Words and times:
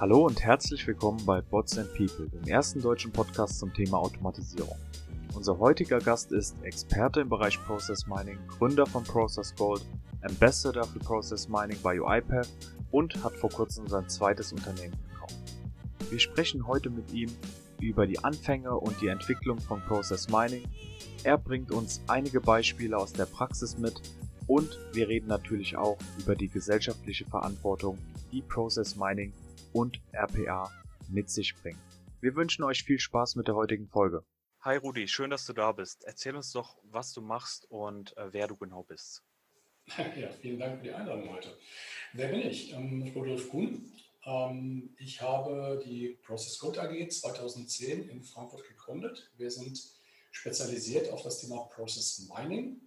Hallo 0.00 0.24
und 0.24 0.42
herzlich 0.42 0.86
willkommen 0.86 1.22
bei 1.26 1.42
Bots 1.42 1.76
and 1.76 1.92
People, 1.94 2.26
dem 2.30 2.44
ersten 2.44 2.80
deutschen 2.80 3.12
Podcast 3.12 3.58
zum 3.58 3.70
Thema 3.74 3.98
Automatisierung. 3.98 4.78
Unser 5.34 5.58
heutiger 5.58 5.98
Gast 5.98 6.32
ist 6.32 6.56
Experte 6.62 7.20
im 7.20 7.28
Bereich 7.28 7.62
Process 7.66 8.06
Mining, 8.06 8.38
Gründer 8.48 8.86
von 8.86 9.04
Process 9.04 9.54
Gold, 9.54 9.84
Ambassador 10.22 10.84
für 10.84 11.00
Process 11.00 11.50
Mining 11.50 11.76
bei 11.82 12.00
UiPath 12.00 12.48
und 12.90 13.22
hat 13.22 13.36
vor 13.36 13.50
kurzem 13.50 13.88
sein 13.88 14.08
zweites 14.08 14.54
Unternehmen 14.54 14.96
gekauft. 15.10 15.36
Wir 16.08 16.18
sprechen 16.18 16.66
heute 16.66 16.88
mit 16.88 17.12
ihm 17.12 17.28
über 17.78 18.06
die 18.06 18.24
Anfänge 18.24 18.74
und 18.74 18.98
die 19.02 19.08
Entwicklung 19.08 19.60
von 19.60 19.82
Process 19.82 20.30
Mining. 20.30 20.64
Er 21.24 21.36
bringt 21.36 21.72
uns 21.72 22.00
einige 22.06 22.40
Beispiele 22.40 22.96
aus 22.96 23.12
der 23.12 23.26
Praxis 23.26 23.76
mit 23.76 24.00
und 24.46 24.78
wir 24.94 25.08
reden 25.08 25.26
natürlich 25.26 25.76
auch 25.76 25.98
über 26.18 26.36
die 26.36 26.48
gesellschaftliche 26.48 27.26
Verantwortung, 27.26 27.98
die 28.32 28.40
Process 28.40 28.96
Mining 28.96 29.34
und 29.72 30.00
RPA 30.12 30.70
mit 31.08 31.30
sich 31.30 31.54
bringen. 31.54 31.80
Wir 32.20 32.34
wünschen 32.34 32.64
euch 32.64 32.84
viel 32.84 32.98
Spaß 32.98 33.36
mit 33.36 33.48
der 33.48 33.54
heutigen 33.54 33.88
Folge. 33.88 34.24
Hi 34.60 34.76
Rudi, 34.76 35.08
schön, 35.08 35.30
dass 35.30 35.46
du 35.46 35.52
da 35.52 35.72
bist. 35.72 36.04
Erzähl 36.04 36.36
uns 36.36 36.52
doch, 36.52 36.76
was 36.82 37.12
du 37.12 37.22
machst 37.22 37.64
und 37.70 38.16
äh, 38.16 38.32
wer 38.32 38.46
du 38.46 38.56
genau 38.56 38.82
bist. 38.82 39.22
Ja, 40.16 40.30
vielen 40.40 40.58
Dank 40.58 40.78
für 40.78 40.84
die 40.84 40.92
Einladung 40.92 41.30
heute. 41.32 41.56
Wer 42.12 42.28
bin 42.28 42.40
ich? 42.40 42.72
Ähm, 42.72 43.10
Rudolf 43.14 43.48
Kuhn. 43.48 43.90
Ähm, 44.24 44.94
ich 44.98 45.20
habe 45.20 45.82
die 45.84 46.18
Process 46.22 46.58
Code 46.58 46.80
AG 46.82 47.10
2010 47.10 48.08
in 48.08 48.22
Frankfurt 48.22 48.68
gegründet. 48.68 49.30
Wir 49.36 49.50
sind 49.50 49.82
spezialisiert 50.30 51.10
auf 51.10 51.22
das 51.22 51.40
Thema 51.40 51.64
Process 51.74 52.28
Mining. 52.28 52.80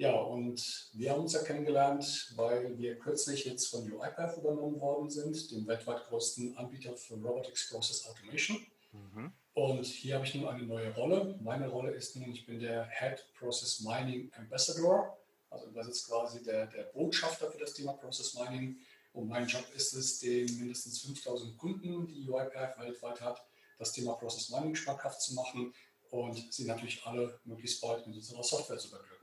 Ja, 0.00 0.14
und 0.14 0.88
wir 0.94 1.10
haben 1.10 1.20
uns 1.20 1.34
ja 1.34 1.42
kennengelernt, 1.42 2.32
weil 2.34 2.78
wir 2.78 2.98
kürzlich 2.98 3.44
jetzt 3.44 3.66
von 3.66 3.82
UiPath 3.92 4.38
übernommen 4.38 4.80
worden 4.80 5.10
sind, 5.10 5.50
dem 5.50 5.66
weltweit 5.66 6.04
größten 6.04 6.56
Anbieter 6.56 6.96
für 6.96 7.16
Robotics 7.16 7.68
Process 7.68 8.06
Automation. 8.08 8.64
Mhm. 8.92 9.30
Und 9.52 9.84
hier 9.84 10.14
habe 10.14 10.24
ich 10.24 10.34
nun 10.34 10.48
eine 10.48 10.62
neue 10.62 10.94
Rolle. 10.94 11.38
Meine 11.42 11.68
Rolle 11.68 11.90
ist 11.90 12.16
nun, 12.16 12.32
ich 12.32 12.46
bin 12.46 12.60
der 12.60 12.88
Head 12.88 13.26
Process 13.38 13.80
Mining 13.80 14.32
Ambassador, 14.38 15.18
also 15.50 15.66
übersetzt 15.66 16.08
quasi 16.08 16.42
der, 16.42 16.68
der 16.68 16.84
Botschafter 16.84 17.50
für 17.50 17.58
das 17.58 17.74
Thema 17.74 17.92
Process 17.92 18.32
Mining. 18.32 18.78
Und 19.12 19.28
mein 19.28 19.46
Job 19.48 19.66
ist 19.76 19.92
es, 19.92 20.18
den 20.18 20.46
mindestens 20.58 21.02
5000 21.02 21.58
Kunden, 21.58 22.06
die 22.06 22.26
UiPath 22.26 22.78
weltweit 22.78 23.20
hat, 23.20 23.46
das 23.78 23.92
Thema 23.92 24.14
Process 24.14 24.48
Mining 24.48 24.74
schmackhaft 24.74 25.20
zu 25.20 25.34
machen 25.34 25.74
und 26.08 26.50
sie 26.54 26.64
natürlich 26.64 27.04
alle 27.04 27.38
möglichst 27.44 27.82
bald 27.82 28.06
mit 28.06 28.16
unserer 28.16 28.42
Software 28.42 28.78
zu 28.78 28.90
beglücken. 28.90 29.19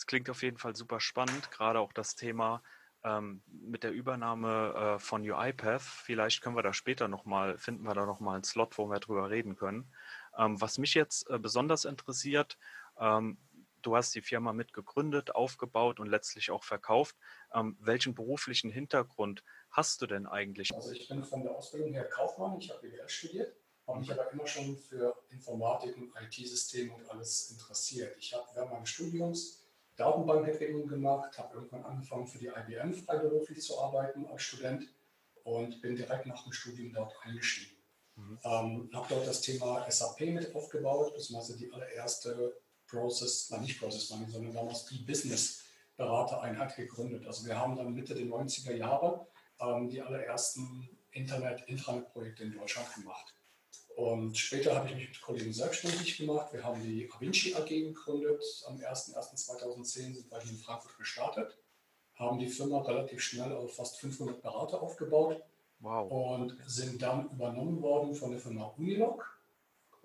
Es 0.00 0.06
klingt 0.06 0.30
auf 0.30 0.42
jeden 0.42 0.56
Fall 0.56 0.74
super 0.74 0.98
spannend, 0.98 1.50
gerade 1.50 1.78
auch 1.78 1.92
das 1.92 2.16
Thema 2.16 2.62
ähm, 3.04 3.42
mit 3.46 3.82
der 3.82 3.92
Übernahme 3.92 4.94
äh, 4.96 4.98
von 4.98 5.20
UiPath. 5.30 5.82
Vielleicht 5.82 6.40
können 6.40 6.56
wir 6.56 6.62
da 6.62 6.72
später 6.72 7.06
nochmal, 7.06 7.58
finden 7.58 7.82
wir 7.82 7.92
da 7.92 8.06
nochmal 8.06 8.36
einen 8.36 8.44
Slot, 8.44 8.78
wo 8.78 8.86
wir 8.86 8.98
drüber 8.98 9.28
reden 9.28 9.56
können. 9.56 9.92
Ähm, 10.38 10.58
was 10.58 10.78
mich 10.78 10.94
jetzt 10.94 11.28
äh, 11.28 11.38
besonders 11.38 11.84
interessiert, 11.84 12.56
ähm, 12.98 13.36
du 13.82 13.94
hast 13.94 14.14
die 14.14 14.22
Firma 14.22 14.54
mitgegründet, 14.54 15.34
aufgebaut 15.34 16.00
und 16.00 16.06
letztlich 16.06 16.50
auch 16.50 16.64
verkauft. 16.64 17.14
Ähm, 17.52 17.76
welchen 17.78 18.14
beruflichen 18.14 18.70
Hintergrund 18.70 19.44
hast 19.70 20.00
du 20.00 20.06
denn 20.06 20.26
eigentlich? 20.26 20.74
Also 20.74 20.92
ich 20.92 21.08
bin 21.08 21.22
von 21.22 21.42
der 21.42 21.52
Ausbildung 21.52 21.92
her 21.92 22.08
Kaufmann, 22.08 22.58
ich 22.58 22.70
habe 22.70 22.88
BWL 22.88 23.06
studiert, 23.06 23.54
habe 23.86 24.00
mich 24.00 24.10
aber 24.10 24.32
immer 24.32 24.46
schon 24.46 24.78
für 24.78 25.14
Informatik 25.28 25.94
und 25.98 26.10
IT-Systeme 26.22 26.94
und 26.94 27.10
alles 27.10 27.50
interessiert. 27.50 28.16
Ich 28.16 28.32
habe 28.32 28.46
während 28.54 28.70
meines 28.70 28.88
Studiums 28.88 29.59
Datenbankentwicklung 30.00 30.86
gemacht, 30.88 31.38
habe 31.38 31.54
irgendwann 31.54 31.84
angefangen 31.84 32.26
für 32.26 32.38
die 32.38 32.48
IBM 32.48 32.94
freiberuflich 32.94 33.60
zu 33.60 33.80
arbeiten 33.80 34.26
als 34.26 34.42
Student 34.42 34.88
und 35.44 35.80
bin 35.82 35.96
direkt 35.96 36.26
nach 36.26 36.42
dem 36.42 36.52
Studium 36.52 36.92
dort 36.92 37.14
eingestiegen. 37.22 37.76
Mhm. 38.16 38.38
Ähm, 38.44 38.90
habe 38.92 39.06
dort 39.08 39.26
das 39.26 39.40
Thema 39.40 39.88
SAP 39.90 40.20
mit 40.20 40.54
aufgebaut, 40.54 41.12
beziehungsweise 41.14 41.58
die 41.58 41.72
allererste 41.72 42.56
Process, 42.86 43.50
nein 43.50 43.62
nicht 43.62 43.78
Process 43.78 44.10
Mining, 44.10 44.30
sondern 44.30 44.54
damals 44.54 44.86
die 44.86 44.98
Business 44.98 45.64
Beratereinheit 45.96 46.76
gegründet. 46.76 47.26
Also 47.26 47.46
wir 47.46 47.58
haben 47.58 47.76
dann 47.76 47.92
Mitte 47.92 48.14
der 48.14 48.24
90er 48.24 48.74
Jahre 48.74 49.26
ähm, 49.60 49.88
die 49.90 50.00
allerersten 50.00 50.88
Internet-Intranet-Projekte 51.10 52.44
in 52.44 52.52
Deutschland 52.52 52.92
gemacht. 52.94 53.34
Und 54.00 54.38
später 54.38 54.74
habe 54.74 54.88
ich 54.88 54.94
mich 54.94 55.08
mit 55.10 55.20
Kollegen 55.20 55.52
selbstständig 55.52 56.16
gemacht. 56.16 56.54
Wir 56.54 56.64
haben 56.64 56.82
die 56.82 57.06
Avinci 57.12 57.54
AG 57.54 57.68
gegründet. 57.68 58.42
Am 58.66 58.76
01.01.2010 58.76 60.14
sind 60.14 60.30
wir 60.30 60.40
hier 60.40 60.52
in 60.52 60.56
Frankfurt 60.56 60.96
gestartet, 60.96 61.58
haben 62.14 62.38
die 62.38 62.48
Firma 62.48 62.80
relativ 62.80 63.20
schnell 63.20 63.52
auf 63.52 63.76
fast 63.76 64.00
500 64.00 64.40
Berater 64.40 64.80
aufgebaut 64.80 65.42
wow. 65.80 66.10
und 66.10 66.56
sind 66.66 67.02
dann 67.02 67.28
übernommen 67.28 67.82
worden 67.82 68.14
von 68.14 68.30
der 68.30 68.40
Firma 68.40 68.72
Unilog. 68.78 69.38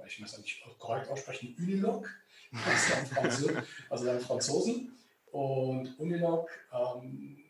Ich 0.06 0.20
muss 0.20 0.34
ja 0.34 0.40
nicht 0.40 0.62
korrekt 0.78 1.10
aussprechen, 1.10 1.56
Unilog, 1.58 2.10
also 3.90 4.06
dann 4.06 4.20
Franzosen. 4.20 4.92
Und 5.32 5.98
Unilog 5.98 6.50
ähm, 6.74 7.46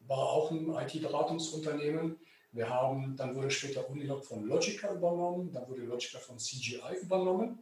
war 0.00 0.18
auch 0.28 0.50
ein 0.50 0.68
IT-Beratungsunternehmen 0.68 2.18
wir 2.54 2.68
haben, 2.68 3.16
dann 3.16 3.34
wurde 3.34 3.50
später 3.50 3.88
Unilog 3.90 4.24
von 4.24 4.44
Logica 4.44 4.92
übernommen, 4.94 5.52
dann 5.52 5.68
wurde 5.68 5.82
Logica 5.82 6.18
von 6.18 6.38
CGI 6.38 7.00
übernommen. 7.02 7.58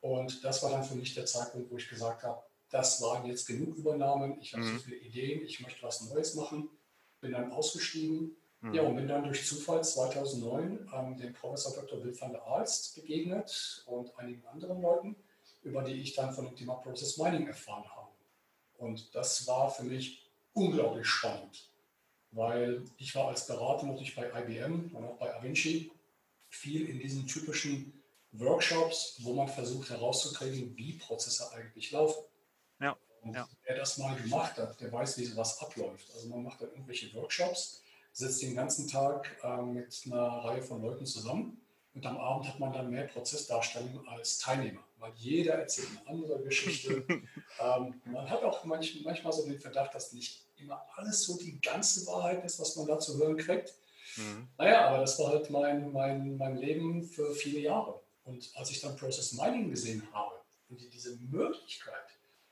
Und 0.00 0.42
das 0.42 0.62
war 0.62 0.70
dann 0.70 0.82
für 0.82 0.94
mich 0.94 1.14
der 1.14 1.26
Zeitpunkt, 1.26 1.70
wo 1.70 1.76
ich 1.76 1.88
gesagt 1.88 2.22
habe, 2.22 2.42
das 2.70 3.02
waren 3.02 3.26
jetzt 3.26 3.46
genug 3.46 3.76
Übernahmen, 3.76 4.40
ich 4.40 4.54
habe 4.54 4.64
mhm. 4.64 4.78
so 4.78 4.84
viele 4.84 4.96
Ideen, 4.96 5.44
ich 5.44 5.60
möchte 5.60 5.82
was 5.82 6.08
Neues 6.08 6.34
machen. 6.36 6.70
Bin 7.20 7.32
dann 7.32 7.52
ausgestiegen. 7.52 8.34
Mhm. 8.62 8.74
Ja, 8.74 8.82
und 8.82 8.96
bin 8.96 9.08
dann 9.08 9.24
durch 9.24 9.46
Zufall 9.46 9.84
2009 9.84 10.88
ähm, 10.94 11.18
dem 11.18 11.34
Professor 11.34 11.74
Dr. 11.74 12.02
Will 12.02 12.18
van 12.18 12.32
der 12.32 12.42
Aalst 12.46 12.94
begegnet 12.94 13.84
und 13.86 14.18
einigen 14.18 14.46
anderen 14.46 14.80
Leuten, 14.80 15.16
über 15.62 15.82
die 15.82 16.00
ich 16.00 16.14
dann 16.14 16.32
von 16.32 16.46
dem 16.46 16.56
Thema 16.56 16.74
Process 16.76 17.18
Mining 17.18 17.46
erfahren 17.46 17.84
habe. 17.94 18.08
Und 18.78 19.14
das 19.14 19.46
war 19.46 19.70
für 19.70 19.82
mich 19.82 20.30
unglaublich 20.54 21.06
spannend 21.06 21.69
weil 22.32 22.84
ich 22.98 23.14
war 23.14 23.28
als 23.28 23.46
Berater 23.46 23.86
natürlich 23.86 24.14
bei 24.14 24.28
IBM 24.28 24.90
und 24.94 25.04
auch 25.04 25.18
bei 25.18 25.34
Avinci 25.34 25.90
viel 26.48 26.88
in 26.88 26.98
diesen 26.98 27.26
typischen 27.26 27.92
Workshops, 28.32 29.16
wo 29.20 29.34
man 29.34 29.48
versucht 29.48 29.90
herauszukriegen, 29.90 30.76
wie 30.76 30.92
Prozesse 30.94 31.50
eigentlich 31.52 31.90
laufen. 31.90 32.24
Ja, 32.80 32.96
und 33.22 33.34
ja. 33.34 33.48
wer 33.64 33.76
das 33.76 33.98
mal 33.98 34.16
gemacht 34.16 34.56
hat, 34.56 34.80
der 34.80 34.92
weiß, 34.92 35.18
wie 35.18 35.24
sowas 35.24 35.60
abläuft. 35.60 36.10
Also 36.14 36.28
man 36.28 36.42
macht 36.42 36.60
dann 36.62 36.70
irgendwelche 36.70 37.12
Workshops, 37.14 37.82
sitzt 38.12 38.42
den 38.42 38.54
ganzen 38.54 38.88
Tag 38.88 39.36
äh, 39.42 39.62
mit 39.62 40.02
einer 40.06 40.44
Reihe 40.44 40.62
von 40.62 40.80
Leuten 40.82 41.06
zusammen 41.06 41.60
und 41.94 42.06
am 42.06 42.18
Abend 42.18 42.48
hat 42.48 42.60
man 42.60 42.72
dann 42.72 42.90
mehr 42.90 43.04
Prozessdarstellung 43.04 44.06
als 44.08 44.38
Teilnehmer, 44.38 44.82
weil 45.00 45.12
jeder 45.16 45.54
erzählt 45.54 45.88
eine 45.90 46.08
andere 46.08 46.42
Geschichte. 46.42 47.04
ähm, 47.08 48.00
man 48.04 48.30
hat 48.30 48.42
auch 48.42 48.64
manch, 48.64 49.00
manchmal 49.04 49.32
so 49.32 49.46
den 49.46 49.58
Verdacht, 49.58 49.94
dass 49.94 50.12
nicht 50.12 50.46
immer 50.56 50.84
alles 50.94 51.22
so 51.24 51.36
die 51.38 51.60
ganze 51.60 52.06
Wahrheit 52.06 52.44
ist, 52.44 52.60
was 52.60 52.76
man 52.76 52.86
da 52.86 52.98
zu 52.98 53.18
hören 53.18 53.36
kriegt. 53.36 53.74
Mhm. 54.16 54.48
Naja, 54.58 54.88
aber 54.88 54.98
das 54.98 55.18
war 55.18 55.30
halt 55.30 55.50
mein, 55.50 55.92
mein, 55.92 56.36
mein 56.36 56.56
Leben 56.56 57.02
für 57.02 57.34
viele 57.34 57.60
Jahre. 57.60 58.00
Und 58.24 58.50
als 58.54 58.70
ich 58.70 58.80
dann 58.80 58.96
Process 58.96 59.32
Mining 59.32 59.70
gesehen 59.70 60.06
habe 60.12 60.34
und 60.68 60.80
diese 60.92 61.16
Möglichkeit, 61.16 61.94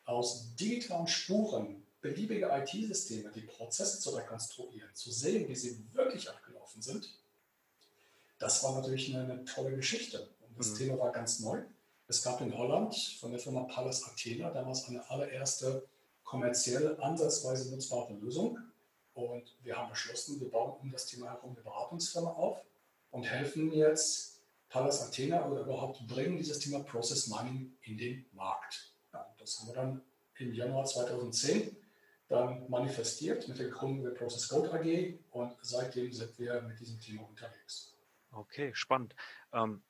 aus 0.04 0.54
digitalen 0.56 1.06
Spuren 1.06 1.82
beliebige 2.00 2.48
IT-Systeme, 2.50 3.30
die 3.32 3.42
Prozesse 3.42 4.00
zu 4.00 4.10
rekonstruieren, 4.10 4.94
zu 4.94 5.10
sehen, 5.10 5.48
wie 5.48 5.54
sie 5.54 5.84
wirklich 5.92 6.28
abgelaufen 6.30 6.80
sind, 6.80 7.12
das 8.38 8.62
war 8.62 8.80
natürlich 8.80 9.14
eine, 9.14 9.24
eine 9.24 9.44
tolle 9.44 9.74
Geschichte. 9.74 10.28
Und 10.48 10.58
das 10.58 10.70
mhm. 10.70 10.76
Thema 10.76 10.98
war 10.98 11.12
ganz 11.12 11.40
neu. 11.40 11.62
Es 12.10 12.22
gab 12.22 12.40
in 12.40 12.56
Holland 12.56 12.96
von 13.20 13.32
der 13.32 13.38
Firma 13.38 13.64
Palace 13.64 14.04
Athena 14.04 14.50
damals 14.50 14.88
eine 14.88 15.08
allererste 15.10 15.86
kommerziell 16.24 16.98
ansatzweise 17.02 17.70
nutzbare 17.70 18.14
Lösung. 18.14 18.58
Und 19.12 19.54
wir 19.62 19.76
haben 19.76 19.90
beschlossen, 19.90 20.40
wir 20.40 20.50
bauen 20.50 20.80
um 20.80 20.90
das 20.90 21.04
Thema 21.04 21.26
herum 21.26 21.50
eine 21.50 21.60
Beratungsfirma 21.60 22.30
auf 22.30 22.64
und 23.10 23.24
helfen 23.24 23.70
jetzt 23.72 24.40
Palace 24.70 25.02
Athena 25.02 25.46
oder 25.46 25.60
überhaupt 25.60 26.06
bringen 26.06 26.38
dieses 26.38 26.60
Thema 26.60 26.78
Process 26.80 27.28
Mining 27.28 27.76
in 27.82 27.98
den 27.98 28.24
Markt. 28.32 28.94
Ja, 29.12 29.34
das 29.38 29.60
haben 29.60 29.68
wir 29.68 29.74
dann 29.74 30.02
im 30.38 30.54
Januar 30.54 30.86
2010 30.86 31.76
dann 32.28 32.70
manifestiert 32.70 33.48
mit 33.48 33.58
der 33.58 33.68
Gründung 33.68 34.04
der 34.04 34.12
Process 34.12 34.48
Code 34.48 34.72
AG 34.72 35.18
und 35.32 35.56
seitdem 35.60 36.10
sind 36.10 36.38
wir 36.38 36.62
mit 36.62 36.80
diesem 36.80 36.98
Thema 37.00 37.28
unterwegs. 37.28 37.94
Okay, 38.30 38.72
spannend. 38.74 39.14
Ähm, 39.52 39.82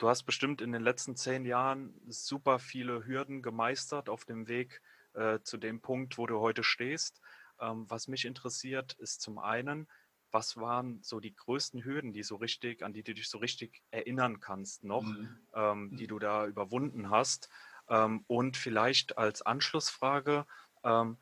du 0.00 0.08
hast 0.08 0.24
bestimmt 0.24 0.60
in 0.62 0.72
den 0.72 0.82
letzten 0.82 1.14
zehn 1.14 1.44
Jahren 1.44 1.94
super 2.08 2.58
viele 2.58 3.06
Hürden 3.06 3.42
gemeistert 3.42 4.08
auf 4.08 4.24
dem 4.24 4.48
Weg 4.48 4.80
äh, 5.12 5.40
zu 5.42 5.58
dem 5.58 5.80
Punkt, 5.80 6.18
wo 6.18 6.26
du 6.26 6.40
heute 6.40 6.64
stehst. 6.64 7.20
Ähm, 7.60 7.84
was 7.88 8.08
mich 8.08 8.24
interessiert, 8.24 8.94
ist 8.94 9.20
zum 9.20 9.38
einen, 9.38 9.88
was 10.30 10.56
waren 10.56 11.02
so 11.02 11.20
die 11.20 11.34
größten 11.34 11.84
Hürden, 11.84 12.12
die 12.12 12.22
so 12.22 12.36
richtig, 12.36 12.82
an 12.82 12.92
die 12.92 13.02
du 13.02 13.14
dich 13.14 13.28
so 13.28 13.38
richtig 13.38 13.82
erinnern 13.90 14.40
kannst 14.40 14.84
noch, 14.84 15.02
mhm. 15.02 15.36
ähm, 15.54 15.96
die 15.96 16.04
mhm. 16.04 16.08
du 16.08 16.18
da 16.18 16.46
überwunden 16.46 17.10
hast? 17.10 17.50
Ähm, 17.88 18.24
und 18.26 18.56
vielleicht 18.56 19.18
als 19.18 19.42
Anschlussfrage, 19.42 20.46
ähm, 20.82 21.18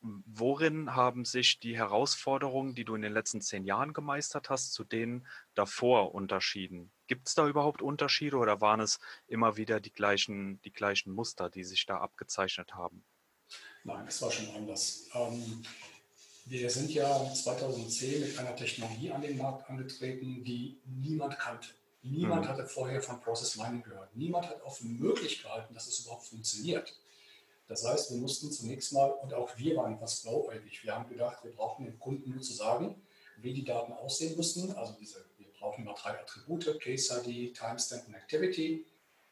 worin 0.00 0.94
haben 0.94 1.24
sich 1.24 1.60
die 1.60 1.76
Herausforderungen, 1.76 2.74
die 2.74 2.84
du 2.84 2.94
in 2.94 3.02
den 3.02 3.12
letzten 3.12 3.40
zehn 3.40 3.64
Jahren 3.64 3.92
gemeistert 3.92 4.48
hast, 4.48 4.72
zu 4.72 4.84
denen 4.84 5.26
davor 5.54 6.14
unterschieden? 6.14 6.90
Gibt 7.06 7.28
es 7.28 7.34
da 7.34 7.46
überhaupt 7.48 7.82
Unterschiede 7.82 8.36
oder 8.36 8.60
waren 8.60 8.80
es 8.80 8.98
immer 9.26 9.56
wieder 9.56 9.80
die 9.80 9.92
gleichen, 9.92 10.60
die 10.62 10.72
gleichen 10.72 11.12
Muster, 11.12 11.50
die 11.50 11.64
sich 11.64 11.86
da 11.86 11.98
abgezeichnet 11.98 12.74
haben? 12.74 13.04
Nein, 13.84 14.06
es 14.06 14.22
war 14.22 14.30
schon 14.30 14.48
anders. 14.54 15.08
Ähm, 15.14 15.62
wir 16.46 16.70
sind 16.70 16.90
ja 16.90 17.32
2010 17.32 18.20
mit 18.20 18.38
einer 18.38 18.56
Technologie 18.56 19.10
an 19.10 19.22
den 19.22 19.36
Markt 19.36 19.68
angetreten, 19.68 20.42
die 20.44 20.78
niemand 20.84 21.38
kannte. 21.38 21.68
Niemand 22.02 22.44
mhm. 22.44 22.48
hatte 22.48 22.66
vorher 22.66 23.00
von 23.00 23.20
Process 23.20 23.56
Mining 23.56 23.82
gehört. 23.82 24.14
Niemand 24.14 24.48
hat 24.48 24.62
auch 24.62 24.74
für 24.74 24.86
möglich 24.86 25.42
gehalten, 25.42 25.72
dass 25.72 25.86
es 25.86 26.00
überhaupt 26.00 26.26
funktioniert. 26.26 26.94
Das 27.66 27.86
heißt, 27.86 28.10
wir 28.12 28.18
mussten 28.18 28.52
zunächst 28.52 28.92
mal, 28.92 29.10
und 29.10 29.32
auch 29.32 29.56
wir 29.56 29.76
waren 29.76 29.94
etwas 29.94 30.22
blauäugig, 30.22 30.84
wir 30.84 30.94
haben 30.94 31.08
gedacht, 31.08 31.42
wir 31.44 31.52
brauchen 31.52 31.86
dem 31.86 31.98
Kunden 31.98 32.30
nur 32.30 32.42
zu 32.42 32.52
sagen, 32.52 33.02
wie 33.38 33.54
die 33.54 33.64
Daten 33.64 33.92
aussehen 33.92 34.36
müssen. 34.36 34.74
Also 34.76 34.94
diese, 35.00 35.24
brauchen 35.64 35.82
immer 35.82 35.94
drei 35.94 36.20
Attribute, 36.20 36.78
Case 36.80 37.22
ID, 37.24 37.56
Timestamp 37.56 38.06
und 38.06 38.14
Activity. 38.14 38.84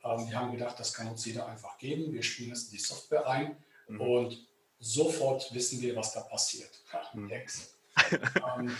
Ähm, 0.02 0.28
wir 0.28 0.40
haben 0.40 0.52
gedacht, 0.52 0.80
das 0.80 0.94
kann 0.94 1.06
uns 1.08 1.26
jeder 1.26 1.46
einfach 1.46 1.76
geben. 1.76 2.12
Wir 2.12 2.22
spielen 2.22 2.52
es 2.52 2.64
in 2.64 2.70
die 2.70 2.78
Software 2.78 3.28
ein 3.28 3.56
mhm. 3.88 4.00
und 4.00 4.46
sofort 4.80 5.52
wissen 5.54 5.82
wir, 5.82 5.94
was 5.94 6.14
da 6.14 6.20
passiert. 6.20 6.70
Mhm. 7.12 7.30
ähm, 8.56 8.76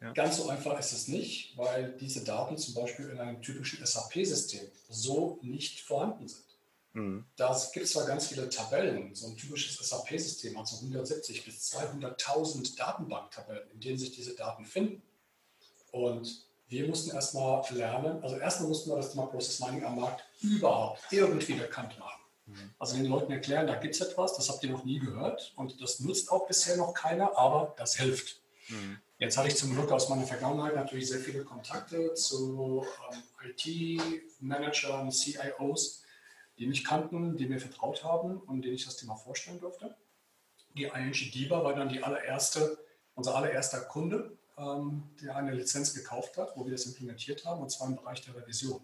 ja. 0.00 0.12
Ganz 0.12 0.38
so 0.38 0.48
einfach 0.48 0.76
ist 0.80 0.92
es 0.92 1.06
nicht, 1.06 1.56
weil 1.56 1.92
diese 1.92 2.24
Daten 2.24 2.58
zum 2.58 2.74
Beispiel 2.74 3.08
in 3.10 3.20
einem 3.20 3.40
typischen 3.40 3.84
SAP-System 3.86 4.68
so 4.88 5.38
nicht 5.42 5.82
vorhanden 5.82 6.26
sind. 6.26 6.44
Mhm. 6.94 7.24
Da 7.36 7.56
gibt 7.72 7.86
es 7.86 7.92
zwar 7.92 8.06
ganz 8.06 8.26
viele 8.26 8.48
Tabellen, 8.48 9.14
so 9.14 9.28
ein 9.28 9.36
typisches 9.36 9.76
SAP-System 9.88 10.58
hat 10.58 10.66
so 10.66 10.78
170 10.78 11.44
bis 11.44 11.72
200.000 11.72 12.76
Datenbanktabellen, 12.76 13.70
in 13.70 13.78
denen 13.78 13.98
sich 13.98 14.10
diese 14.10 14.34
Daten 14.34 14.64
finden. 14.64 15.00
Und 15.92 16.47
wir 16.68 16.86
mussten 16.86 17.14
erstmal 17.14 17.62
lernen, 17.70 18.22
also 18.22 18.36
erstmal 18.36 18.68
mussten 18.68 18.90
wir 18.90 18.96
das 18.96 19.12
Thema 19.12 19.26
Process 19.26 19.60
Mining 19.60 19.84
am 19.84 20.00
Markt 20.00 20.24
überhaupt 20.42 21.00
irgendwie 21.10 21.54
bekannt 21.54 21.98
machen. 21.98 22.20
Mhm. 22.46 22.70
Also 22.78 22.96
den 22.96 23.06
Leuten 23.06 23.32
erklären, 23.32 23.66
da 23.66 23.76
gibt 23.76 23.94
es 23.94 24.00
etwas, 24.00 24.36
das 24.36 24.48
habt 24.48 24.62
ihr 24.64 24.70
noch 24.70 24.84
nie 24.84 24.98
gehört 24.98 25.52
und 25.56 25.80
das 25.80 26.00
nutzt 26.00 26.30
auch 26.30 26.46
bisher 26.46 26.76
noch 26.76 26.94
keiner, 26.94 27.36
aber 27.36 27.74
das 27.78 27.96
hilft. 27.96 28.42
Mhm. 28.68 28.98
Jetzt 29.18 29.36
hatte 29.36 29.48
ich 29.48 29.56
zum 29.56 29.74
Glück 29.74 29.90
aus 29.90 30.08
meiner 30.08 30.26
Vergangenheit 30.26 30.76
natürlich 30.76 31.08
sehr 31.08 31.18
viele 31.18 31.42
Kontakte 31.42 32.14
zu 32.14 32.86
ähm, 33.12 33.50
IT-Managern, 33.50 35.10
CIOs, 35.10 36.04
die 36.58 36.66
mich 36.66 36.84
kannten, 36.84 37.36
die 37.36 37.46
mir 37.46 37.58
vertraut 37.58 38.04
haben 38.04 38.38
und 38.38 38.62
denen 38.62 38.74
ich 38.74 38.84
das 38.84 38.96
Thema 38.96 39.16
vorstellen 39.16 39.58
durfte. 39.58 39.96
Die 40.76 40.84
ING 40.84 41.12
DIBA 41.12 41.64
war 41.64 41.74
dann 41.74 41.88
die 41.88 42.02
allererste, 42.02 42.78
unser 43.14 43.34
allererster 43.34 43.80
Kunde, 43.80 44.38
der 45.22 45.36
eine 45.36 45.52
Lizenz 45.52 45.94
gekauft 45.94 46.36
hat, 46.36 46.56
wo 46.56 46.64
wir 46.64 46.72
das 46.72 46.86
implementiert 46.86 47.44
haben, 47.44 47.62
und 47.62 47.70
zwar 47.70 47.88
im 47.88 47.96
Bereich 47.96 48.22
der 48.22 48.34
Revision 48.34 48.80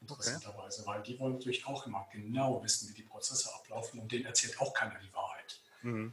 interessanterweise, 0.00 0.82
okay. 0.82 0.90
weil 0.90 1.02
die 1.02 1.18
wollen 1.18 1.34
natürlich 1.34 1.66
auch 1.66 1.86
immer 1.86 2.06
genau 2.12 2.62
wissen, 2.62 2.88
wie 2.88 2.94
die 2.94 3.02
Prozesse 3.02 3.52
ablaufen 3.54 4.00
und 4.00 4.10
denen 4.10 4.26
erzählt 4.26 4.58
auch 4.60 4.72
keiner 4.72 4.98
die 4.98 5.12
Wahrheit. 5.12 5.60
Mhm. 5.82 6.12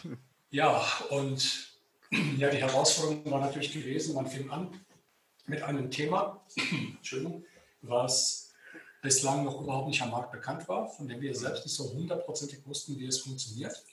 ja, 0.50 0.82
und 1.10 1.72
ja, 2.38 2.50
die 2.50 2.58
Herausforderung 2.58 3.30
war 3.30 3.40
natürlich 3.40 3.72
gewesen, 3.72 4.14
man 4.14 4.26
fing 4.26 4.50
an 4.50 4.80
mit 5.46 5.62
einem 5.62 5.90
Thema, 5.90 6.44
Entschuldigung, 6.96 7.44
was 7.82 8.52
bislang 9.02 9.44
noch 9.44 9.60
überhaupt 9.60 9.88
nicht 9.88 10.02
am 10.02 10.10
Markt 10.10 10.32
bekannt 10.32 10.68
war, 10.68 10.88
von 10.88 11.06
dem 11.06 11.20
wir 11.20 11.34
selbst 11.34 11.64
nicht 11.64 11.74
so 11.74 11.92
hundertprozentig 11.92 12.66
wussten, 12.66 12.98
wie 12.98 13.06
es 13.06 13.20
funktioniert. 13.20 13.84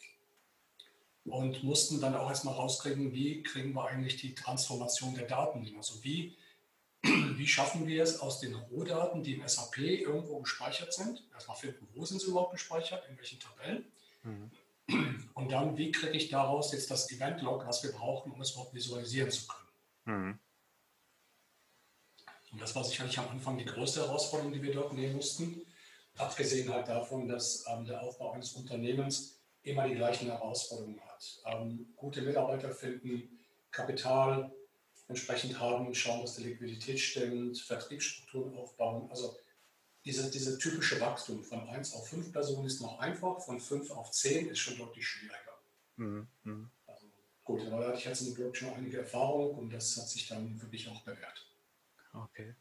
Und 1.25 1.63
mussten 1.63 2.01
dann 2.01 2.15
auch 2.15 2.27
erstmal 2.27 2.55
rauskriegen, 2.55 3.13
wie 3.13 3.43
kriegen 3.43 3.73
wir 3.73 3.87
eigentlich 3.87 4.17
die 4.17 4.35
Transformation 4.35 5.15
der 5.15 5.25
Daten 5.25 5.61
hin. 5.61 5.77
Also 5.77 6.03
wie 6.03 6.35
wie 7.37 7.47
schaffen 7.47 7.85
wir 7.85 8.01
es 8.01 8.19
aus 8.21 8.39
den 8.39 8.55
Rohdaten, 8.55 9.23
die 9.23 9.33
im 9.33 9.47
SAP 9.47 9.77
irgendwo 9.77 10.39
gespeichert 10.39 10.93
sind, 10.93 11.23
erstmal 11.33 11.57
finden, 11.57 11.87
wo 11.93 12.05
sind 12.05 12.21
sie 12.21 12.27
überhaupt 12.27 12.53
gespeichert, 12.53 13.07
in 13.09 13.17
welchen 13.17 13.39
Tabellen. 13.39 13.85
Mhm. 14.23 14.51
Und 15.33 15.51
dann, 15.51 15.77
wie 15.77 15.91
kriege 15.91 16.13
ich 16.13 16.29
daraus 16.29 16.71
jetzt 16.71 16.91
das 16.91 17.11
Event-Log, 17.11 17.65
was 17.65 17.83
wir 17.83 17.91
brauchen, 17.91 18.31
um 18.31 18.41
es 18.41 18.51
überhaupt 18.51 18.73
visualisieren 18.73 19.31
zu 19.31 19.47
können. 19.47 19.67
Mhm. 20.05 20.39
Und 22.51 22.61
das 22.61 22.75
war 22.75 22.83
sicherlich 22.83 23.17
am 23.17 23.29
Anfang 23.29 23.57
die 23.57 23.65
größte 23.65 24.01
Herausforderung, 24.01 24.53
die 24.53 24.61
wir 24.61 24.73
dort 24.73 24.93
nehmen 24.93 25.15
mussten. 25.15 25.61
Abgesehen 26.17 26.71
halt 26.71 26.87
davon, 26.87 27.27
dass 27.27 27.65
ähm, 27.67 27.85
der 27.85 28.01
Aufbau 28.01 28.31
eines 28.31 28.53
Unternehmens 28.53 29.41
immer 29.63 29.87
die 29.87 29.95
gleichen 29.95 30.27
Herausforderungen 30.27 30.99
hat. 31.01 31.41
Ähm, 31.45 31.93
gute 31.95 32.21
Mitarbeiter 32.21 32.73
finden, 32.73 33.39
Kapital, 33.71 34.51
entsprechend 35.07 35.59
haben 35.59 35.93
schauen, 35.95 36.21
dass 36.21 36.35
die 36.35 36.43
Liquidität 36.43 36.99
stimmt, 36.99 37.59
Vertriebsstrukturen 37.59 38.55
aufbauen. 38.55 39.09
Also 39.09 39.37
diese, 40.05 40.29
diese 40.29 40.57
typische 40.57 40.99
Wachstum 40.99 41.43
von 41.43 41.67
1 41.69 41.93
auf 41.93 42.07
5 42.09 42.31
Personen 42.31 42.65
ist 42.65 42.81
noch 42.81 42.99
einfach, 42.99 43.41
von 43.41 43.59
5 43.59 43.91
auf 43.91 44.11
10 44.11 44.49
ist 44.49 44.59
schon 44.59 44.77
deutlich 44.77 45.07
schwieriger. 45.07 45.57
Mhm. 45.95 46.27
mhm. 46.43 46.71
Also 46.87 47.07
gut, 47.43 47.61
aber 47.61 47.81
da 47.81 47.87
hatte 47.87 47.99
ich 47.99 48.05
jetzt 48.05 48.27
im 48.27 48.35
Glück 48.35 48.55
schon 48.55 48.73
einige 48.73 48.99
Erfahrungen 48.99 49.57
und 49.57 49.69
das 49.69 49.97
hat 49.97 50.09
sich 50.09 50.27
dann 50.27 50.61
wirklich 50.61 50.89
auch 50.89 51.01
bewährt. 51.03 51.47
Okay. 52.13 52.55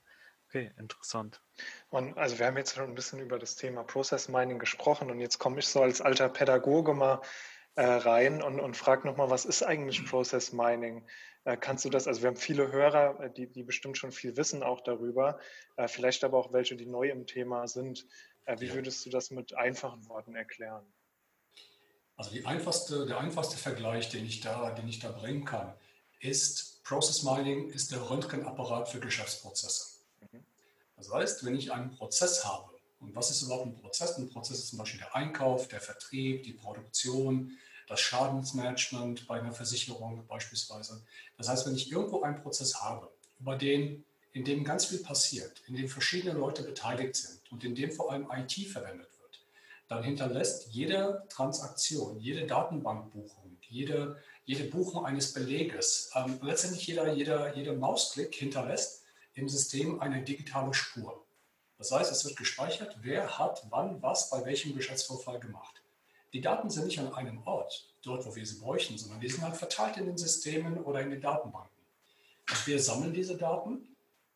Okay, 0.54 0.70
interessant. 0.76 1.40
Und 1.88 2.19
also 2.19 2.38
wir 2.38 2.44
haben 2.44 2.58
jetzt 2.58 2.75
schon 2.75 2.84
ein 2.84 2.94
bisschen 2.94 3.20
über 3.20 3.38
das 3.38 3.56
Thema 3.56 3.84
Process 3.84 4.28
Mining 4.28 4.58
gesprochen 4.58 5.10
und 5.10 5.19
jetzt 5.19 5.38
komme 5.38 5.60
ich 5.60 5.66
so 5.66 5.81
als 5.81 6.02
alter 6.02 6.28
Pädagoge 6.28 6.93
mal 6.93 7.22
äh, 7.75 7.87
rein 7.87 8.43
und, 8.43 8.60
und 8.60 8.76
frage 8.76 9.06
nochmal, 9.08 9.31
was 9.31 9.46
ist 9.46 9.62
eigentlich 9.62 10.04
Process 10.04 10.52
Mining? 10.52 11.06
Äh, 11.44 11.56
kannst 11.56 11.87
du 11.87 11.88
das, 11.88 12.06
also 12.06 12.20
wir 12.20 12.28
haben 12.28 12.37
viele 12.37 12.70
Hörer, 12.70 13.19
äh, 13.20 13.31
die, 13.31 13.46
die 13.46 13.62
bestimmt 13.62 13.96
schon 13.96 14.12
viel 14.12 14.37
wissen 14.37 14.62
auch 14.62 14.82
darüber, 14.82 15.38
äh, 15.76 15.88
vielleicht 15.88 16.22
aber 16.22 16.37
auch 16.37 16.52
welche, 16.52 16.76
die 16.76 16.84
neu 16.84 17.08
im 17.08 17.26
Thema 17.26 17.66
sind. 17.66 18.06
Wie 18.58 18.75
würdest 18.75 19.06
du 19.06 19.10
das 19.10 19.31
mit 19.31 19.55
einfachen 19.55 20.06
Worten 20.08 20.34
erklären? 20.34 20.84
Also 22.16 22.31
die 22.32 22.44
einfachste, 22.44 23.06
der 23.06 23.20
einfachste 23.20 23.56
Vergleich, 23.56 24.10
den 24.10 24.26
ich, 24.26 24.40
da, 24.40 24.70
den 24.72 24.87
ich 24.87 24.98
da 24.98 25.12
bringen 25.12 25.46
kann, 25.46 25.72
ist, 26.20 26.84
Process 26.84 27.22
Mining 27.22 27.70
ist 27.70 27.90
der 27.90 28.10
Röntgenapparat 28.10 28.90
für 28.90 29.00
Geschäftsprozesse. 29.00 29.92
Das 31.02 31.12
heißt, 31.12 31.44
wenn 31.44 31.56
ich 31.56 31.72
einen 31.72 31.90
Prozess 31.90 32.44
habe, 32.44 32.70
und 33.00 33.16
was 33.16 33.31
ist 33.31 33.43
überhaupt 33.43 33.66
ein 33.66 33.76
Prozess? 33.76 34.16
Ein 34.16 34.28
Prozess 34.28 34.58
ist 34.58 34.69
zum 34.69 34.78
Beispiel 34.78 35.00
der 35.00 35.16
Einkauf, 35.16 35.66
der 35.66 35.81
Vertrieb, 35.81 36.44
die 36.44 36.52
Produktion, 36.52 37.58
das 37.88 38.00
Schadensmanagement 38.00 39.26
bei 39.26 39.40
einer 39.40 39.52
Versicherung 39.52 40.25
beispielsweise. 40.28 41.03
Das 41.36 41.48
heißt, 41.48 41.67
wenn 41.67 41.74
ich 41.74 41.91
irgendwo 41.91 42.22
einen 42.22 42.41
Prozess 42.41 42.81
habe, 42.81 43.10
über 43.41 43.56
den, 43.56 44.05
in 44.32 44.44
dem 44.44 44.62
ganz 44.62 44.84
viel 44.84 45.00
passiert, 45.00 45.60
in 45.67 45.74
dem 45.74 45.88
verschiedene 45.88 46.34
Leute 46.34 46.62
beteiligt 46.62 47.17
sind 47.17 47.41
und 47.50 47.65
in 47.65 47.74
dem 47.74 47.91
vor 47.91 48.12
allem 48.12 48.29
IT 48.31 48.53
verwendet 48.69 49.10
wird, 49.20 49.44
dann 49.88 50.05
hinterlässt 50.05 50.69
jede 50.70 51.24
Transaktion, 51.29 52.20
jede 52.20 52.46
Datenbankbuchung, 52.46 53.58
jede, 53.69 54.22
jede 54.44 54.65
Buchung 54.65 55.05
eines 55.05 55.32
Beleges, 55.32 56.12
ähm, 56.15 56.38
letztendlich 56.43 56.86
jeder, 56.86 57.12
jeder, 57.12 57.56
jeder 57.56 57.74
Mausklick 57.74 58.32
hinterlässt 58.32 59.02
im 59.34 59.48
System 59.48 60.01
eine 60.01 60.22
digitale 60.22 60.74
Spur. 60.74 61.24
Das 61.79 61.91
heißt, 61.91 62.12
es 62.12 62.24
wird 62.24 62.36
gespeichert, 62.36 62.98
wer 63.01 63.39
hat 63.39 63.67
wann 63.70 64.01
was 64.03 64.31
bei 64.31 64.44
welchem 64.44 64.74
Geschäftsvorfall 64.74 65.41
gemacht. 65.41 65.82
Die 66.32 66.41
Daten 66.41 66.70
sind 66.70 66.86
nicht 66.86 66.98
an 66.98 67.12
einem 67.12 67.43
Ort, 67.46 67.93
dort, 68.03 68.24
wo 68.24 68.34
wir 68.34 68.46
sie 68.46 68.60
bräuchten, 68.60 68.96
sondern 68.96 69.20
die 69.20 69.29
sind 69.29 69.43
halt 69.43 69.56
verteilt 69.56 69.96
in 69.96 70.06
den 70.06 70.17
Systemen 70.17 70.79
oder 70.82 71.01
in 71.01 71.10
den 71.10 71.20
Datenbanken. 71.20 71.77
Und 72.48 72.67
wir 72.67 72.79
sammeln 72.79 73.12
diese 73.12 73.36
Daten, 73.36 73.89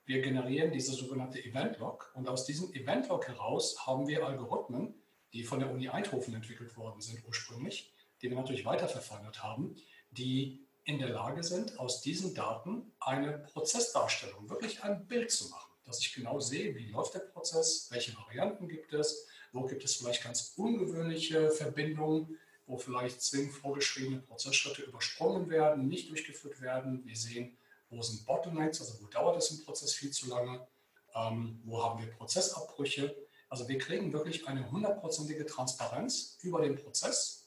wir 0.05 0.21
generieren 0.23 0.73
diese 0.73 0.93
sogenannte 0.93 1.43
Event-Log 1.43 2.13
und 2.15 2.29
aus 2.29 2.45
diesem 2.45 2.73
Event-Log 2.73 3.27
heraus 3.27 3.87
haben 3.87 4.07
wir 4.07 4.27
Algorithmen, 4.27 4.95
die 5.33 5.43
von 5.43 5.59
der 5.59 5.71
Uni 5.71 5.89
Eindhoven 5.89 6.35
entwickelt 6.35 6.77
worden 6.77 7.01
sind 7.01 7.25
ursprünglich, 7.27 7.93
die 8.23 8.29
wir 8.29 8.37
natürlich 8.37 8.65
weiterverfeinert 8.65 9.43
haben, 9.43 9.77
die 10.11 10.66
in 10.87 11.01
der 11.01 11.11
Lage 11.11 11.43
sind, 11.43 11.79
aus 11.79 12.01
diesen 12.01 12.33
Daten 12.35 12.93
eine 13.01 13.39
Prozessdarstellung, 13.39 14.49
wirklich 14.49 14.83
ein 14.85 15.07
Bild 15.07 15.33
zu 15.33 15.49
machen, 15.49 15.73
dass 15.85 15.99
ich 15.99 16.15
genau 16.15 16.39
sehe, 16.39 16.75
wie 16.77 16.91
läuft 16.91 17.15
der 17.15 17.21
Prozess, 17.21 17.89
welche 17.91 18.17
Varianten 18.17 18.69
gibt 18.69 18.93
es, 18.93 19.27
wo 19.53 19.65
gibt 19.67 19.85
es 19.85 19.97
vielleicht 19.97 20.23
ganz 20.23 20.53
ungewöhnliche 20.57 21.51
Verbindungen, 21.51 22.39
wo 22.67 22.79
vielleicht 22.79 23.21
zwingend 23.21 23.53
vorgeschriebene 23.53 24.21
Prozessschritte 24.21 24.83
übersprungen 24.83 25.51
werden, 25.51 25.89
nicht 25.89 26.09
durchgeführt 26.09 26.61
werden. 26.61 27.05
Wir 27.05 27.17
sehen, 27.17 27.57
wo 27.91 28.01
sind 28.03 28.25
Bottlenecks, 28.25 28.81
also 28.81 29.03
wo 29.03 29.09
dauert 29.09 29.37
es 29.39 29.51
im 29.51 29.65
Prozess 29.65 29.93
viel 29.93 30.11
zu 30.11 30.29
lange, 30.29 30.67
ähm, 31.15 31.61
wo 31.65 31.83
haben 31.83 32.01
wir 32.01 32.13
Prozessabbrüche. 32.13 33.17
Also 33.49 33.69
wir 33.69 33.79
kriegen 33.79 34.13
wirklich 34.13 34.47
eine 34.47 34.71
hundertprozentige 34.71 35.47
Transparenz 35.47 36.39
über 36.43 36.61
den 36.61 36.77
Prozess. 36.77 37.46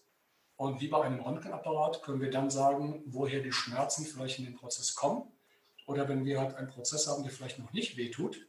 Und 0.59 0.81
wie 0.81 0.89
bei 0.89 1.01
einem 1.01 1.21
Röntgenapparat 1.21 2.03
können 2.03 2.19
wir 2.19 2.31
dann 2.31 2.49
sagen, 2.49 3.01
woher 3.05 3.39
die 3.39 3.53
Schmerzen 3.53 4.05
vielleicht 4.05 4.39
in 4.39 4.45
den 4.45 4.57
Prozess 4.57 4.93
kommen. 4.93 5.23
Oder 5.85 6.09
wenn 6.09 6.25
wir 6.25 6.41
halt 6.41 6.53
einen 6.55 6.67
Prozess 6.67 7.07
haben, 7.07 7.23
der 7.23 7.31
vielleicht 7.31 7.59
noch 7.59 7.71
nicht 7.71 7.95
wehtut, 7.95 8.45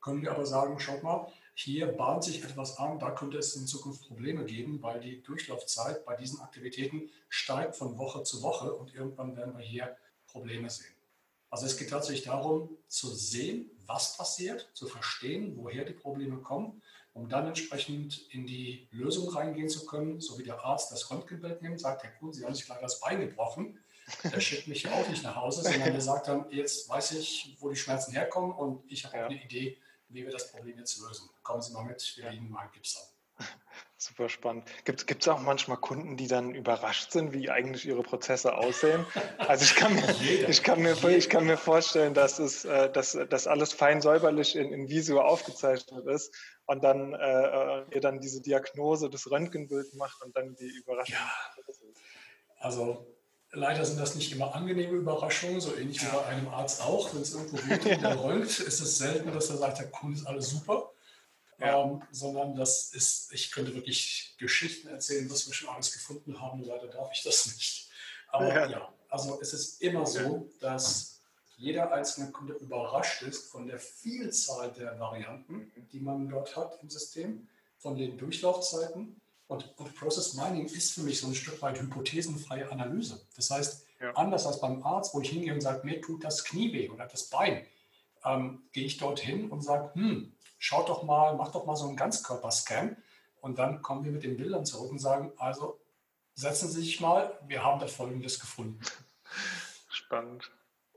können 0.00 0.22
wir 0.22 0.30
aber 0.30 0.46
sagen, 0.46 0.78
schaut 0.78 1.02
mal, 1.02 1.26
hier 1.54 1.88
bahnt 1.88 2.22
sich 2.22 2.44
etwas 2.44 2.78
an, 2.78 3.00
da 3.00 3.10
könnte 3.10 3.38
es 3.38 3.56
in 3.56 3.66
Zukunft 3.66 4.06
Probleme 4.06 4.44
geben, 4.44 4.80
weil 4.82 5.00
die 5.00 5.20
Durchlaufzeit 5.20 6.04
bei 6.04 6.14
diesen 6.14 6.40
Aktivitäten 6.40 7.10
steigt 7.28 7.74
von 7.74 7.98
Woche 7.98 8.22
zu 8.22 8.40
Woche 8.42 8.72
und 8.72 8.94
irgendwann 8.94 9.36
werden 9.36 9.58
wir 9.58 9.64
hier 9.64 9.96
Probleme 10.28 10.70
sehen. 10.70 10.94
Also 11.50 11.66
es 11.66 11.76
geht 11.76 11.90
tatsächlich 11.90 12.24
darum, 12.24 12.78
zu 12.86 13.08
sehen, 13.08 13.68
was 13.88 14.16
passiert, 14.16 14.70
zu 14.74 14.86
verstehen, 14.86 15.56
woher 15.56 15.84
die 15.84 15.92
Probleme 15.92 16.36
kommen, 16.36 16.80
um 17.14 17.28
dann 17.28 17.46
entsprechend 17.46 18.26
in 18.30 18.46
die 18.46 18.88
Lösung 18.90 19.28
reingehen 19.28 19.68
zu 19.68 19.86
können, 19.86 20.20
so 20.20 20.38
wie 20.38 20.42
der 20.42 20.64
Arzt 20.64 20.92
das 20.92 21.10
Röntgenbild 21.10 21.62
nimmt, 21.62 21.80
sagt, 21.80 22.02
Herr 22.02 22.12
Kuhn, 22.12 22.32
Sie 22.32 22.44
haben 22.44 22.54
sich 22.54 22.66
leider 22.68 22.82
das 22.82 23.00
Bein 23.00 23.20
gebrochen. 23.20 23.78
Der 24.24 24.40
schickt 24.40 24.66
mich 24.66 24.82
ja 24.82 24.92
auch 24.92 25.08
nicht 25.08 25.22
nach 25.22 25.36
Hause, 25.36 25.62
sondern 25.62 25.92
der 25.92 26.00
sagt 26.00 26.28
dann, 26.28 26.50
jetzt 26.50 26.88
weiß 26.88 27.12
ich, 27.12 27.56
wo 27.60 27.70
die 27.70 27.76
Schmerzen 27.76 28.12
herkommen 28.12 28.52
und 28.52 28.90
ich 28.90 29.04
habe 29.04 29.16
ja. 29.16 29.26
eine 29.26 29.42
Idee, 29.42 29.78
wie 30.08 30.24
wir 30.24 30.32
das 30.32 30.50
Problem 30.50 30.78
jetzt 30.78 30.98
lösen. 31.00 31.28
Kommen 31.42 31.62
Sie 31.62 31.72
mal 31.72 31.84
mit, 31.84 32.12
wir 32.16 32.30
legen 32.30 32.50
mal 32.50 32.68
Gips 32.72 32.96
an. 32.96 33.46
Super 33.96 34.28
spannend. 34.28 34.64
Gibt 34.84 35.22
es 35.22 35.28
auch 35.28 35.40
manchmal 35.40 35.76
Kunden, 35.76 36.16
die 36.16 36.26
dann 36.26 36.56
überrascht 36.56 37.12
sind, 37.12 37.32
wie 37.32 37.50
eigentlich 37.50 37.86
ihre 37.86 38.02
Prozesse 38.02 38.54
aussehen? 38.54 39.06
Also 39.38 39.64
ich 39.64 39.76
kann 39.76 39.94
mir, 39.94 40.02
ich 40.48 40.64
kann 40.64 40.82
mir, 40.82 40.96
ich 41.08 41.28
kann 41.28 41.44
mir 41.44 41.56
vorstellen, 41.56 42.12
dass, 42.12 42.40
es, 42.40 42.64
äh, 42.64 42.90
dass, 42.90 43.16
dass 43.30 43.46
alles 43.46 43.72
fein 43.72 44.00
säuberlich 44.00 44.56
in, 44.56 44.72
in 44.72 44.88
Visio 44.88 45.20
aufgezeichnet 45.20 46.04
ist 46.06 46.34
und 46.72 46.82
dann 46.82 47.12
äh, 47.14 47.84
ihr 47.94 48.00
dann 48.00 48.20
diese 48.20 48.40
Diagnose, 48.40 49.08
das 49.08 49.30
Röntgenbild 49.30 49.94
macht 49.94 50.22
und 50.22 50.36
dann 50.36 50.54
die 50.56 50.68
Überraschung. 50.68 51.14
Ja. 51.14 51.74
Also 52.58 53.06
leider 53.52 53.84
sind 53.84 54.00
das 54.00 54.14
nicht 54.14 54.32
immer 54.32 54.54
angenehme 54.54 54.94
Überraschungen, 54.94 55.60
so 55.60 55.74
ähnlich 55.76 56.02
ja. 56.02 56.08
wie 56.08 56.16
bei 56.16 56.26
einem 56.26 56.48
Arzt 56.48 56.82
auch. 56.82 57.14
Wenn 57.14 57.22
es 57.22 57.34
irgendwo 57.34 57.56
geht 57.56 57.86
und 57.86 58.02
der 58.02 58.20
röntgt, 58.24 58.60
ist 58.60 58.80
es 58.80 58.98
selten, 58.98 59.32
dass 59.32 59.50
er 59.50 59.56
sagt, 59.56 59.78
der 59.78 59.90
Kunde 59.90 60.18
ist 60.18 60.26
alles 60.26 60.50
super 60.50 60.92
ja. 61.62 61.82
ähm, 61.82 62.02
sondern 62.10 62.54
das 62.54 62.92
ist, 62.92 63.32
ich 63.32 63.50
könnte 63.50 63.74
wirklich 63.74 64.34
Geschichten 64.38 64.88
erzählen, 64.88 65.30
was 65.30 65.46
wir 65.46 65.54
schon 65.54 65.68
alles 65.68 65.92
gefunden 65.92 66.40
haben, 66.40 66.62
leider 66.62 66.88
darf 66.88 67.10
ich 67.12 67.22
das 67.22 67.46
nicht. 67.46 67.90
Aber 68.28 68.48
ja, 68.48 68.66
ja 68.66 68.94
also 69.08 69.38
es 69.40 69.52
ist 69.52 69.82
immer 69.82 70.06
so, 70.06 70.50
dass 70.60 71.11
jeder 71.56 71.92
einzelne 71.92 72.30
Kunde 72.32 72.54
überrascht 72.54 73.22
ist 73.22 73.50
von 73.50 73.66
der 73.66 73.78
Vielzahl 73.78 74.72
der 74.72 74.98
Varianten, 74.98 75.72
die 75.92 76.00
man 76.00 76.28
dort 76.28 76.56
hat 76.56 76.78
im 76.82 76.90
System, 76.90 77.48
von 77.78 77.96
den 77.96 78.16
Durchlaufzeiten. 78.16 79.20
Und, 79.48 79.78
und 79.78 79.94
Process 79.96 80.34
Mining 80.34 80.66
ist 80.66 80.92
für 80.92 81.02
mich 81.02 81.20
so 81.20 81.26
ein 81.26 81.34
Stück 81.34 81.60
weit 81.60 81.80
hypothesenfreie 81.80 82.70
Analyse. 82.70 83.20
Das 83.36 83.50
heißt, 83.50 83.86
ja. 84.00 84.12
anders 84.12 84.46
als 84.46 84.60
beim 84.60 84.82
Arzt, 84.82 85.14
wo 85.14 85.20
ich 85.20 85.30
hingehe 85.30 85.52
und 85.52 85.60
sage, 85.60 85.84
mir 85.84 86.00
tut 86.00 86.24
das 86.24 86.44
Knie 86.44 86.72
weh 86.72 86.88
oder 86.88 87.06
das 87.06 87.24
Bein, 87.24 87.66
ähm, 88.24 88.62
gehe 88.72 88.84
ich 88.84 88.98
dorthin 88.98 89.50
und 89.50 89.62
sage, 89.62 89.90
hm, 89.94 90.32
schaut 90.58 90.88
doch 90.88 91.02
mal, 91.02 91.34
macht 91.36 91.54
doch 91.54 91.66
mal 91.66 91.76
so 91.76 91.86
einen 91.86 91.96
Ganzkörperscan 91.96 92.96
und 93.40 93.58
dann 93.58 93.82
kommen 93.82 94.04
wir 94.04 94.12
mit 94.12 94.22
den 94.22 94.36
Bildern 94.36 94.64
zurück 94.64 94.90
und 94.90 95.00
sagen, 95.00 95.32
also 95.36 95.78
setzen 96.34 96.70
Sie 96.70 96.80
sich 96.80 97.00
mal, 97.00 97.38
wir 97.46 97.62
haben 97.62 97.80
da 97.80 97.86
Folgendes 97.86 98.38
gefunden. 98.38 98.80
Spannend. 99.90 100.50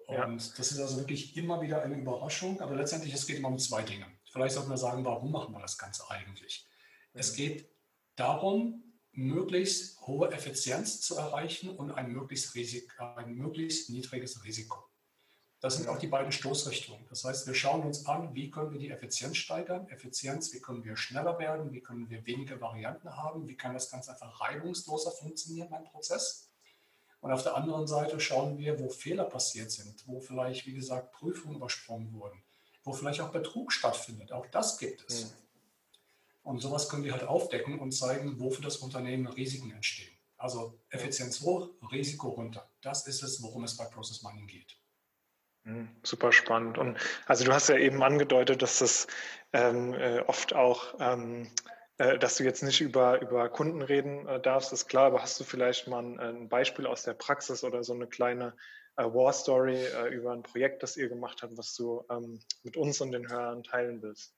Und 0.07 0.17
ja. 0.17 0.53
das 0.57 0.71
ist 0.71 0.79
also 0.79 0.97
wirklich 0.97 1.35
immer 1.35 1.61
wieder 1.61 1.81
eine 1.81 1.95
Überraschung, 1.95 2.61
aber 2.61 2.75
letztendlich 2.75 3.13
es 3.13 3.25
geht 3.25 3.37
immer 3.37 3.47
um 3.47 3.57
zwei 3.57 3.81
Dinge. 3.81 4.05
Vielleicht 4.31 4.55
sollten 4.55 4.69
wir 4.69 4.77
sagen, 4.77 5.03
warum 5.05 5.31
machen 5.31 5.53
wir 5.53 5.61
das 5.61 5.77
Ganze 5.77 6.09
eigentlich? 6.09 6.67
Mhm. 7.13 7.19
Es 7.19 7.33
geht 7.33 7.69
darum, 8.15 8.83
möglichst 9.11 9.99
hohe 10.01 10.31
Effizienz 10.31 11.01
zu 11.01 11.15
erreichen 11.15 11.69
und 11.75 11.91
ein 11.91 12.11
möglichst, 12.11 12.53
Risik, 12.53 12.99
ein 12.99 13.33
möglichst 13.35 13.89
niedriges 13.89 14.43
Risiko. 14.43 14.83
Das 15.61 15.77
sind 15.77 15.87
auch 15.87 15.97
die 15.97 16.07
beiden 16.07 16.31
Stoßrichtungen. 16.31 17.07
Das 17.09 17.23
heißt, 17.23 17.47
wir 17.47 17.55
schauen 17.55 17.81
uns 17.83 18.05
an, 18.05 18.35
wie 18.35 18.51
können 18.51 18.71
wir 18.71 18.79
die 18.79 18.91
Effizienz 18.91 19.37
steigern. 19.37 19.87
Effizienz, 19.87 20.53
wie 20.53 20.59
können 20.59 20.83
wir 20.83 20.95
schneller 20.97 21.39
werden, 21.39 21.71
wie 21.71 21.81
können 21.81 22.09
wir 22.09 22.25
weniger 22.25 22.59
Varianten 22.61 23.09
haben, 23.15 23.47
wie 23.47 23.55
kann 23.55 23.73
das 23.73 23.89
Ganze 23.89 24.11
einfach 24.11 24.41
reibungsloser 24.41 25.11
funktionieren, 25.11 25.69
mein 25.71 25.85
Prozess. 25.85 26.44
Und 27.25 27.31
auf 27.31 27.41
der 27.41 27.55
anderen 27.55 27.87
Seite 27.87 28.19
schauen 28.19 28.59
wir, 28.59 28.79
wo 28.79 28.87
Fehler 28.87 29.23
passiert 29.23 29.71
sind, 29.71 30.03
wo 30.05 30.19
vielleicht, 30.19 30.67
wie 30.67 30.75
gesagt, 30.75 31.11
Prüfungen 31.11 31.55
übersprungen 31.55 32.13
wurden, 32.13 32.43
wo 32.83 32.93
vielleicht 32.93 33.19
auch 33.19 33.31
Betrug 33.31 33.71
stattfindet. 33.71 34.31
Auch 34.31 34.45
das 34.45 34.77
gibt 34.77 35.03
es. 35.09 35.23
Mhm. 35.25 35.31
Und 36.43 36.59
sowas 36.59 36.87
können 36.87 37.03
wir 37.03 37.13
halt 37.13 37.23
aufdecken 37.23 37.79
und 37.79 37.93
zeigen, 37.93 38.39
wo 38.39 38.51
für 38.51 38.61
das 38.61 38.77
Unternehmen 38.77 39.25
Risiken 39.25 39.71
entstehen. 39.71 40.15
Also 40.37 40.77
Effizienz 40.89 41.41
hoch, 41.41 41.71
Risiko 41.91 42.29
runter. 42.29 42.69
Das 42.81 43.07
ist 43.07 43.23
es, 43.23 43.41
worum 43.41 43.63
es 43.63 43.75
bei 43.75 43.85
Process 43.85 44.21
Mining 44.21 44.45
geht. 44.45 44.77
Mhm, 45.63 45.89
super 46.03 46.31
spannend. 46.31 46.77
Und 46.77 46.95
also 47.25 47.43
du 47.43 47.51
hast 47.51 47.69
ja 47.69 47.77
eben 47.77 48.03
angedeutet, 48.03 48.61
dass 48.61 48.77
das 48.77 49.07
ähm, 49.51 49.95
äh, 49.95 50.19
oft 50.27 50.53
auch, 50.53 50.93
ähm, 50.99 51.49
äh, 51.65 51.74
dass 51.97 52.35
du 52.35 52.43
jetzt 52.43 52.61
nicht 52.61 52.81
über, 52.81 53.21
über 53.21 53.47
Kunden 53.49 53.81
reden 53.81 54.27
äh, 54.27 54.41
darfst, 54.41 54.73
ist 54.73 54.87
klar, 54.87 55.05
aber 55.05 55.21
hast 55.21 55.39
du 55.39 55.43
vielleicht 55.45 55.87
mal 55.87 56.03
ein, 56.03 56.19
ein, 56.19 56.49
Beispiel 56.49 56.87
aus 56.87 57.03
der 57.03 57.13
Praxis 57.13 57.63
oder 57.63 57.83
so 57.83 57.93
eine 57.93 58.07
kleine 58.07 58.53
äh, 58.97 59.03
War 59.03 59.31
Story 59.31 59.77
äh, 59.77 60.13
über 60.13 60.33
ein 60.33 60.43
Projekt, 60.43 60.83
das 60.83 60.97
ihr 60.97 61.07
gemacht 61.07 61.41
habt, 61.41 61.57
was 61.57 61.73
du 61.75 62.03
ähm, 62.09 62.41
mit 62.63 62.75
uns 62.75 62.99
und 62.99 63.11
den 63.13 63.29
Hörern 63.29 63.63
teilen 63.63 64.01
willst? 64.01 64.35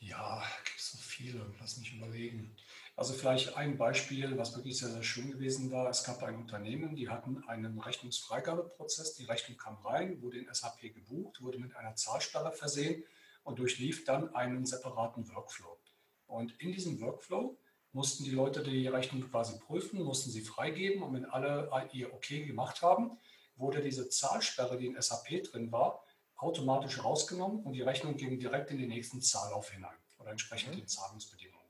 Ja, 0.00 0.42
gibt 0.64 0.80
es 0.80 0.90
so 0.92 0.98
viele. 0.98 1.46
Lass 1.60 1.76
mich 1.76 1.92
überlegen. 1.92 2.56
Also 2.96 3.14
vielleicht 3.14 3.56
ein 3.56 3.78
Beispiel, 3.78 4.36
was 4.38 4.56
wirklich 4.56 4.78
sehr, 4.78 4.88
sehr 4.88 5.02
schön 5.02 5.30
gewesen 5.30 5.70
war. 5.70 5.88
Es 5.88 6.04
gab 6.04 6.22
ein 6.22 6.36
Unternehmen, 6.36 6.96
die 6.96 7.08
hatten 7.08 7.44
einen 7.46 7.78
Rechnungsfreigabeprozess. 7.78 9.14
Die 9.14 9.24
Rechnung 9.24 9.56
kam 9.56 9.76
rein, 9.84 10.20
wurde 10.20 10.38
in 10.38 10.52
SAP 10.52 10.80
gebucht, 10.80 11.40
wurde 11.42 11.58
mit 11.58 11.76
einer 11.76 11.94
Zahlsperre 11.94 12.50
versehen 12.50 13.04
und 13.44 13.58
durchlief 13.58 14.04
dann 14.04 14.34
einen 14.34 14.66
separaten 14.66 15.28
Workflow. 15.34 15.78
Und 16.26 16.52
in 16.60 16.72
diesem 16.72 17.00
Workflow 17.00 17.58
mussten 17.92 18.24
die 18.24 18.30
Leute 18.30 18.62
die 18.62 18.86
Rechnung 18.86 19.28
quasi 19.30 19.58
prüfen, 19.58 20.02
mussten 20.02 20.30
sie 20.30 20.42
freigeben 20.42 21.02
und 21.02 21.14
wenn 21.14 21.24
alle 21.24 21.70
ihr 21.92 22.12
Okay 22.14 22.44
gemacht 22.44 22.82
haben, 22.82 23.18
wurde 23.56 23.82
diese 23.82 24.08
Zahlsperre, 24.08 24.78
die 24.78 24.86
in 24.86 25.00
SAP 25.00 25.44
drin 25.44 25.72
war, 25.72 26.04
automatisch 26.36 27.04
rausgenommen 27.04 27.62
und 27.62 27.72
die 27.72 27.82
Rechnung 27.82 28.16
ging 28.16 28.38
direkt 28.38 28.70
in 28.70 28.78
den 28.78 28.88
nächsten 28.88 29.20
Zahllauf 29.20 29.70
hinein 29.70 29.96
oder 30.18 30.30
entsprechend 30.30 30.74
mhm. 30.74 30.78
den 30.78 30.88
Zahlungsbedingungen. 30.88 31.66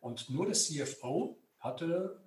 Und 0.00 0.30
nur 0.30 0.46
der 0.46 0.54
CFO 0.54 1.38
hatte, 1.58 2.22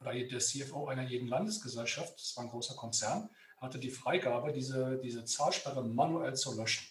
oder 0.00 0.14
der 0.14 0.38
CFO 0.38 0.86
einer 0.86 1.04
jeden 1.04 1.28
Landesgesellschaft, 1.28 2.14
das 2.18 2.36
war 2.36 2.44
ein 2.44 2.50
großer 2.50 2.74
Konzern, 2.74 3.28
hatte 3.58 3.78
die 3.78 3.90
Freigabe, 3.90 4.52
diese, 4.52 4.98
diese 5.02 5.24
Zahlsperre 5.24 5.84
manuell 5.84 6.34
zu 6.34 6.56
löschen. 6.56 6.86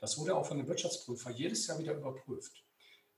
Das 0.00 0.18
wurde 0.18 0.34
auch 0.34 0.46
von 0.46 0.58
dem 0.58 0.66
Wirtschaftsprüfer 0.66 1.30
jedes 1.30 1.66
Jahr 1.66 1.78
wieder 1.78 1.94
überprüft. 1.94 2.64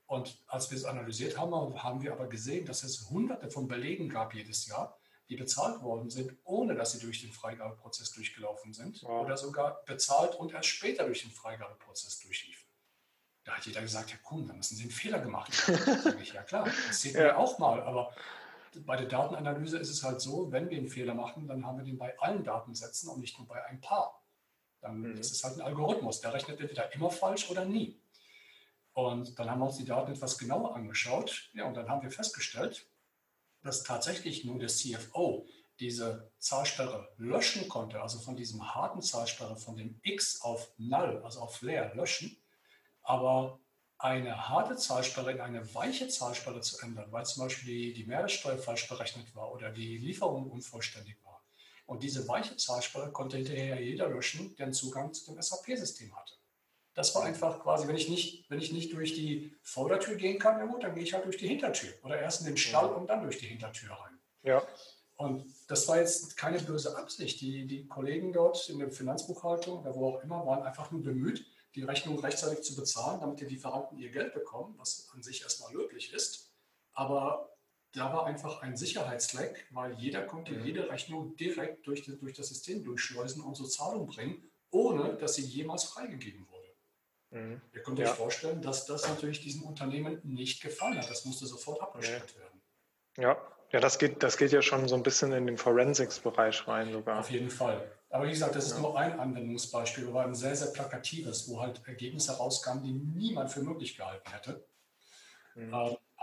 Und 0.05 0.43
als 0.47 0.69
wir 0.69 0.77
es 0.77 0.85
analysiert 0.85 1.37
haben, 1.37 1.81
haben 1.81 2.01
wir 2.01 2.11
aber 2.11 2.27
gesehen, 2.27 2.65
dass 2.65 2.83
es 2.83 3.09
hunderte 3.09 3.49
von 3.49 3.67
Belegen 3.67 4.09
gab 4.09 4.33
jedes 4.33 4.67
Jahr, 4.67 4.99
die 5.29 5.37
bezahlt 5.37 5.81
worden 5.81 6.09
sind, 6.09 6.37
ohne 6.43 6.75
dass 6.75 6.91
sie 6.91 6.99
durch 6.99 7.21
den 7.21 7.31
Freigabeprozess 7.31 8.11
durchgelaufen 8.11 8.73
sind 8.73 9.01
wow. 9.03 9.25
oder 9.25 9.37
sogar 9.37 9.83
bezahlt 9.85 10.35
und 10.35 10.53
erst 10.53 10.67
später 10.67 11.05
durch 11.05 11.21
den 11.21 11.31
Freigabeprozess 11.31 12.19
durchliefen. 12.19 12.67
Da 13.45 13.53
hat 13.53 13.65
jeder 13.65 13.81
gesagt, 13.81 14.11
Herr 14.11 14.19
Kuhn, 14.19 14.47
da 14.47 14.53
müssen 14.53 14.75
Sie 14.75 14.83
einen 14.83 14.91
Fehler 14.91 15.19
gemacht 15.19 15.51
haben. 15.67 16.17
ich, 16.21 16.33
ja 16.33 16.43
klar, 16.43 16.69
das 16.87 17.01
sieht 17.01 17.15
ja. 17.15 17.35
auch 17.37 17.59
mal. 17.59 17.81
Aber 17.81 18.13
bei 18.85 18.95
der 18.95 19.07
Datenanalyse 19.07 19.77
ist 19.77 19.89
es 19.89 20.03
halt 20.03 20.21
so, 20.21 20.51
wenn 20.51 20.69
wir 20.69 20.77
einen 20.77 20.87
Fehler 20.89 21.13
machen, 21.13 21.47
dann 21.47 21.65
haben 21.65 21.77
wir 21.77 21.85
den 21.85 21.97
bei 21.97 22.17
allen 22.19 22.43
Datensätzen 22.43 23.09
und 23.09 23.19
nicht 23.19 23.37
nur 23.37 23.47
bei 23.47 23.63
ein 23.65 23.81
paar. 23.81 24.22
Dann 24.83 24.99
mhm. 24.99 25.17
ist 25.17 25.31
es 25.31 25.43
halt 25.43 25.55
ein 25.55 25.61
Algorithmus, 25.61 26.21
der 26.21 26.33
rechnet 26.33 26.59
entweder 26.59 26.93
immer 26.93 27.09
falsch 27.09 27.49
oder 27.49 27.65
nie. 27.65 27.99
Und 28.93 29.39
dann 29.39 29.49
haben 29.49 29.59
wir 29.59 29.65
uns 29.65 29.77
die 29.77 29.85
Daten 29.85 30.11
etwas 30.11 30.37
genauer 30.37 30.75
angeschaut. 30.75 31.49
Ja, 31.53 31.65
und 31.65 31.73
dann 31.73 31.89
haben 31.89 32.03
wir 32.03 32.11
festgestellt, 32.11 32.87
dass 33.63 33.83
tatsächlich 33.83 34.45
nur 34.45 34.59
der 34.59 34.67
CFO 34.67 35.47
diese 35.79 36.31
Zahlsperre 36.37 37.09
löschen 37.17 37.67
konnte, 37.67 38.01
also 38.01 38.19
von 38.19 38.35
diesem 38.35 38.75
harten 38.75 39.01
Zahlsperre, 39.01 39.55
von 39.55 39.77
dem 39.77 39.99
X 40.03 40.41
auf 40.41 40.71
Null, 40.77 41.21
also 41.23 41.39
auf 41.39 41.61
leer 41.61 41.95
löschen, 41.95 42.37
aber 43.01 43.59
eine 43.97 44.49
harte 44.49 44.75
Zahlsperre 44.75 45.31
in 45.31 45.39
eine 45.39 45.73
weiche 45.73 46.09
Zahlsperre 46.09 46.59
zu 46.61 46.77
ändern, 46.79 47.11
weil 47.11 47.25
zum 47.25 47.43
Beispiel 47.43 47.73
die, 47.73 47.93
die 47.93 48.05
Mehrwertsteuer 48.05 48.57
falsch 48.57 48.87
berechnet 48.89 49.33
war 49.33 49.51
oder 49.51 49.71
die 49.71 49.97
Lieferung 49.97 50.51
unvollständig 50.51 51.15
war. 51.22 51.22
Und 51.85 52.03
diese 52.03 52.27
weiche 52.27 52.55
Zahlsperre 52.55 53.11
konnte 53.11 53.37
hinterher 53.37 53.81
jeder 53.81 54.07
löschen, 54.07 54.55
der 54.55 54.67
einen 54.67 54.73
Zugang 54.73 55.13
zu 55.13 55.31
dem 55.31 55.41
SAP-System 55.41 56.15
hatte. 56.15 56.33
Das 56.93 57.13
war 57.15 57.23
einfach 57.23 57.59
quasi, 57.61 57.87
wenn 57.87 57.95
ich 57.95 58.07
nicht, 58.07 58.49
wenn 58.49 58.59
ich 58.59 58.71
nicht 58.71 58.93
durch 58.93 59.13
die 59.13 59.55
Vordertür 59.63 60.15
gehen 60.15 60.39
kann, 60.39 60.59
ja 60.59 60.65
gut, 60.65 60.83
dann 60.83 60.93
gehe 60.93 61.03
ich 61.03 61.13
halt 61.13 61.25
durch 61.25 61.37
die 61.37 61.47
Hintertür. 61.47 61.91
Oder 62.03 62.19
erst 62.19 62.41
in 62.41 62.47
den 62.47 62.57
Stall 62.57 62.93
und 62.93 63.07
dann 63.07 63.23
durch 63.23 63.39
die 63.39 63.47
Hintertür 63.47 63.91
rein. 63.91 64.19
Ja. 64.43 64.63
Und 65.15 65.45
das 65.67 65.87
war 65.87 65.97
jetzt 65.97 66.37
keine 66.37 66.59
böse 66.59 66.95
Absicht. 66.97 67.41
Die, 67.41 67.65
die 67.65 67.87
Kollegen 67.87 68.33
dort 68.33 68.69
in 68.69 68.79
der 68.79 68.91
Finanzbuchhaltung 68.91 69.79
oder 69.79 69.95
wo 69.95 70.09
auch 70.09 70.23
immer 70.23 70.45
waren 70.45 70.63
einfach 70.63 70.91
nur 70.91 71.01
bemüht, 71.01 71.45
die 71.75 71.83
Rechnung 71.83 72.19
rechtzeitig 72.19 72.63
zu 72.63 72.75
bezahlen, 72.75 73.19
damit 73.19 73.39
die 73.39 73.45
Lieferanten 73.45 73.97
ihr 73.97 74.11
Geld 74.11 74.33
bekommen, 74.33 74.75
was 74.77 75.09
an 75.13 75.23
sich 75.23 75.41
erstmal 75.41 75.73
löblich 75.73 76.13
ist. 76.13 76.51
Aber 76.93 77.52
da 77.93 78.11
war 78.11 78.25
einfach 78.25 78.61
ein 78.61 78.75
Sicherheitsleck, 78.75 79.67
weil 79.71 79.93
jeder 79.93 80.23
konnte 80.23 80.53
mhm. 80.53 80.65
jede 80.65 80.89
Rechnung 80.89 81.35
direkt 81.37 81.85
durch, 81.87 82.01
die, 82.01 82.17
durch 82.17 82.33
das 82.33 82.49
System 82.49 82.83
durchschleusen 82.83 83.41
und 83.41 83.55
zur 83.55 83.69
Zahlung 83.69 84.07
bringen, 84.07 84.43
ohne 84.71 85.15
dass 85.15 85.35
sie 85.35 85.43
jemals 85.43 85.83
freigegeben 85.83 86.47
wurde. 86.49 86.63
Mhm. 87.29 87.61
Ihr 87.73 87.83
könnt 87.83 87.99
euch 87.99 88.09
vorstellen, 88.09 88.61
dass 88.61 88.85
das 88.85 89.07
natürlich 89.07 89.41
diesem 89.41 89.63
Unternehmen 89.63 90.19
nicht 90.23 90.61
gefallen 90.61 90.97
hat. 90.97 91.09
Das 91.09 91.25
musste 91.25 91.45
sofort 91.45 91.81
abgestellt 91.81 92.33
ja. 92.35 92.41
werden. 92.41 92.61
Ja, 93.17 93.37
ja 93.71 93.79
das, 93.79 93.99
geht, 93.99 94.23
das 94.23 94.37
geht 94.37 94.51
ja 94.51 94.63
schon 94.63 94.87
so 94.87 94.95
ein 94.95 95.03
bisschen 95.03 95.31
in 95.31 95.45
den 95.45 95.57
Forensics-Bereich 95.57 96.67
rein 96.67 96.91
sogar. 96.91 97.19
Auf 97.19 97.29
jeden 97.29 97.51
Fall. 97.51 97.91
Aber 98.09 98.25
wie 98.25 98.31
gesagt, 98.31 98.55
das 98.55 98.65
ist 98.65 98.73
ja. 98.73 98.79
nur 98.79 98.97
ein 98.97 99.19
Anwendungsbeispiel, 99.19 100.07
aber 100.07 100.25
ein 100.25 100.35
sehr, 100.35 100.55
sehr 100.55 100.71
plakatives, 100.71 101.47
wo 101.49 101.61
halt 101.61 101.81
Ergebnisse 101.87 102.37
rauskamen, 102.37 102.83
die 102.83 102.91
niemand 102.91 103.51
für 103.51 103.61
möglich 103.61 103.97
gehalten 103.97 104.31
hätte. 104.31 104.65
Mhm. 105.55 105.73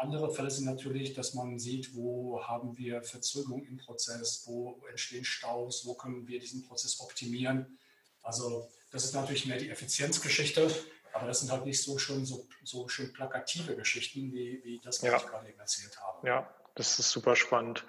Andere 0.00 0.32
Fälle 0.32 0.50
sind 0.50 0.64
natürlich, 0.64 1.12
dass 1.12 1.34
man 1.34 1.58
sieht, 1.58 1.94
wo 1.94 2.42
haben 2.42 2.76
wir 2.78 3.02
Verzögerung 3.02 3.62
im 3.64 3.76
Prozess, 3.76 4.44
wo 4.46 4.80
entstehen 4.88 5.26
Staus, 5.26 5.84
wo 5.84 5.92
können 5.92 6.26
wir 6.26 6.40
diesen 6.40 6.66
Prozess 6.66 7.00
optimieren. 7.00 7.78
Also 8.22 8.66
das 8.90 9.04
ist 9.04 9.14
natürlich 9.14 9.44
mehr 9.44 9.58
die 9.58 9.68
Effizienzgeschichte, 9.68 10.70
aber 11.12 11.26
das 11.26 11.40
sind 11.40 11.52
halt 11.52 11.66
nicht 11.66 11.82
so 11.82 11.98
schön, 11.98 12.24
so, 12.24 12.46
so 12.64 12.88
schön 12.88 13.12
plakative 13.12 13.76
Geschichten, 13.76 14.32
wie, 14.32 14.62
wie 14.64 14.80
das, 14.82 15.02
was 15.02 15.10
ja. 15.10 15.16
ich 15.18 15.26
gerade 15.26 15.48
eben 15.50 15.60
erzählt 15.60 16.00
habe. 16.00 16.26
Ja, 16.26 16.54
das 16.76 16.98
ist 16.98 17.10
super 17.10 17.36
spannend. 17.36 17.84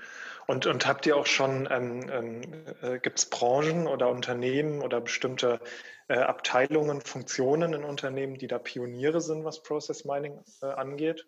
Und, 0.47 0.65
und 0.65 0.85
habt 0.85 1.05
ihr 1.05 1.15
auch 1.15 1.25
schon, 1.25 1.65
ähm, 1.71 2.09
ähm, 2.09 2.65
äh, 2.81 2.99
gibt 2.99 3.19
es 3.19 3.29
Branchen 3.29 3.87
oder 3.87 4.09
Unternehmen 4.09 4.81
oder 4.81 4.99
bestimmte 4.99 5.61
äh, 6.09 6.15
Abteilungen, 6.15 6.99
Funktionen 6.99 7.71
in 7.71 7.85
Unternehmen, 7.85 8.37
die 8.37 8.47
da 8.47 8.59
Pioniere 8.59 9.21
sind, 9.21 9.45
was 9.45 9.63
Process 9.63 10.03
Mining 10.03 10.43
äh, 10.61 10.65
angeht? 10.65 11.25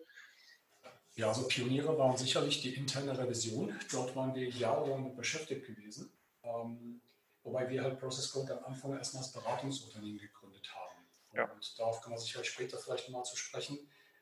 Ja, 1.16 1.28
also 1.28 1.48
Pioniere 1.48 1.98
waren 1.98 2.18
sicherlich 2.18 2.62
die 2.62 2.74
interne 2.74 3.18
Revision. 3.18 3.78
Dort 3.92 4.16
waren 4.16 4.34
wir 4.34 4.50
jahrelang 4.50 5.16
beschäftigt 5.16 5.68
gewesen. 5.68 6.12
Ähm, 6.44 7.02
wobei 7.44 7.70
wir 7.70 7.84
halt 7.84 8.00
Process 8.00 8.32
Code 8.32 8.58
am 8.58 8.66
Anfang 8.66 8.98
erstmal 8.98 9.22
als 9.22 9.32
Beratungsunternehmen 9.32 10.20
gegründet 10.20 10.74
haben. 10.74 11.08
Ja. 11.34 11.52
Und 11.52 11.80
darauf 11.80 12.02
kann 12.02 12.12
man 12.12 12.20
sicherlich 12.20 12.50
später 12.50 12.78
vielleicht 12.78 13.10
mal 13.10 13.24
zu 13.24 13.38
sprechen. 13.38 13.78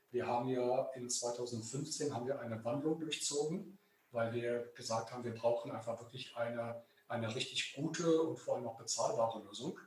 Wir 0.10 0.28
haben 0.28 0.50
ja 0.50 0.90
in 0.96 1.10
2015 1.10 2.14
haben 2.14 2.28
wir 2.28 2.40
eine 2.40 2.62
Wandlung 2.66 3.00
durchzogen, 3.00 3.80
weil 4.12 4.34
wir 4.34 4.72
gesagt 4.76 5.12
haben, 5.12 5.24
wir 5.24 5.34
brauchen 5.34 5.72
einfach 5.72 5.98
wirklich 6.02 6.36
eine, 6.36 6.84
eine 7.08 7.34
richtig 7.34 7.74
gute 7.74 8.22
und 8.22 8.38
vor 8.38 8.56
allem 8.56 8.68
auch 8.68 8.78
bezahlbare 8.78 9.42
Lösung 9.44 9.80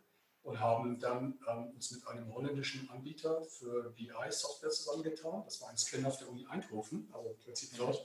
und 0.45 0.61
haben 0.61 1.01
dann 1.01 1.39
ähm, 1.49 1.71
uns 1.75 1.91
mit 1.91 2.07
einem 2.07 2.33
holländischen 2.33 2.89
Anbieter 2.91 3.43
für 3.45 3.91
BI-Software 3.97 4.71
zusammengetan. 4.71 5.43
Das 5.45 5.61
war 5.63 5.71
ein 5.71 5.79
Spin-off 5.79 6.19
der 6.19 6.29
Uni 6.29 6.47
Eindhoven, 6.47 7.09
also 7.13 7.31
im 7.31 7.39
Prinzip 7.39 7.71
dort, 7.79 8.05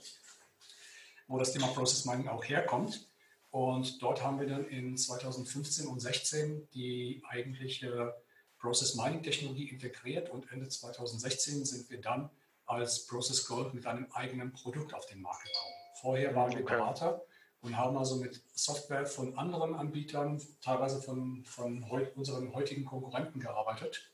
wo 1.28 1.38
das 1.38 1.52
Thema 1.52 1.68
Process 1.68 2.06
Mining 2.06 2.28
auch 2.28 2.42
herkommt. 2.44 3.06
Und 3.50 4.00
dort 4.02 4.22
haben 4.22 4.40
wir 4.40 4.46
dann 4.46 4.64
in 4.68 4.96
2015 4.96 5.86
und 5.86 6.00
2016 6.00 6.68
die 6.72 7.22
eigentliche 7.28 8.14
Process 8.58 8.94
Mining 8.94 9.22
Technologie 9.22 9.68
integriert 9.68 10.30
und 10.30 10.50
Ende 10.50 10.68
2016 10.68 11.64
sind 11.66 11.90
wir 11.90 12.00
dann 12.00 12.30
als 12.64 13.06
Process 13.06 13.46
Gold 13.46 13.74
mit 13.74 13.86
einem 13.86 14.06
eigenen 14.12 14.52
Produkt 14.52 14.94
auf 14.94 15.04
den 15.06 15.20
Markt 15.20 15.44
gekommen. 15.44 15.74
Vorher 16.00 16.34
waren 16.34 16.52
wir 16.56 16.64
Berater 16.64 17.22
und 17.62 17.76
haben 17.76 17.96
also 17.96 18.16
mit 18.16 18.42
Software 18.54 19.06
von 19.06 19.36
anderen 19.36 19.74
Anbietern, 19.74 20.40
teilweise 20.62 21.00
von, 21.02 21.44
von 21.44 21.90
heut, 21.90 22.16
unseren 22.16 22.52
heutigen 22.54 22.84
Konkurrenten 22.84 23.40
gearbeitet 23.40 24.10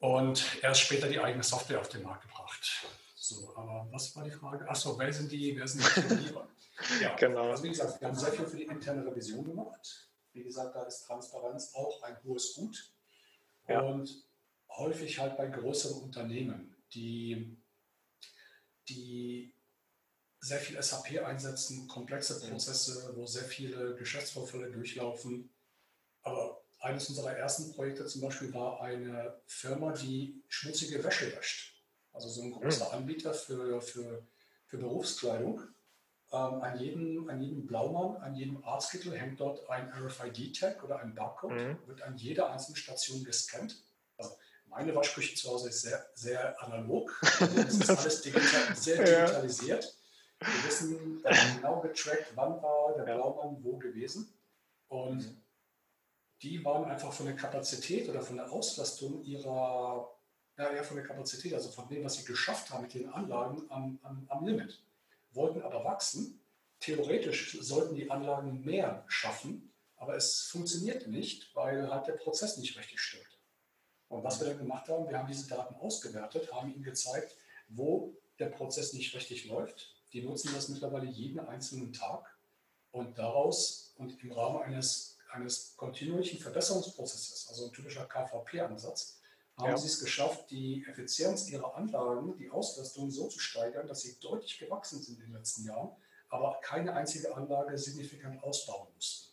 und 0.00 0.62
erst 0.62 0.82
später 0.82 1.08
die 1.08 1.18
eigene 1.18 1.42
Software 1.42 1.80
auf 1.80 1.88
den 1.88 2.02
Markt 2.02 2.22
gebracht. 2.22 2.86
So, 3.16 3.54
aber 3.56 3.88
was 3.90 4.14
war 4.16 4.24
die 4.24 4.30
Frage? 4.30 4.68
Achso, 4.68 4.98
wer 4.98 5.12
sind 5.12 5.30
die, 5.30 5.56
wer 5.56 5.66
sind 5.66 5.84
die 5.84 6.00
Pioniere? 6.00 6.48
ja, 7.02 7.14
genau. 7.16 7.50
Also 7.50 7.64
wie 7.64 7.68
gesagt, 7.70 8.00
wir 8.00 8.08
haben 8.08 8.14
sehr 8.14 8.32
viel 8.32 8.46
für 8.46 8.56
die 8.56 8.62
interne 8.64 9.04
Revision 9.04 9.44
gemacht. 9.44 10.08
Wie 10.32 10.44
gesagt, 10.44 10.74
da 10.76 10.84
ist 10.84 11.04
Transparenz 11.04 11.74
auch 11.74 12.02
ein 12.04 12.16
hohes 12.24 12.54
Gut. 12.54 12.92
Ja. 13.66 13.80
Und 13.80 14.24
häufig 14.70 15.18
halt 15.18 15.36
bei 15.36 15.48
größeren 15.48 16.00
Unternehmen, 16.00 16.76
die, 16.94 17.58
die 18.88 19.52
sehr 20.40 20.58
viel 20.58 20.80
SAP 20.80 21.24
einsetzen, 21.24 21.88
komplexe 21.88 22.38
Prozesse, 22.40 23.12
wo 23.16 23.26
sehr 23.26 23.44
viele 23.44 23.94
Geschäftsvorfälle 23.96 24.70
durchlaufen. 24.70 25.50
Aber 26.22 26.62
eines 26.80 27.08
unserer 27.08 27.36
ersten 27.36 27.72
Projekte 27.72 28.06
zum 28.06 28.22
Beispiel 28.22 28.52
war 28.54 28.80
eine 28.80 29.40
Firma, 29.46 29.92
die 29.92 30.42
schmutzige 30.48 31.02
Wäsche 31.02 31.36
wäscht. 31.36 31.82
Also 32.12 32.28
so 32.28 32.42
ein 32.42 32.52
großer 32.52 32.92
hm. 32.92 32.98
Anbieter 32.98 33.34
für, 33.34 33.80
für, 33.80 34.26
für 34.66 34.78
Berufskleidung. 34.78 35.62
Ähm, 36.30 36.60
an, 36.60 36.78
jedem, 36.78 37.30
an 37.30 37.40
jedem 37.40 37.66
Blaumann, 37.66 38.20
an 38.20 38.34
jedem 38.34 38.62
Arztkittel 38.62 39.16
hängt 39.18 39.40
dort 39.40 39.68
ein 39.70 39.90
RFID-Tag 39.90 40.84
oder 40.84 41.00
ein 41.00 41.14
Barcode, 41.14 41.52
mhm. 41.52 41.78
wird 41.86 42.02
an 42.02 42.18
jeder 42.18 42.50
einzelnen 42.50 42.76
Station 42.76 43.24
gescannt. 43.24 43.82
Also 44.18 44.36
meine 44.66 44.94
Waschküche 44.94 45.34
zu 45.36 45.48
Hause 45.48 45.70
ist 45.70 45.80
sehr, 45.80 46.04
sehr 46.14 46.62
analog. 46.62 47.18
Also 47.40 47.62
das 47.62 47.74
ist 47.74 47.90
alles 47.98 48.20
digital, 48.20 48.76
sehr 48.76 48.98
digitalisiert. 48.98 49.96
Ja. 50.40 50.48
Wir 50.48 50.64
wissen 50.64 51.22
genau 51.56 51.80
getrackt, 51.80 52.32
wann 52.34 52.62
war 52.62 52.94
der 52.96 53.02
Blaumann 53.02 53.62
wo 53.62 53.76
gewesen. 53.76 54.32
Und 54.88 55.18
mhm. 55.18 55.42
die 56.42 56.64
waren 56.64 56.84
einfach 56.84 57.12
von 57.12 57.26
der 57.26 57.36
Kapazität 57.36 58.08
oder 58.08 58.22
von 58.22 58.36
der 58.36 58.50
Auslastung 58.50 59.22
ihrer, 59.24 60.10
ja, 60.56 60.74
ja, 60.74 60.82
von 60.82 60.96
der 60.96 61.06
Kapazität, 61.06 61.54
also 61.54 61.70
von 61.70 61.88
dem, 61.88 62.04
was 62.04 62.14
sie 62.14 62.24
geschafft 62.24 62.70
haben 62.70 62.82
mit 62.82 62.94
den 62.94 63.08
Anlagen 63.08 63.62
am, 63.70 63.98
am, 64.02 64.26
am 64.28 64.46
Limit. 64.46 64.82
Wollten 65.32 65.62
aber 65.62 65.84
wachsen. 65.84 66.40
Theoretisch 66.80 67.58
sollten 67.60 67.96
die 67.96 68.10
Anlagen 68.10 68.64
mehr 68.64 69.04
schaffen, 69.08 69.72
aber 69.96 70.14
es 70.14 70.42
funktioniert 70.42 71.08
nicht, 71.08 71.54
weil 71.54 71.90
halt 71.90 72.06
der 72.06 72.12
Prozess 72.12 72.56
nicht 72.56 72.78
richtig 72.78 73.00
stimmt. 73.00 73.38
Und 74.08 74.24
was 74.24 74.40
wir 74.40 74.48
dann 74.48 74.58
gemacht 74.58 74.88
haben, 74.88 75.08
wir 75.08 75.18
haben 75.18 75.26
diese 75.26 75.48
Daten 75.48 75.74
ausgewertet, 75.74 76.52
haben 76.52 76.72
ihnen 76.72 76.82
gezeigt, 76.82 77.36
wo 77.68 78.14
der 78.38 78.46
Prozess 78.46 78.92
nicht 78.92 79.14
richtig 79.14 79.44
läuft, 79.46 79.97
die 80.12 80.22
nutzen 80.22 80.52
das 80.54 80.68
mittlerweile 80.68 81.06
jeden 81.06 81.40
einzelnen 81.40 81.92
Tag 81.92 82.36
und 82.90 83.18
daraus 83.18 83.94
und 83.96 84.22
im 84.22 84.32
Rahmen 84.32 84.62
eines, 84.62 85.18
eines 85.30 85.76
kontinuierlichen 85.76 86.38
Verbesserungsprozesses, 86.38 87.48
also 87.48 87.66
ein 87.66 87.72
typischer 87.72 88.06
KVP-Ansatz, 88.06 89.18
haben 89.56 89.70
ja. 89.70 89.76
sie 89.76 89.88
es 89.88 90.00
geschafft, 90.00 90.50
die 90.50 90.84
Effizienz 90.88 91.48
ihrer 91.50 91.74
Anlagen, 91.74 92.36
die 92.38 92.50
Auslastung 92.50 93.10
so 93.10 93.28
zu 93.28 93.40
steigern, 93.40 93.88
dass 93.88 94.02
sie 94.02 94.16
deutlich 94.20 94.58
gewachsen 94.58 95.02
sind 95.02 95.18
in 95.18 95.26
den 95.26 95.34
letzten 95.34 95.64
Jahren, 95.64 95.90
aber 96.28 96.60
keine 96.62 96.92
einzige 96.94 97.34
Anlage 97.34 97.76
signifikant 97.76 98.42
ausbauen 98.44 98.88
mussten. 98.94 99.32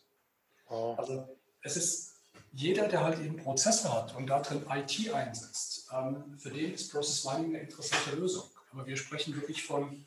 Oh. 0.68 0.94
Also 0.98 1.28
es 1.62 1.76
ist 1.76 2.12
jeder, 2.52 2.88
der 2.88 3.04
halt 3.04 3.20
eben 3.20 3.36
Prozesse 3.36 3.92
hat 3.92 4.16
und 4.16 4.26
darin 4.26 4.64
IT 4.68 5.12
einsetzt, 5.12 5.88
ähm, 5.92 6.38
für 6.38 6.50
den 6.50 6.74
ist 6.74 6.90
Process 6.90 7.24
Mining 7.24 7.54
eine 7.54 7.60
interessante 7.60 8.16
Lösung. 8.16 8.44
Aber 8.72 8.86
wir 8.86 8.96
sprechen 8.96 9.34
wirklich 9.34 9.64
von 9.64 10.06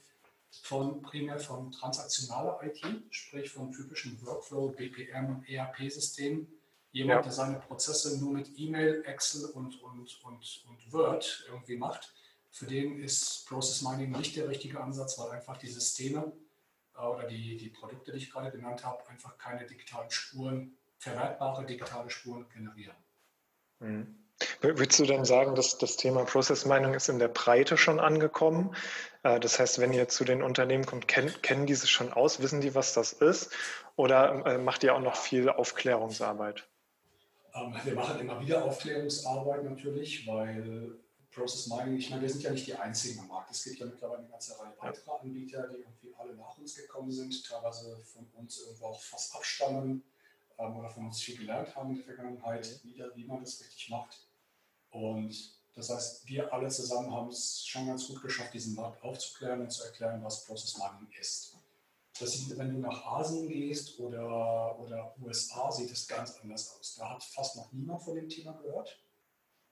von 0.63 1.01
primär 1.01 1.39
von 1.39 1.71
transaktionaler 1.71 2.59
IT, 2.63 2.81
sprich 3.11 3.49
von 3.49 3.71
typischen 3.71 4.19
Workflow, 4.25 4.69
BPM 4.69 5.27
und 5.27 5.49
ERP-Systemen. 5.49 6.47
Jemand, 6.91 7.17
ja. 7.17 7.21
der 7.23 7.31
seine 7.31 7.59
Prozesse 7.59 8.19
nur 8.19 8.33
mit 8.33 8.57
E-Mail, 8.57 9.03
Excel 9.05 9.45
und, 9.45 9.81
und, 9.83 10.23
und, 10.23 10.65
und 10.67 10.93
Word 10.93 11.45
irgendwie 11.47 11.77
macht, 11.77 12.13
für 12.51 12.65
den 12.65 12.99
ist 12.99 13.47
Process 13.47 13.83
Mining 13.83 14.11
nicht 14.11 14.35
der 14.35 14.49
richtige 14.49 14.81
Ansatz, 14.81 15.19
weil 15.19 15.29
einfach 15.31 15.57
die 15.57 15.69
Systeme 15.69 16.31
äh, 16.95 17.01
oder 17.01 17.27
die, 17.27 17.57
die 17.57 17.69
Produkte, 17.69 18.11
die 18.11 18.17
ich 18.17 18.31
gerade 18.31 18.51
genannt 18.51 18.83
habe, 18.83 19.07
einfach 19.07 19.37
keine 19.37 19.65
digitalen 19.65 20.09
Spuren, 20.09 20.77
verwertbare 20.97 21.65
digitale 21.65 22.09
Spuren 22.09 22.49
generieren. 22.49 22.97
Mhm. 23.79 24.28
Würdest 24.61 24.99
du 24.99 25.05
denn 25.05 25.25
sagen, 25.25 25.55
dass 25.55 25.77
das 25.77 25.97
Thema 25.97 26.23
Process 26.25 26.65
Mining 26.65 26.93
ist 26.93 27.09
in 27.09 27.19
der 27.19 27.27
Breite 27.27 27.77
schon 27.77 27.99
angekommen? 27.99 28.75
Äh, 29.23 29.39
das 29.39 29.59
heißt, 29.59 29.79
wenn 29.79 29.93
ihr 29.93 30.07
zu 30.07 30.23
den 30.23 30.41
Unternehmen 30.41 30.85
kommt, 30.85 31.07
kennen, 31.07 31.65
die 31.65 31.75
sich 31.75 31.91
schon 31.91 32.13
aus? 32.13 32.41
Wissen 32.41 32.61
die, 32.61 32.75
was 32.75 32.93
das 32.93 33.13
ist? 33.13 33.51
Oder 33.95 34.45
äh, 34.45 34.57
macht 34.57 34.83
ihr 34.83 34.95
auch 34.95 35.01
noch 35.01 35.15
viel 35.15 35.49
Aufklärungsarbeit? 35.49 36.67
Ähm, 37.53 37.75
wir 37.83 37.93
machen 37.95 38.19
immer 38.19 38.39
wieder 38.39 38.63
Aufklärungsarbeit 38.63 39.63
natürlich, 39.63 40.25
weil 40.27 40.97
Process 41.31 41.67
Mining, 41.67 41.97
ich 41.97 42.09
meine, 42.09 42.21
wir 42.23 42.29
sind 42.29 42.43
ja 42.43 42.51
nicht 42.51 42.67
die 42.67 42.75
einzigen 42.75 43.19
am 43.19 43.27
Markt. 43.27 43.51
Es 43.51 43.63
gibt 43.63 43.79
ja 43.79 43.85
mittlerweile 43.85 44.19
eine 44.19 44.29
ganze 44.29 44.59
Reihe 44.59 44.73
weiterer 44.79 45.21
Anbieter, 45.21 45.67
die 45.67 45.77
irgendwie 45.77 46.13
alle 46.17 46.33
nach 46.35 46.57
uns 46.57 46.75
gekommen 46.75 47.11
sind, 47.11 47.45
teilweise 47.45 47.97
von 47.99 48.27
uns 48.37 48.61
irgendwo 48.61 48.87
auch 48.87 49.01
fast 49.01 49.35
abstammen 49.35 50.03
ähm, 50.57 50.75
oder 50.75 50.89
von 50.89 51.05
uns 51.05 51.21
viel 51.21 51.37
gelernt 51.37 51.75
haben 51.75 51.91
in 51.91 51.97
der 51.97 52.05
Vergangenheit, 52.05 52.83
wieder, 52.83 53.15
wie 53.15 53.25
man 53.25 53.41
das 53.41 53.61
richtig 53.61 53.89
macht. 53.89 54.28
Und 54.91 55.59
das 55.75 55.89
heißt, 55.89 56.27
wir 56.27 56.51
alle 56.53 56.69
zusammen 56.69 57.11
haben 57.11 57.29
es 57.29 57.65
schon 57.65 57.87
ganz 57.87 58.07
gut 58.07 58.21
geschafft, 58.21 58.53
diesen 58.53 58.75
Markt 58.75 59.01
aufzuklären 59.03 59.61
und 59.61 59.71
zu 59.71 59.83
erklären, 59.83 60.23
was 60.23 60.45
Process 60.45 60.77
Mining 60.77 61.07
ist. 61.19 61.55
Das 62.19 62.33
sieht, 62.33 62.57
wenn 62.57 62.73
du 62.73 62.79
nach 62.79 63.05
Asien 63.05 63.47
gehst 63.47 63.97
oder, 63.99 64.77
oder 64.77 65.15
USA, 65.21 65.71
sieht 65.71 65.89
es 65.89 66.07
ganz 66.07 66.37
anders 66.41 66.75
aus. 66.77 66.95
Da 66.95 67.11
hat 67.11 67.23
fast 67.23 67.55
noch 67.55 67.71
niemand 67.71 68.03
von 68.03 68.15
dem 68.15 68.27
Thema 68.27 68.53
gehört. 68.53 68.99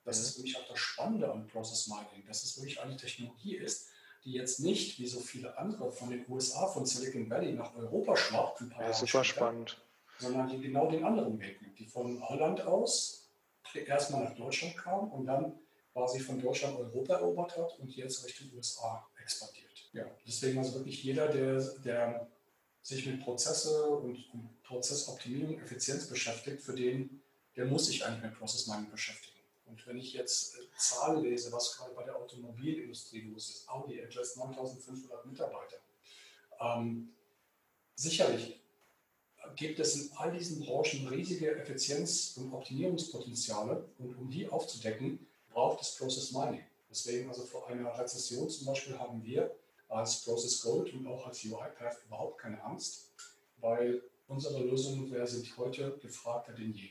Das 0.05 0.19
mhm. 0.19 0.23
ist 0.23 0.37
wirklich 0.37 0.57
auch 0.57 0.67
das 0.69 0.79
Spannende 0.79 1.29
an 1.31 1.47
Process 1.47 1.87
Mining, 1.87 2.25
dass 2.25 2.43
es 2.43 2.57
wirklich 2.57 2.79
eine 2.79 2.95
Technologie 2.95 3.57
ist, 3.57 3.89
die 4.23 4.31
jetzt 4.31 4.61
nicht 4.61 4.99
wie 4.99 5.07
so 5.07 5.19
viele 5.19 5.57
andere 5.57 5.91
von 5.91 6.09
den 6.09 6.25
USA, 6.29 6.67
von 6.67 6.85
Silicon 6.85 7.29
Valley 7.29 7.53
nach 7.53 7.75
Europa 7.75 8.15
schwappt. 8.15 8.61
ja, 8.79 8.93
super 8.93 9.23
später, 9.23 9.23
spannend. 9.23 9.81
Sondern 10.19 10.47
die 10.47 10.59
genau 10.59 10.89
den 10.89 11.03
anderen 11.03 11.37
Weg 11.39 11.61
nimmt, 11.61 11.77
die 11.77 11.85
von 11.85 12.21
Holland 12.27 12.61
aus 12.61 13.26
erstmal 13.75 14.23
nach 14.23 14.35
Deutschland 14.35 14.77
kam 14.77 15.11
und 15.11 15.25
dann 15.25 15.59
quasi 15.93 16.19
von 16.19 16.39
Deutschland 16.39 16.77
Europa 16.77 17.15
erobert 17.15 17.57
hat 17.57 17.79
und 17.79 17.95
jetzt 17.95 18.25
Richtung 18.25 18.51
USA 18.55 19.07
expandiert. 19.19 19.89
Ja, 19.93 20.05
deswegen 20.27 20.59
also 20.59 20.75
wirklich 20.75 21.03
jeder, 21.03 21.27
der, 21.27 21.61
der 21.83 22.27
sich 22.81 23.05
mit 23.05 23.21
Prozesse 23.21 23.87
und, 23.87 24.15
und 24.33 24.63
Prozessoptimierung, 24.63 25.59
Effizienz 25.59 26.07
beschäftigt, 26.07 26.61
für 26.61 26.75
den, 26.75 27.21
der 27.55 27.65
muss 27.65 27.87
sich 27.87 28.05
eigentlich 28.05 28.23
mit 28.23 28.37
Process 28.37 28.67
Mining 28.67 28.91
beschäftigen. 28.91 29.37
Und 29.65 29.85
wenn 29.87 29.97
ich 29.97 30.13
jetzt 30.13 30.55
äh, 30.55 30.59
Zahlen 30.77 31.23
lese, 31.23 31.51
was 31.51 31.75
gerade 31.75 31.93
bei 31.93 32.03
der 32.03 32.15
Automobilindustrie 32.15 33.21
los 33.21 33.49
ist, 33.49 33.69
Audi 33.69 33.99
entlässt 33.99 34.37
9500 34.37 35.25
Mitarbeiter. 35.25 35.77
Ähm, 36.59 37.13
sicherlich 37.95 38.61
gibt 39.55 39.79
es 39.79 39.95
in 39.95 40.11
all 40.17 40.31
diesen 40.31 40.65
Branchen 40.65 41.07
riesige 41.07 41.55
Effizienz- 41.55 42.35
und 42.37 42.53
Optimierungspotenziale. 42.53 43.85
Und 43.97 44.15
um 44.17 44.29
die 44.29 44.47
aufzudecken, 44.47 45.25
braucht 45.49 45.81
es 45.81 45.95
Process 45.95 46.31
Mining. 46.31 46.63
Deswegen 46.89 47.29
also 47.29 47.43
vor 47.43 47.67
einer 47.67 47.97
Rezession 47.97 48.49
zum 48.49 48.67
Beispiel 48.67 48.97
haben 48.97 49.23
wir 49.23 49.55
als 49.89 50.23
Process 50.23 50.61
Gold 50.61 50.93
und 50.93 51.07
auch 51.07 51.27
als 51.27 51.43
UiPath 51.43 52.03
überhaupt 52.05 52.39
keine 52.39 52.63
Angst, 52.63 53.11
weil 53.57 54.01
unsere 54.27 54.63
Lösungen 54.63 55.27
sind 55.27 55.57
heute 55.57 55.97
gefragter 56.01 56.53
denn 56.53 56.73
je. 56.73 56.89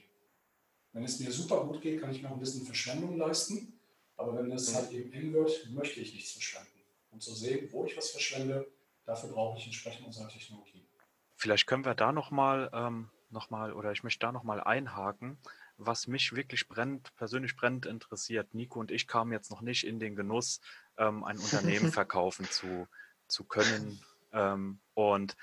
Wenn 0.92 1.04
es 1.04 1.20
mir 1.20 1.30
super 1.30 1.64
gut 1.64 1.82
geht, 1.82 2.00
kann 2.00 2.10
ich 2.10 2.22
noch 2.22 2.30
ein 2.30 2.40
bisschen 2.40 2.64
Verschwendung 2.64 3.18
leisten, 3.18 3.78
aber 4.16 4.36
wenn 4.36 4.50
es 4.50 4.74
halt 4.74 4.90
eben 4.92 5.12
eng 5.12 5.32
wird, 5.32 5.68
möchte 5.70 6.00
ich 6.00 6.14
nichts 6.14 6.32
verschwenden. 6.32 6.80
Und 7.10 7.22
zu 7.22 7.34
sehen, 7.34 7.68
wo 7.70 7.84
ich 7.84 7.96
was 7.96 8.10
verschwende, 8.10 8.66
dafür 9.04 9.30
brauche 9.30 9.58
ich 9.58 9.66
entsprechend 9.66 10.06
unsere 10.06 10.28
Technologie. 10.28 10.86
Vielleicht 11.36 11.66
können 11.66 11.84
wir 11.84 11.94
da 11.94 12.12
nochmal 12.12 12.70
ähm, 12.72 13.10
noch 13.30 13.50
oder 13.50 13.92
ich 13.92 14.02
möchte 14.02 14.20
da 14.26 14.32
nochmal 14.32 14.62
einhaken, 14.62 15.38
was 15.76 16.06
mich 16.06 16.34
wirklich 16.34 16.68
brennt, 16.68 17.14
persönlich 17.16 17.56
brennend 17.56 17.86
interessiert. 17.86 18.54
Nico 18.54 18.80
und 18.80 18.90
ich 18.90 19.06
kamen 19.06 19.32
jetzt 19.32 19.50
noch 19.50 19.60
nicht 19.60 19.86
in 19.86 20.00
den 20.00 20.16
Genuss, 20.16 20.60
ähm, 20.96 21.22
ein 21.24 21.38
Unternehmen 21.38 21.92
verkaufen 21.92 22.48
zu, 22.50 22.88
zu 23.28 23.44
können. 23.44 24.02
Ähm, 24.32 24.80
und 24.94 25.36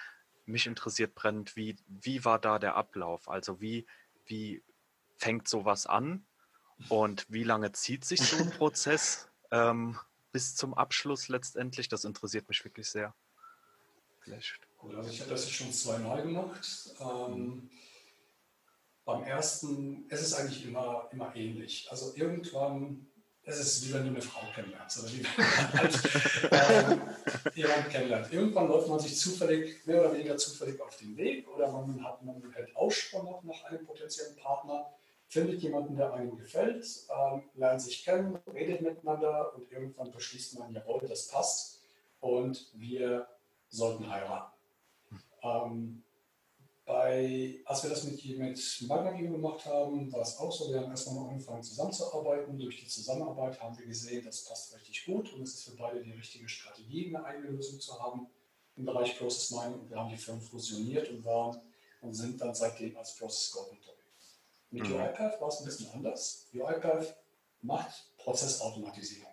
mich 0.45 0.65
interessiert 0.65 1.13
brennend, 1.13 1.56
wie, 1.56 1.77
wie 1.88 2.25
war 2.25 2.39
da 2.39 2.58
der 2.60 2.75
Ablauf? 2.75 3.29
Also 3.29 3.62
wie, 3.62 3.86
wie 4.25 4.63
fängt 5.17 5.47
sowas 5.47 5.86
an 5.86 6.25
und 6.89 7.25
wie 7.29 7.43
lange 7.43 7.71
zieht 7.71 8.03
sich 8.03 8.21
so 8.21 8.43
ein 8.43 8.49
Prozess 8.58 9.29
ähm, 9.51 9.97
bis 10.32 10.56
zum 10.56 10.73
Abschluss 10.73 11.27
letztendlich? 11.27 11.88
Das 11.88 12.03
interessiert 12.03 12.49
mich 12.49 12.63
wirklich 12.63 12.89
sehr. 12.89 13.13
Vielleicht. 14.21 14.60
Gut, 14.84 14.96
also 14.96 15.10
ich 15.10 15.22
habe 15.22 15.30
das 15.30 15.50
schon 15.50 15.72
zweimal 15.72 16.22
gemacht. 16.22 16.93
Ähm, 17.00 17.69
beim 19.06 19.24
ersten, 19.24 20.06
es 20.10 20.22
ist 20.22 20.34
eigentlich 20.34 20.65
immer, 20.65 21.08
immer 21.13 21.34
ähnlich. 21.36 21.88
Also 21.89 22.12
irgendwann, 22.15 23.08
es 23.43 23.60
ist 23.60 23.88
wie 23.88 23.93
wenn 23.93 24.04
du 24.04 24.10
eine 24.10 24.22
Frau 24.22 24.41
kennenlernst 24.54 25.00
oder 25.00 25.13
wie 25.13 25.24
wenn 25.24 25.80
halt, 25.80 26.00
ähm, 26.91 27.02
jemanden 27.56 27.89
kennenlernt. 27.89 28.34
Irgendwann 28.34 28.67
läuft 28.67 28.89
man 28.89 29.00
sich 29.00 29.17
zufällig, 29.17 29.86
mehr 29.86 30.02
oder 30.02 30.13
weniger 30.13 30.36
zufällig 30.36 30.82
auf 30.82 30.98
den 30.98 31.15
Weg 31.15 31.48
oder 31.48 31.72
man 31.72 32.04
hat 32.04 32.22
man 32.22 32.43
hält 32.52 32.76
Ausschau 32.76 33.41
nach 33.43 33.63
einem 33.63 33.86
potenziellen 33.86 34.36
Partner, 34.36 34.93
findet 35.30 35.62
jemanden, 35.62 35.96
der 35.96 36.13
einem 36.13 36.38
gefällt, 36.38 36.86
ähm, 37.10 37.43
lernt 37.56 37.82
sich 37.82 38.04
kennen, 38.04 38.38
redet 38.54 38.82
miteinander 38.82 39.56
und 39.56 39.72
irgendwann 39.72 40.12
beschließt 40.12 40.60
man, 40.60 40.74
jawohl, 40.74 41.08
das 41.08 41.30
passt 41.30 41.82
und 42.19 42.69
wir 42.74 43.30
sollten 43.69 44.10
heiraten. 44.10 44.53
Ähm, 45.43 46.03
bei, 46.86 47.62
als 47.65 47.84
wir 47.84 47.89
das 47.89 48.03
mit, 48.03 48.23
mit 48.38 48.84
Magnagium 48.88 49.34
gemacht 49.34 49.65
haben, 49.65 50.12
war 50.12 50.21
es 50.21 50.38
auch 50.38 50.51
so, 50.51 50.69
wir 50.71 50.82
haben 50.82 50.91
erstmal 50.91 51.15
noch 51.15 51.29
angefangen 51.29 51.63
zusammenzuarbeiten. 51.63 52.60
Durch 52.60 52.79
die 52.79 52.88
Zusammenarbeit 52.88 53.62
haben 53.62 53.77
wir 53.77 53.86
gesehen, 53.86 54.25
das 54.25 54.43
passt 54.43 54.75
richtig 54.75 55.06
gut 55.06 55.32
und 55.34 55.43
es 55.43 55.56
ist 55.56 55.63
für 55.69 55.77
beide 55.77 56.03
die 56.03 56.12
richtige 56.12 56.47
Strategie, 56.49 57.08
eine 57.08 57.23
eigene 57.23 57.51
Lösung 57.51 57.79
zu 57.79 57.97
haben 58.01 58.27
im 58.75 58.86
Bereich 58.86 59.17
Process 59.17 59.51
Mining. 59.51 59.79
Und 59.79 59.89
wir 59.89 59.97
haben 59.97 60.10
die 60.10 60.17
Firmen 60.17 60.41
fusioniert 60.41 61.10
und, 61.10 61.23
waren, 61.23 61.62
und 62.01 62.13
sind 62.13 62.41
dann 62.41 62.53
seitdem 62.53 62.97
als 62.97 63.15
Process 63.15 63.49
Scope 63.49 63.71
unterwegs. 63.71 64.39
Mit 64.69 64.88
mhm. 64.88 64.95
UiPath 64.95 65.39
war 65.39 65.47
es 65.47 65.60
ein 65.60 65.65
bisschen 65.65 65.91
anders. 65.93 66.47
UiPath 66.53 67.15
macht 67.62 68.12
Prozessautomatisierung, 68.17 69.32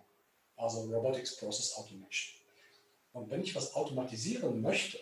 also 0.56 0.82
Robotics 0.82 1.36
Process 1.36 1.74
Automation. 1.76 2.40
Und 3.12 3.28
wenn 3.28 3.42
ich 3.42 3.56
was 3.56 3.74
automatisieren 3.74 4.60
möchte, 4.60 5.00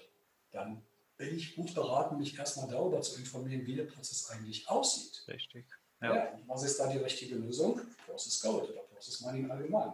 dann 0.50 0.82
bin 1.18 1.36
ich 1.36 1.56
gut 1.56 1.74
beraten, 1.74 2.16
mich 2.16 2.38
erstmal 2.38 2.68
darüber 2.68 3.02
zu 3.02 3.18
informieren, 3.18 3.66
wie 3.66 3.74
der 3.74 3.84
Prozess 3.84 4.30
eigentlich 4.30 4.68
aussieht. 4.68 5.24
Richtig. 5.28 5.66
Ja. 6.00 6.14
ja 6.14 6.38
was 6.46 6.62
ist 6.62 6.78
da 6.78 6.86
die 6.86 6.98
richtige 6.98 7.34
Lösung? 7.34 7.80
Process 8.06 8.40
Code 8.40 8.72
oder 8.72 8.82
Process 8.82 9.20
Mining 9.20 9.50
allgemein. 9.50 9.92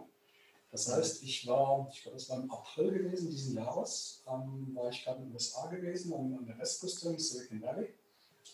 Das 0.71 0.93
heißt, 0.93 1.23
ich 1.23 1.47
war, 1.47 1.89
ich 1.91 2.03
glaube, 2.03 2.17
es 2.17 2.29
war 2.29 2.37
im 2.37 2.51
April 2.51 2.91
gewesen 2.91 3.29
diesen 3.29 3.55
Jahres, 3.55 4.23
ähm, 4.27 4.75
war 4.75 4.89
ich 4.89 5.03
gerade 5.03 5.21
in 5.21 5.27
den 5.27 5.33
USA 5.33 5.67
gewesen, 5.67 6.13
an, 6.13 6.37
an 6.37 6.45
der 6.45 6.57
Westküste 6.59 7.09
in 7.09 7.19
Silicon 7.19 7.61
Valley 7.61 7.93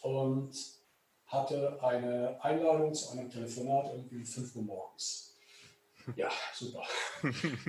und 0.04 0.52
hatte 1.26 1.82
eine 1.82 2.38
Einladung 2.44 2.94
zu 2.94 3.12
einem 3.12 3.30
Telefonat 3.30 3.94
irgendwie 3.94 4.18
um 4.18 4.26
5 4.26 4.56
Uhr 4.56 4.64
morgens. 4.64 5.31
Ja, 6.16 6.30
super. 6.54 6.84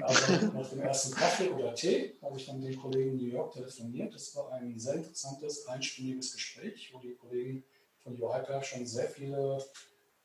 Also 0.01 0.47
nach 0.53 0.69
dem 0.69 0.81
ersten 0.81 1.15
Kaffee 1.15 1.51
oder 1.51 1.75
Tee 1.75 2.17
habe 2.23 2.37
ich 2.37 2.47
dann 2.47 2.61
den 2.61 2.77
Kollegen 2.77 3.13
in 3.13 3.17
New 3.17 3.33
York 3.33 3.53
telefoniert. 3.53 4.15
Das 4.15 4.35
war 4.37 4.53
ein 4.53 4.79
sehr 4.79 4.95
interessantes, 4.95 5.67
einstündiges 5.67 6.33
Gespräch, 6.33 6.91
wo 6.93 6.99
die 6.99 7.15
Kollegen 7.15 7.65
von 8.03 8.15
UiPath 8.21 8.67
schon 8.67 8.87
sehr 8.87 9.09
viele 9.09 9.65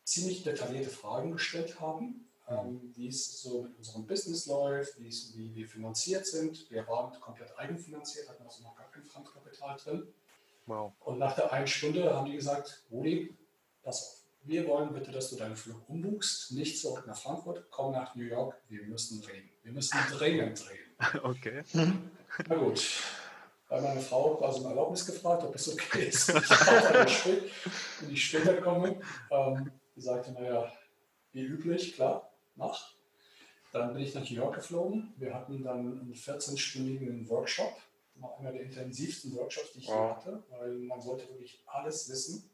ziemlich 0.04 0.44
detaillierte 0.44 0.90
Fragen 0.90 1.34
gestellt 1.34 1.80
haben, 1.80 2.28
ähm, 2.48 2.94
wie 2.96 3.08
es 3.08 3.42
so 3.42 3.64
mit 3.64 3.78
unserem 3.78 4.08
Business 4.08 4.46
läuft, 4.46 5.00
wie, 5.00 5.56
wir 5.56 5.68
finanziert 5.68 6.26
sind. 6.26 6.70
Wir 6.72 6.88
waren 6.88 7.20
komplett 7.20 7.58
eigenfinanziert, 7.58 8.30
hatten 8.30 8.44
also 8.44 8.64
noch 8.64 8.76
gar 8.76 8.90
kein 8.90 9.04
Fremdkapital 9.04 9.78
drin. 9.78 10.14
Wow. 10.66 10.94
Und 11.00 11.20
nach 11.20 11.36
der 11.36 11.52
einen 11.52 11.68
Stunde 11.68 12.14
haben 12.14 12.26
die 12.26 12.38
gesagt, 12.38 12.84
Rudi, 12.92 13.36
pass 13.84 14.04
auf 14.04 14.17
wir 14.48 14.68
wollen 14.68 14.94
bitte, 14.94 15.12
dass 15.12 15.30
du 15.30 15.36
deinen 15.36 15.56
Flug 15.56 15.88
umbuchst, 15.90 16.52
nicht 16.52 16.80
zurück 16.80 17.06
nach 17.06 17.18
Frankfurt, 17.18 17.66
komm 17.70 17.92
nach 17.92 18.16
New 18.16 18.24
York, 18.24 18.56
wir 18.70 18.84
müssen 18.84 19.22
reden. 19.24 19.50
Wir 19.64 19.74
müssen 19.74 19.98
dringend 20.12 20.64
reden. 20.70 20.84
Okay. 21.24 21.64
Na 21.74 22.56
gut. 22.56 23.04
Bei 23.70 23.80
meiner 23.80 24.02
Frau 24.02 24.36
quasi 24.36 24.62
um 24.62 24.66
Erlaubnis 24.66 25.06
gefragt, 25.06 25.44
ob 25.44 25.54
es 25.54 25.72
okay 25.72 26.08
ist. 26.08 26.30
Ich 26.34 26.52
auch 26.52 27.08
spät, 27.08 27.52
wenn 28.00 28.12
ich 28.12 28.26
später 28.26 28.56
komme. 28.62 29.00
Ähm, 29.30 29.72
die 29.96 30.02
sagte, 30.02 30.32
naja, 30.32 30.72
wie 31.34 31.42
üblich, 31.44 31.94
klar, 31.94 32.32
mach. 32.56 32.94
Dann 33.74 33.94
bin 33.94 34.02
ich 34.02 34.16
nach 34.16 34.28
New 34.28 34.38
York 34.38 34.56
geflogen. 34.56 35.14
Wir 35.18 35.36
hatten 35.36 35.62
dann 35.64 36.00
einen 36.00 36.14
14-stündigen 36.16 37.30
Workshop, 37.30 37.74
einer 38.40 38.52
der 38.52 38.62
intensivsten 38.62 39.36
Workshops, 39.36 39.74
die 39.74 39.80
ich 39.80 39.88
wow. 39.88 40.16
hatte, 40.16 40.44
weil 40.50 40.72
man 40.74 41.04
wollte 41.06 41.30
wirklich 41.30 41.62
alles 41.68 42.10
wissen. 42.10 42.50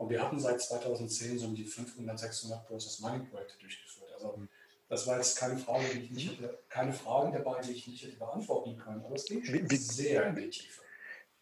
Und 0.00 0.08
wir 0.08 0.22
hatten 0.22 0.40
seit 0.40 0.62
2010 0.62 1.38
so 1.38 1.46
um 1.48 1.54
die 1.54 1.66
500, 1.66 2.18
600 2.18 2.66
Process 2.66 3.00
Mining 3.00 3.28
Projekte 3.28 3.58
durchgeführt. 3.58 4.10
Also 4.14 4.42
das 4.88 5.06
war 5.06 5.18
jetzt 5.18 5.36
keine 5.36 5.58
Frage, 5.58 5.84
die 5.92 6.04
ich 6.04 6.10
nicht 6.10 6.30
hätte, 6.30 6.58
keine 6.70 6.94
Fragen 6.94 7.34
dabei, 7.34 7.60
die 7.60 7.72
ich 7.72 7.86
nicht 7.86 8.02
hätte 8.02 8.16
beantworten 8.16 8.78
können. 8.78 9.04
Aber 9.04 9.14
es 9.14 9.26
ging 9.26 9.42
wie, 9.42 9.70
wie, 9.70 9.76
sehr 9.76 10.28
in 10.28 10.36
die 10.36 10.48
Tiefe. 10.48 10.80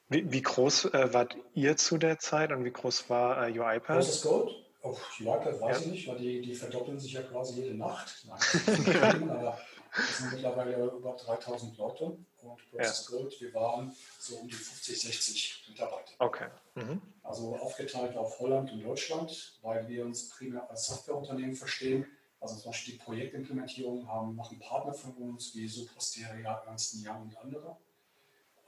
Wie, 0.08 0.32
wie 0.32 0.42
groß 0.42 0.86
äh, 0.86 1.14
wart 1.14 1.36
ihr 1.54 1.76
zu 1.76 1.98
der 1.98 2.18
Zeit 2.18 2.50
und 2.50 2.64
wie 2.64 2.72
groß 2.72 3.08
war 3.08 3.46
äh, 3.46 3.52
UiPath? 3.52 3.98
Process 3.98 4.22
Code? 4.22 4.52
Oh, 4.82 4.96
UiPath 5.20 5.60
weiß 5.60 5.76
ja. 5.76 5.84
ich 5.84 5.92
nicht, 5.92 6.08
weil 6.08 6.18
die, 6.18 6.40
die 6.40 6.54
verdoppeln 6.56 6.98
sich 6.98 7.12
ja 7.12 7.22
quasi 7.22 7.62
jede 7.62 7.76
Nacht. 7.76 8.26
Nein, 8.26 9.30
aber 9.30 9.56
es 9.96 10.18
sind 10.18 10.32
mittlerweile 10.32 10.84
über 10.84 11.12
3000 11.12 11.78
Leute 11.78 12.18
und 12.42 12.70
Process 12.70 13.08
ja. 13.08 13.16
Gold, 13.16 13.40
wir 13.40 13.54
waren 13.54 13.94
so 14.18 14.34
um 14.34 14.48
die 14.48 14.54
50, 14.54 15.00
60 15.00 15.64
Mitarbeiter. 15.68 16.12
Okay. 16.18 16.48
Mhm. 16.74 17.00
Also 17.28 17.54
aufgeteilt 17.56 18.16
auf 18.16 18.40
Holland 18.40 18.72
und 18.72 18.82
Deutschland, 18.82 19.58
weil 19.60 19.86
wir 19.86 20.06
uns 20.06 20.30
primär 20.30 20.68
als 20.70 20.86
Softwareunternehmen 20.86 21.54
verstehen. 21.54 22.06
Also 22.40 22.56
zum 22.56 22.70
Beispiel 22.70 22.94
die 22.94 23.00
Projektimplementierung 23.00 24.08
haben, 24.08 24.34
machen 24.34 24.58
Partner 24.58 24.94
von 24.94 25.12
uns 25.12 25.54
wie 25.54 25.68
Suprosteria, 25.68 26.62
Ernst 26.66 26.96
Young 27.04 27.24
und 27.24 27.36
andere. 27.36 27.76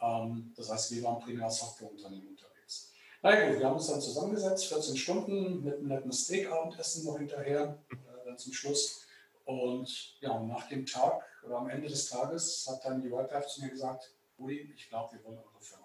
Ähm, 0.03 0.53
das 0.55 0.71
heißt, 0.71 0.95
wir 0.95 1.03
waren 1.05 1.21
primär 1.21 1.47
als 1.47 1.59
Softwareunternehmen 1.59 2.29
unterwegs. 2.29 2.93
Na 3.23 3.31
gut, 3.31 3.59
wir 3.59 3.67
haben 3.67 3.77
uns 3.77 3.87
dann 3.87 4.03
zusammengesetzt, 4.03 4.67
14 4.67 4.97
Stunden 4.97 5.65
mit 5.65 5.79
einem 5.79 5.89
netten 5.89 6.13
Steak-Abendessen 6.13 7.07
noch 7.07 7.17
hinterher, 7.17 7.79
äh, 7.91 8.27
dann 8.27 8.37
zum 8.37 8.53
Schluss. 8.53 9.07
Und 9.47 10.19
ja, 10.21 10.39
nach 10.39 10.69
dem 10.69 10.85
Tag 10.85 11.25
oder 11.47 11.57
am 11.57 11.71
Ende 11.71 11.89
des 11.89 12.11
Tages 12.11 12.69
hat 12.69 12.85
dann 12.85 13.01
die 13.01 13.11
Whitepath 13.11 13.49
zu 13.49 13.63
mir 13.63 13.71
gesagt, 13.71 14.13
Uli, 14.37 14.71
ich 14.77 14.91
glaube, 14.91 15.17
wir 15.17 15.25
wollen 15.25 15.39
eure 15.39 15.61
Firma. 15.63 15.80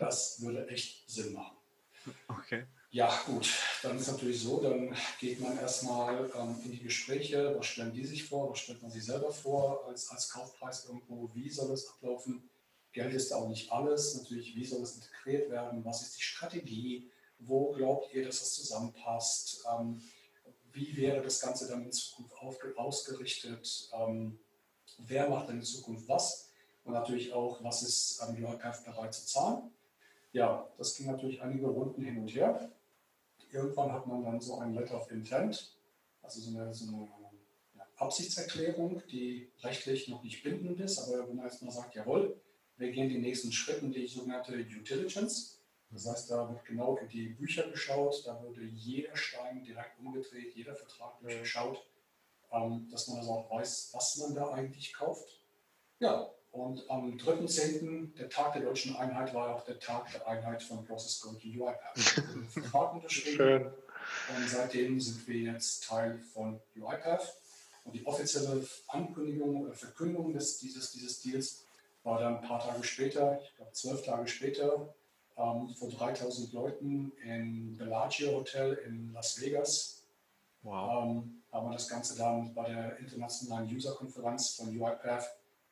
Das 0.00 0.40
würde 0.40 0.66
echt 0.68 1.08
Sinn 1.08 1.34
machen. 1.34 1.56
Okay. 2.26 2.64
Ja, 2.90 3.22
gut, 3.26 3.48
dann 3.82 3.98
ist 3.98 4.08
natürlich 4.08 4.42
so, 4.42 4.60
dann 4.60 4.96
geht 5.20 5.40
man 5.40 5.56
erstmal 5.58 6.28
ähm, 6.34 6.56
in 6.64 6.72
die 6.72 6.82
Gespräche, 6.82 7.54
was 7.56 7.66
stellen 7.66 7.92
die 7.92 8.04
sich 8.04 8.24
vor, 8.24 8.50
was 8.50 8.58
stellt 8.58 8.82
man 8.82 8.90
sich 8.90 9.04
selber 9.04 9.30
vor 9.30 9.86
als, 9.86 10.10
als 10.10 10.28
Kaufpreis 10.30 10.86
irgendwo, 10.86 11.30
wie 11.34 11.48
soll 11.48 11.70
es 11.70 11.88
ablaufen. 11.88 12.50
Geld 12.92 13.14
ist 13.14 13.32
auch 13.32 13.48
nicht 13.48 13.70
alles, 13.70 14.16
natürlich, 14.16 14.56
wie 14.56 14.64
soll 14.64 14.82
es 14.82 14.96
integriert 14.96 15.50
werden, 15.50 15.84
was 15.84 16.02
ist 16.02 16.16
die 16.18 16.22
Strategie, 16.22 17.08
wo 17.38 17.70
glaubt 17.70 18.12
ihr, 18.12 18.24
dass 18.24 18.40
das 18.40 18.54
zusammenpasst, 18.54 19.64
ähm, 19.70 20.02
wie 20.72 20.96
wäre 20.96 21.22
das 21.22 21.40
Ganze 21.40 21.68
dann 21.68 21.84
in 21.84 21.92
Zukunft 21.92 22.34
ausgerichtet, 22.76 23.90
ähm, 23.92 24.40
wer 24.98 25.28
macht 25.28 25.48
dann 25.48 25.58
in 25.58 25.62
Zukunft 25.62 26.08
was? 26.08 26.50
Und 26.82 26.94
natürlich 26.94 27.32
auch, 27.32 27.62
was 27.62 27.82
ist 27.82 28.20
am 28.20 28.34
UiPath 28.34 28.84
bereit 28.84 29.14
zu 29.14 29.26
zahlen. 29.26 29.70
Ja, 30.32 30.68
das 30.78 30.96
ging 30.96 31.06
natürlich 31.06 31.42
einige 31.42 31.66
Runden 31.66 32.02
hin 32.02 32.18
und 32.18 32.28
her. 32.28 32.70
Irgendwann 33.50 33.92
hat 33.92 34.06
man 34.06 34.22
dann 34.22 34.40
so 34.40 34.58
ein 34.58 34.74
Letter 34.74 34.96
of 34.96 35.10
Intent, 35.10 35.76
also 36.22 36.40
so 36.40 36.56
eine, 36.56 36.72
so 36.72 36.86
eine 36.86 37.08
Absichtserklärung, 37.96 39.02
die 39.10 39.50
rechtlich 39.62 40.08
noch 40.08 40.22
nicht 40.22 40.42
bindend 40.42 40.80
ist, 40.80 40.98
aber 40.98 41.28
wo 41.28 41.34
man 41.34 41.46
erstmal 41.46 41.72
sagt, 41.72 41.94
jawohl, 41.94 42.40
wir 42.76 42.90
gehen 42.92 43.08
die 43.08 43.18
nächsten 43.18 43.52
Schritte, 43.52 43.88
die 43.88 44.06
sogenannte 44.06 44.52
Due 44.64 44.82
Diligence. 44.82 45.60
Das 45.90 46.06
heißt, 46.06 46.30
da 46.30 46.48
wird 46.48 46.64
genau 46.64 46.96
in 46.96 47.08
die 47.08 47.30
Bücher 47.30 47.68
geschaut, 47.68 48.22
da 48.24 48.40
wurde 48.42 48.62
jeder 48.62 49.16
Stein 49.16 49.64
direkt 49.64 49.98
umgedreht, 49.98 50.54
jeder 50.54 50.76
Vertrag 50.76 51.18
durchgeschaut, 51.20 51.84
ähm, 52.52 52.88
dass 52.90 53.08
man 53.08 53.18
also 53.18 53.32
auch 53.32 53.50
weiß, 53.50 53.90
was 53.92 54.16
man 54.18 54.34
da 54.34 54.50
eigentlich 54.52 54.92
kauft. 54.94 55.44
Ja, 55.98 56.30
und 56.52 56.88
am 56.90 57.16
3.10., 57.16 58.16
der 58.16 58.28
Tag 58.28 58.54
der 58.54 58.62
deutschen 58.62 58.96
Einheit, 58.96 59.32
war 59.34 59.54
auch 59.54 59.64
der 59.64 59.78
Tag 59.78 60.10
der 60.12 60.26
Einheit 60.26 60.62
von 60.62 60.84
Process 60.84 61.20
Code 61.20 61.38
UiPath. 61.44 61.98
Vertrag 62.50 62.94
unterschrieben. 62.94 63.36
Schön. 63.36 63.66
Und 64.36 64.48
seitdem 64.48 65.00
sind 65.00 65.26
wir 65.28 65.52
jetzt 65.52 65.84
Teil 65.84 66.18
von 66.32 66.60
UiPath. 66.76 67.36
Und 67.84 67.94
die 67.94 68.04
offizielle 68.04 68.66
Ankündigung 68.88 69.62
oder 69.62 69.74
Verkündung 69.74 70.32
des, 70.32 70.58
dieses, 70.58 70.92
dieses 70.92 71.22
Deals 71.22 71.64
war 72.02 72.18
dann 72.18 72.36
ein 72.36 72.42
paar 72.42 72.60
Tage 72.60 72.82
später, 72.82 73.40
ich 73.42 73.54
glaube 73.56 73.72
zwölf 73.72 74.04
Tage 74.04 74.26
später, 74.26 74.94
ähm, 75.36 75.68
vor 75.78 75.88
3000 75.88 76.52
Leuten 76.52 77.12
im 77.24 77.76
Bellagio 77.76 78.32
Hotel 78.32 78.74
in 78.86 79.12
Las 79.12 79.40
Vegas. 79.40 80.04
Wow. 80.62 81.04
Ähm, 81.04 81.42
haben 81.52 81.68
wir 81.68 81.72
das 81.72 81.88
Ganze 81.88 82.16
dann 82.16 82.54
bei 82.54 82.68
der 82.68 82.98
internationalen 82.98 83.68
User-Konferenz 83.68 84.56
von 84.56 84.68
UiPath 84.68 85.30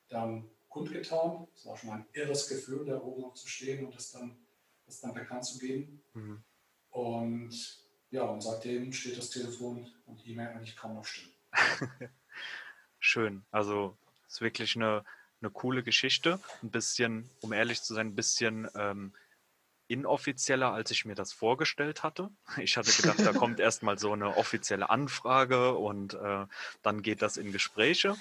dann 0.09 0.49
kundgetan. 0.69 1.47
Es 1.55 1.67
war 1.67 1.77
schon 1.77 1.91
ein 1.91 2.07
irres 2.13 2.49
Gefühl, 2.49 2.87
da 2.87 3.01
oben 3.01 3.23
noch 3.23 3.35
zu 3.35 3.49
stehen 3.49 3.87
und 3.87 3.95
das 3.95 4.13
dann, 4.13 4.37
das 4.87 5.01
dann 5.01 5.15
bekannt 5.15 5.45
zu 5.45 5.59
geben. 5.59 6.03
Mhm. 6.15 6.43
Und 6.91 7.85
ja, 8.11 8.23
und 8.23 8.41
seitdem 8.41 8.93
steht 8.93 9.19
das 9.19 9.31
Telefon 9.31 9.87
und 10.07 10.27
E-Mail 10.27 10.49
eigentlich 10.49 10.77
kaum 10.77 10.95
noch 10.95 11.05
still. 11.05 11.29
Schön. 12.99 13.45
Also 13.51 13.97
es 14.27 14.35
ist 14.35 14.41
wirklich 14.41 14.77
eine, 14.77 15.05
eine 15.41 15.51
coole 15.51 15.83
Geschichte. 15.83 16.41
Ein 16.63 16.71
bisschen, 16.71 17.29
um 17.41 17.53
ehrlich 17.53 17.83
zu 17.83 17.95
sein, 17.95 18.09
ein 18.09 18.15
bisschen 18.15 18.69
ähm, 18.75 19.13
inoffizieller, 19.89 20.73
als 20.73 20.91
ich 20.91 21.05
mir 21.05 21.15
das 21.15 21.33
vorgestellt 21.33 22.03
hatte. 22.03 22.31
Ich 22.59 22.77
hatte 22.77 22.91
gedacht, 22.91 23.19
da 23.21 23.33
kommt 23.33 23.61
erstmal 23.61 23.99
so 23.99 24.13
eine 24.13 24.37
offizielle 24.37 24.91
Anfrage 24.91 25.75
und 25.75 26.15
äh, 26.15 26.47
dann 26.83 27.03
geht 27.03 27.23
das 27.23 27.37
in 27.37 27.53
Gespräche. 27.53 28.17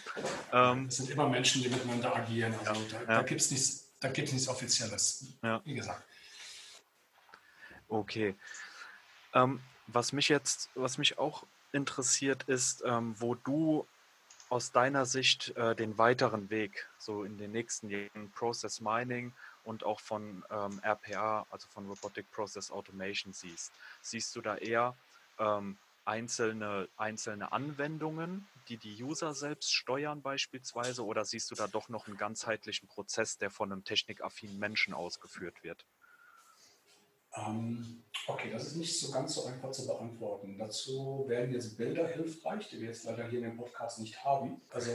Ähm, 0.51 0.85
es 0.87 0.97
sind 0.97 1.09
immer 1.09 1.27
Menschen, 1.27 1.61
die 1.61 1.69
miteinander 1.69 2.15
agieren. 2.15 2.55
Also 2.65 2.81
ja, 2.81 2.87
da, 2.91 2.99
ja. 2.99 3.05
da 3.05 3.21
gibt 3.23 3.41
es 3.41 3.51
nichts, 3.51 3.91
nichts 4.01 4.47
Offizielles, 4.47 5.25
ja. 5.43 5.61
wie 5.65 5.75
gesagt. 5.75 6.03
Okay. 7.89 8.35
Ähm, 9.33 9.59
was 9.87 10.11
mich 10.11 10.29
jetzt, 10.29 10.69
was 10.75 10.97
mich 10.97 11.17
auch 11.17 11.45
interessiert, 11.71 12.43
ist, 12.43 12.83
ähm, 12.85 13.15
wo 13.19 13.35
du 13.35 13.85
aus 14.49 14.71
deiner 14.71 15.05
Sicht 15.05 15.55
äh, 15.57 15.75
den 15.75 15.97
weiteren 15.97 16.49
Weg 16.49 16.87
so 16.97 17.23
in 17.23 17.37
den 17.37 17.51
nächsten 17.51 17.89
Jahren 17.89 18.31
Process 18.33 18.79
Mining 18.81 19.33
und 19.67 19.83
auch 19.83 19.99
von 19.99 20.45
ähm, 20.49 20.79
RPA, 20.81 21.45
also 21.51 21.67
von 21.67 21.87
Robotic 21.87 22.31
Process 22.31 22.71
Automation 22.71 23.33
siehst. 23.33 23.73
Siehst 24.01 24.35
du 24.35 24.41
da 24.41 24.55
eher 24.55 24.95
ähm, 25.39 25.77
einzelne, 26.05 26.87
einzelne 26.95 27.51
Anwendungen, 27.51 28.47
die 28.69 28.77
die 28.77 29.03
User 29.03 29.33
selbst 29.33 29.73
steuern 29.73 30.21
beispielsweise, 30.21 31.05
oder 31.05 31.25
siehst 31.25 31.51
du 31.51 31.55
da 31.55 31.67
doch 31.67 31.89
noch 31.89 32.07
einen 32.07 32.17
ganzheitlichen 32.17 32.87
Prozess, 32.87 33.37
der 33.37 33.51
von 33.51 33.71
einem 33.71 33.83
technikaffinen 33.83 34.57
Menschen 34.57 34.93
ausgeführt 34.93 35.61
wird? 35.63 35.85
Ähm, 37.35 38.03
okay, 38.25 38.49
das 38.51 38.67
ist 38.67 38.77
nicht 38.77 38.97
so 38.97 39.11
ganz 39.11 39.35
so 39.35 39.45
einfach 39.45 39.71
zu 39.71 39.85
beantworten. 39.85 40.57
Dazu 40.57 41.25
wären 41.27 41.51
jetzt 41.51 41.77
Bilder 41.77 42.07
hilfreich, 42.07 42.69
die 42.69 42.79
wir 42.79 42.87
jetzt 42.87 43.03
leider 43.03 43.27
hier 43.27 43.39
in 43.39 43.45
dem 43.45 43.57
Podcast 43.57 43.99
nicht 43.99 44.23
haben. 44.23 44.61
Also 44.71 44.91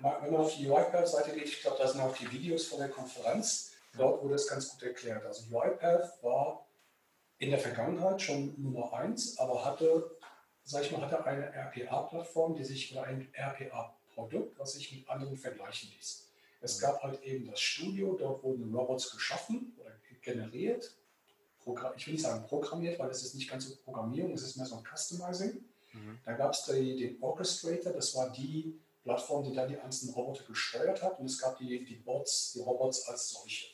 wenn 0.00 0.32
man 0.32 0.40
auf 0.40 0.56
die 0.56 0.68
UiPath-Seite 0.68 1.32
geht, 1.32 1.44
ich 1.44 1.62
glaube, 1.62 1.76
da 1.78 1.86
sind 1.86 2.00
auch 2.00 2.16
die 2.16 2.30
Videos 2.32 2.66
von 2.66 2.80
der 2.80 2.88
Konferenz. 2.88 3.73
Dort 3.96 4.22
wurde 4.22 4.34
es 4.34 4.46
ganz 4.46 4.70
gut 4.70 4.82
erklärt. 4.82 5.24
Also 5.24 5.54
UiPath 5.54 6.22
war 6.22 6.66
in 7.38 7.50
der 7.50 7.58
Vergangenheit 7.58 8.20
schon 8.22 8.54
Nummer 8.60 8.92
eins, 8.92 9.38
aber 9.38 9.64
hatte, 9.64 10.16
sag 10.62 10.82
ich 10.82 10.92
mal, 10.92 11.00
hatte 11.00 11.24
eine 11.24 11.52
RPA-Plattform, 11.52 12.54
die 12.56 12.64
sich 12.64 12.92
oder 12.92 13.04
ein 13.04 13.28
RPA-Produkt, 13.34 14.58
was 14.58 14.72
sich 14.72 14.92
mit 14.92 15.08
anderen 15.08 15.36
vergleichen 15.36 15.90
ließ. 15.96 16.30
Es 16.60 16.80
gab 16.80 17.02
halt 17.02 17.22
eben 17.22 17.50
das 17.50 17.60
Studio, 17.60 18.16
dort 18.18 18.42
wurden 18.42 18.74
Robots 18.74 19.10
geschaffen 19.10 19.76
oder 19.78 19.90
generiert. 20.22 20.96
Ich 21.96 22.06
will 22.06 22.14
nicht 22.14 22.22
sagen 22.22 22.46
programmiert, 22.46 22.98
weil 22.98 23.08
das 23.08 23.22
ist 23.22 23.34
nicht 23.34 23.50
ganz 23.50 23.68
so 23.68 23.76
Programmierung, 23.76 24.32
es 24.32 24.42
ist 24.42 24.56
mehr 24.56 24.66
so 24.66 24.76
ein 24.76 24.84
Customizing. 24.84 25.64
Mhm. 25.92 26.18
Da 26.24 26.32
gab 26.32 26.52
es 26.52 26.64
den 26.64 27.22
Orchestrator, 27.22 27.92
das 27.92 28.14
war 28.14 28.30
die 28.30 28.80
Plattform, 29.02 29.44
die 29.44 29.54
dann 29.54 29.68
die 29.68 29.78
einzelnen 29.78 30.14
Roboter 30.14 30.44
gesteuert 30.44 31.02
hat. 31.02 31.18
Und 31.20 31.26
es 31.26 31.38
gab 31.38 31.58
die, 31.58 31.84
die 31.84 31.96
Bots, 31.96 32.52
die 32.54 32.60
Robots 32.60 33.06
als 33.06 33.30
solche. 33.30 33.73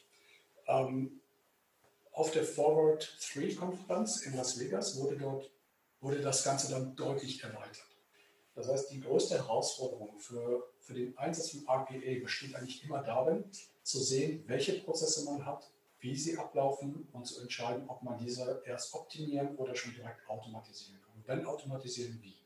Ähm, 0.71 1.21
auf 2.13 2.31
der 2.31 2.45
Forward 2.45 3.17
3 3.35 3.55
Konferenz 3.55 4.23
in 4.23 4.37
Las 4.37 4.59
Vegas 4.59 4.97
wurde 4.97 5.17
dort 5.17 5.51
wurde 6.01 6.21
das 6.21 6.45
Ganze 6.45 6.71
dann 6.71 6.97
deutlich 6.97 7.43
erweitert. 7.43 7.87
Das 8.55 8.69
heißt, 8.69 8.91
die 8.91 9.01
größte 9.01 9.37
Herausforderung 9.37 10.19
für, 10.19 10.73
für 10.81 10.95
den 10.95 11.17
Einsatz 11.19 11.51
von 11.51 11.61
RPA 11.69 12.23
besteht 12.23 12.55
eigentlich 12.55 12.83
immer 12.85 13.03
darin, 13.03 13.45
zu 13.83 14.01
sehen, 14.01 14.45
welche 14.47 14.81
Prozesse 14.81 15.25
man 15.25 15.45
hat, 15.45 15.71
wie 16.01 16.17
sie 16.17 16.39
ablaufen 16.39 17.09
und 17.13 17.27
zu 17.27 17.41
entscheiden, 17.41 17.89
ob 17.89 18.03
man 18.03 18.19
diese 18.19 18.63
erst 18.65 18.95
optimieren 18.95 19.57
oder 19.57 19.75
schon 19.75 19.95
direkt 19.95 20.27
automatisieren 20.29 21.01
kann. 21.03 21.15
Und 21.17 21.29
wenn 21.29 21.47
automatisieren, 21.47 22.19
wie. 22.23 22.37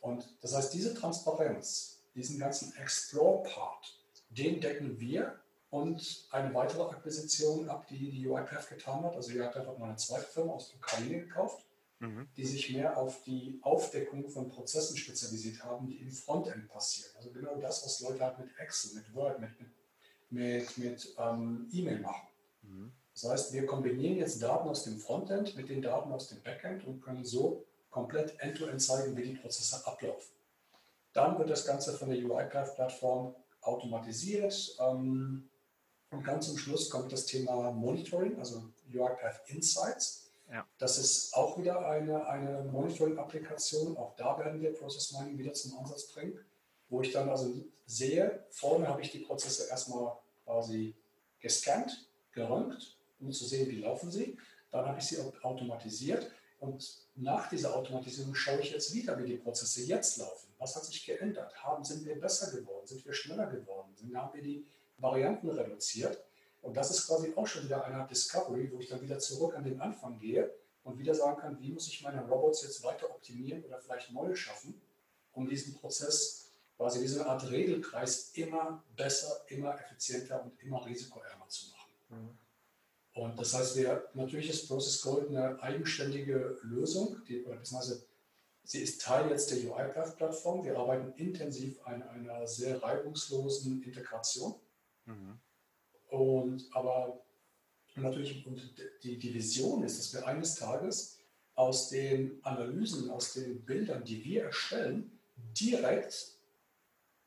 Und 0.00 0.34
das 0.40 0.54
heißt, 0.54 0.72
diese 0.74 0.94
Transparenz, 0.94 2.02
diesen 2.14 2.38
ganzen 2.38 2.74
Explore-Part, 2.76 3.98
den 4.30 4.60
decken 4.60 4.98
wir 4.98 5.41
und 5.72 6.28
eine 6.30 6.52
weitere 6.52 6.82
Akquisition 6.82 7.66
ab, 7.70 7.86
die 7.88 8.10
die 8.10 8.28
UiPath 8.28 8.68
getan 8.68 9.02
hat. 9.04 9.16
Also 9.16 9.32
UiPath 9.32 9.66
hat 9.66 9.78
noch 9.78 9.86
eine 9.86 9.96
zweite 9.96 10.26
Firma 10.26 10.52
aus 10.52 10.68
der 10.68 10.76
Ukraine 10.76 11.20
gekauft, 11.20 11.64
mhm. 11.98 12.28
die 12.36 12.44
sich 12.44 12.74
mehr 12.74 12.98
auf 12.98 13.22
die 13.22 13.58
Aufdeckung 13.62 14.28
von 14.28 14.50
Prozessen 14.50 14.98
spezialisiert 14.98 15.64
haben, 15.64 15.86
die 15.86 15.96
im 15.96 16.12
Frontend 16.12 16.68
passieren. 16.68 17.12
Also 17.16 17.30
genau 17.30 17.56
das, 17.56 17.82
was 17.86 18.00
Leute 18.00 18.22
halt 18.22 18.38
mit 18.38 18.50
Excel, 18.58 18.96
mit 18.96 19.14
Word, 19.14 19.40
mit, 19.40 19.50
mit, 20.28 20.76
mit 20.76 21.14
ähm, 21.18 21.66
E-Mail 21.72 22.00
machen. 22.00 22.28
Mhm. 22.60 22.92
Das 23.14 23.30
heißt, 23.30 23.52
wir 23.54 23.64
kombinieren 23.64 24.18
jetzt 24.18 24.42
Daten 24.42 24.68
aus 24.68 24.84
dem 24.84 24.98
Frontend 24.98 25.56
mit 25.56 25.70
den 25.70 25.80
Daten 25.80 26.12
aus 26.12 26.28
dem 26.28 26.42
Backend 26.42 26.84
und 26.84 27.00
können 27.00 27.24
so 27.24 27.64
komplett 27.88 28.38
end-to-end 28.40 28.74
-end 28.74 28.86
zeigen, 28.86 29.16
wie 29.16 29.22
die 29.22 29.36
Prozesse 29.36 29.86
ablaufen. 29.86 30.34
Dann 31.14 31.38
wird 31.38 31.48
das 31.48 31.64
Ganze 31.64 31.94
von 31.94 32.10
der 32.10 32.18
UiPath-Plattform 32.18 33.34
automatisiert. 33.62 34.76
Ähm, 34.78 35.48
und 36.12 36.24
ganz 36.24 36.46
zum 36.46 36.58
Schluss 36.58 36.90
kommt 36.90 37.10
das 37.12 37.26
Thema 37.26 37.72
Monitoring, 37.72 38.38
also 38.38 38.62
UiPath 38.92 39.40
Insights. 39.46 40.30
Ja. 40.50 40.66
Das 40.78 40.98
ist 40.98 41.34
auch 41.34 41.58
wieder 41.58 41.88
eine, 41.88 42.26
eine 42.26 42.64
Monitoring-Applikation. 42.70 43.96
Auch 43.96 44.14
da 44.16 44.38
werden 44.38 44.60
wir 44.60 44.74
Process 44.74 45.12
Mining 45.12 45.38
wieder 45.38 45.54
zum 45.54 45.78
Ansatz 45.78 46.06
bringen, 46.08 46.38
wo 46.90 47.00
ich 47.00 47.12
dann 47.12 47.30
also 47.30 47.54
sehe, 47.86 48.44
vorne 48.50 48.86
habe 48.86 49.00
ich 49.00 49.10
die 49.10 49.20
Prozesse 49.20 49.68
erstmal 49.70 50.12
quasi 50.44 50.94
gescannt, 51.40 52.06
gerönt, 52.32 52.98
um 53.18 53.32
zu 53.32 53.46
sehen, 53.46 53.68
wie 53.70 53.80
laufen 53.80 54.10
sie. 54.10 54.36
Dann 54.70 54.86
habe 54.86 54.98
ich 54.98 55.04
sie 55.04 55.18
automatisiert 55.42 56.30
und 56.60 56.98
nach 57.16 57.48
dieser 57.48 57.74
Automatisierung 57.74 58.34
schaue 58.34 58.60
ich 58.60 58.70
jetzt 58.70 58.94
wieder, 58.94 59.18
wie 59.18 59.26
die 59.26 59.36
Prozesse 59.36 59.82
jetzt 59.82 60.18
laufen. 60.18 60.48
Was 60.58 60.76
hat 60.76 60.84
sich 60.84 61.04
geändert? 61.04 61.54
Haben, 61.62 61.84
sind 61.84 62.04
wir 62.04 62.20
besser 62.20 62.54
geworden? 62.56 62.86
Sind 62.86 63.04
wir 63.04 63.12
schneller 63.12 63.46
geworden? 63.46 63.88
Sind, 63.96 64.14
haben 64.14 64.34
wir 64.34 64.42
die 64.42 64.66
Varianten 65.02 65.50
reduziert. 65.50 66.22
Und 66.62 66.76
das 66.76 66.90
ist 66.90 67.06
quasi 67.06 67.32
auch 67.34 67.46
schon 67.46 67.64
wieder 67.64 67.84
eine 67.84 67.96
Art 67.96 68.10
Discovery, 68.10 68.70
wo 68.72 68.78
ich 68.78 68.88
dann 68.88 69.02
wieder 69.02 69.18
zurück 69.18 69.56
an 69.56 69.64
den 69.64 69.80
Anfang 69.80 70.18
gehe 70.18 70.54
und 70.84 70.98
wieder 70.98 71.14
sagen 71.14 71.40
kann, 71.40 71.60
wie 71.60 71.72
muss 71.72 71.88
ich 71.88 72.02
meine 72.02 72.26
Robots 72.26 72.62
jetzt 72.62 72.82
weiter 72.84 73.10
optimieren 73.10 73.64
oder 73.64 73.78
vielleicht 73.78 74.12
neue 74.12 74.36
schaffen, 74.36 74.80
um 75.32 75.48
diesen 75.48 75.74
Prozess, 75.74 76.50
quasi 76.76 77.00
diese 77.00 77.26
Art 77.26 77.50
Regelkreis 77.50 78.30
immer 78.34 78.82
besser, 78.96 79.44
immer 79.48 79.78
effizienter 79.80 80.42
und 80.42 80.60
immer 80.62 80.84
risikoärmer 80.86 81.48
zu 81.48 81.66
machen. 81.70 81.92
Mhm. 82.08 82.38
Und 83.14 83.38
das 83.38 83.54
heißt, 83.54 83.76
wir, 83.76 84.08
natürlich 84.14 84.48
ist 84.48 84.68
Process 84.68 85.02
Gold 85.02 85.28
eine 85.28 85.62
eigenständige 85.62 86.58
Lösung, 86.62 87.22
die, 87.28 87.44
oder 87.44 87.56
beziehungsweise 87.56 88.06
sie 88.64 88.82
ist 88.82 89.02
Teil 89.02 89.28
jetzt 89.30 89.50
der 89.50 89.58
UiPath-Plattform. 89.58 90.64
Wir 90.64 90.78
arbeiten 90.78 91.12
intensiv 91.16 91.78
an 91.84 92.02
einer 92.02 92.46
sehr 92.46 92.82
reibungslosen 92.82 93.82
Integration. 93.82 94.54
Mhm. 95.06 95.38
Und 96.10 96.68
aber 96.72 97.24
natürlich, 97.94 98.46
und 98.46 98.60
die, 99.02 99.18
die 99.18 99.34
Vision 99.34 99.82
ist, 99.82 99.98
dass 99.98 100.12
wir 100.14 100.26
eines 100.26 100.56
Tages 100.56 101.18
aus 101.54 101.88
den 101.90 102.42
Analysen, 102.44 103.10
aus 103.10 103.34
den 103.34 103.64
Bildern, 103.64 104.04
die 104.04 104.24
wir 104.24 104.44
erstellen, 104.44 105.18
direkt 105.36 106.32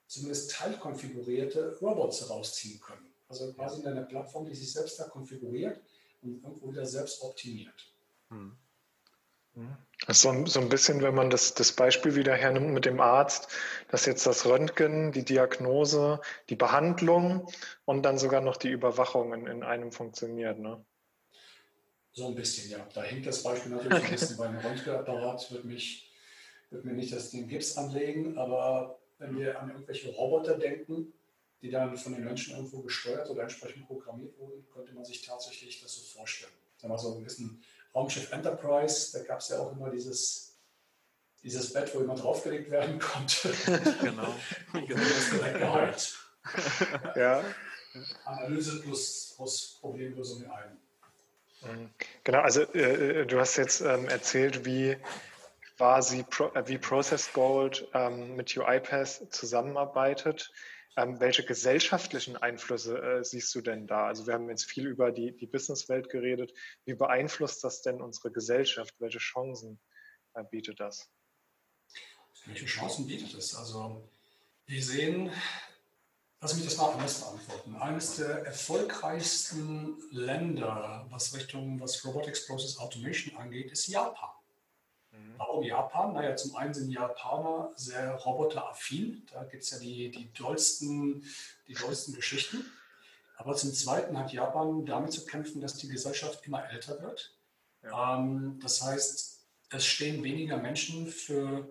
zumindest 0.07 0.51
teilkonfigurierte 0.51 1.77
Robots 1.79 2.21
herausziehen 2.21 2.79
können. 2.79 3.13
Also 3.27 3.51
quasi 3.53 3.81
in 3.81 3.87
einer 3.87 4.03
Plattform, 4.03 4.45
die 4.45 4.55
sich 4.55 4.71
selbst 4.71 4.99
da 4.99 5.05
konfiguriert 5.05 5.81
und 6.21 6.43
irgendwo 6.43 6.71
wieder 6.71 6.85
selbst 6.85 7.21
optimiert. 7.21 7.93
Hm. 8.29 8.57
So, 10.07 10.45
so 10.45 10.59
ein 10.59 10.69
bisschen, 10.69 11.01
wenn 11.01 11.15
man 11.15 11.29
das, 11.29 11.53
das 11.53 11.71
Beispiel 11.71 12.15
wieder 12.15 12.35
hernimmt 12.35 12.71
mit 12.71 12.85
dem 12.85 12.99
Arzt, 12.99 13.47
dass 13.89 14.05
jetzt 14.05 14.25
das 14.27 14.45
Röntgen, 14.45 15.11
die 15.11 15.23
Diagnose, 15.23 16.19
die 16.49 16.55
Behandlung 16.55 17.47
und 17.85 18.03
dann 18.03 18.17
sogar 18.17 18.41
noch 18.41 18.57
die 18.57 18.69
Überwachung 18.69 19.33
in, 19.33 19.47
in 19.47 19.63
einem 19.63 19.91
funktioniert. 19.91 20.59
Ne? 20.59 20.83
So 22.11 22.27
ein 22.27 22.35
bisschen, 22.35 22.69
ja. 22.69 22.87
Da 22.93 23.03
hängt 23.03 23.25
das 23.25 23.41
Beispiel 23.41 23.71
natürlich 23.71 24.03
ein 24.03 24.11
bisschen 24.11 24.37
beim 24.37 24.57
Röntgenapparat, 24.57 25.51
wird, 25.51 25.65
mich, 25.65 26.11
wird 26.69 26.85
mir 26.85 26.93
nicht 26.93 27.13
das 27.13 27.31
den 27.31 27.47
Gips 27.47 27.77
anlegen, 27.77 28.37
aber 28.37 28.99
wenn 29.17 29.37
wir 29.37 29.59
an 29.59 29.69
irgendwelche 29.69 30.09
Roboter 30.09 30.57
denken, 30.57 31.13
die 31.61 31.71
dann 31.71 31.97
von 31.97 32.13
den 32.13 32.23
Menschen 32.23 32.55
irgendwo 32.55 32.81
gesteuert 32.81 33.29
oder 33.29 33.43
entsprechend 33.43 33.87
programmiert 33.87 34.37
wurden, 34.37 34.67
könnte 34.73 34.93
man 34.93 35.05
sich 35.05 35.21
tatsächlich 35.23 35.81
das 35.81 35.95
so 35.95 36.03
vorstellen. 36.17 36.51
Sagen 36.77 36.93
wir 36.93 36.97
so 36.99 37.15
ein 37.15 37.23
bisschen 37.23 37.63
Raumschiff 37.95 38.31
Enterprise, 38.31 39.17
da 39.17 39.23
gab 39.23 39.39
es 39.39 39.49
ja 39.49 39.59
auch 39.59 39.71
immer 39.71 39.89
dieses, 39.89 40.59
dieses 41.41 41.71
Bett, 41.71 41.95
wo 41.95 41.99
jemand 41.99 42.21
draufgelegt 42.21 42.69
werden 42.69 42.99
konnte. 42.99 43.53
genau. 44.01 44.35
genau. 44.73 45.89
Ja. 47.15 47.43
Analyse 48.25 48.81
plus, 48.81 49.33
plus 49.35 49.77
Problemlösung 49.79 50.43
in 50.43 50.51
einem. 50.51 50.77
Mhm. 51.61 51.89
Genau, 52.23 52.41
also 52.41 52.61
äh, 52.73 53.21
äh, 53.21 53.25
du 53.25 53.39
hast 53.39 53.55
jetzt 53.55 53.81
ähm, 53.81 54.07
erzählt, 54.09 54.65
wie 54.65 54.97
quasi 55.77 56.23
Pro, 56.23 56.51
äh, 56.53 56.67
wie 56.67 56.77
Process 56.77 57.31
Gold 57.33 57.87
ähm, 57.93 58.35
mit 58.35 58.55
UiPath 58.55 59.33
zusammenarbeitet. 59.33 60.51
Ähm, 60.97 61.19
welche 61.19 61.43
gesellschaftlichen 61.43 62.37
Einflüsse 62.37 62.97
äh, 62.97 63.23
siehst 63.23 63.53
du 63.53 63.61
denn 63.61 63.85
da? 63.85 64.07
Also 64.07 64.27
wir 64.27 64.33
haben 64.33 64.49
jetzt 64.49 64.65
viel 64.65 64.87
über 64.87 65.11
die, 65.11 65.35
die 65.35 65.47
Businesswelt 65.47 66.09
geredet. 66.09 66.53
Wie 66.85 66.93
beeinflusst 66.93 67.63
das 67.65 67.81
denn 67.81 68.01
unsere 68.01 68.31
Gesellschaft? 68.31 68.93
Welche 68.99 69.19
Chancen 69.19 69.79
äh, 70.35 70.43
bietet 70.49 70.79
das? 70.79 71.09
Welche 72.45 72.65
Chancen 72.65 73.07
bietet 73.07 73.33
es? 73.33 73.55
Also 73.55 74.09
wir 74.67 74.81
sehen, 74.81 75.31
lass 76.39 76.55
mich 76.55 76.63
das 76.63 76.77
mal 76.77 76.93
anders 76.93 77.19
beantworten. 77.19 77.75
Eines 77.75 78.15
der 78.15 78.45
erfolgreichsten 78.45 79.97
Länder, 80.11 81.07
was 81.09 81.35
Richtung 81.35 81.81
was 81.81 82.05
Robotics 82.05 82.47
Process 82.47 82.77
Automation 82.77 83.35
angeht, 83.35 83.71
ist 83.71 83.87
Japan. 83.87 84.29
Mhm. 85.17 85.33
Warum 85.37 85.63
Japan? 85.63 86.13
Naja, 86.13 86.35
zum 86.35 86.55
einen 86.55 86.73
sind 86.73 86.91
Japaner 86.91 87.71
sehr 87.75 88.15
roboteraffin. 88.15 89.25
Da 89.31 89.43
gibt 89.43 89.63
es 89.63 89.71
ja 89.71 89.79
die, 89.79 90.11
die, 90.11 90.31
dollsten, 90.33 91.23
die 91.67 91.73
dollsten 91.73 92.13
Geschichten. 92.13 92.65
Aber 93.37 93.55
zum 93.55 93.73
Zweiten 93.73 94.17
hat 94.17 94.31
Japan 94.31 94.85
damit 94.85 95.11
zu 95.11 95.25
kämpfen, 95.25 95.61
dass 95.61 95.77
die 95.77 95.89
Gesellschaft 95.89 96.45
immer 96.47 96.69
älter 96.69 97.01
wird. 97.01 97.35
Ja. 97.83 98.17
Ähm, 98.17 98.59
das 98.61 98.81
heißt, 98.81 99.39
es 99.69 99.85
stehen 99.85 100.23
weniger 100.23 100.57
Menschen 100.57 101.07
für, 101.07 101.67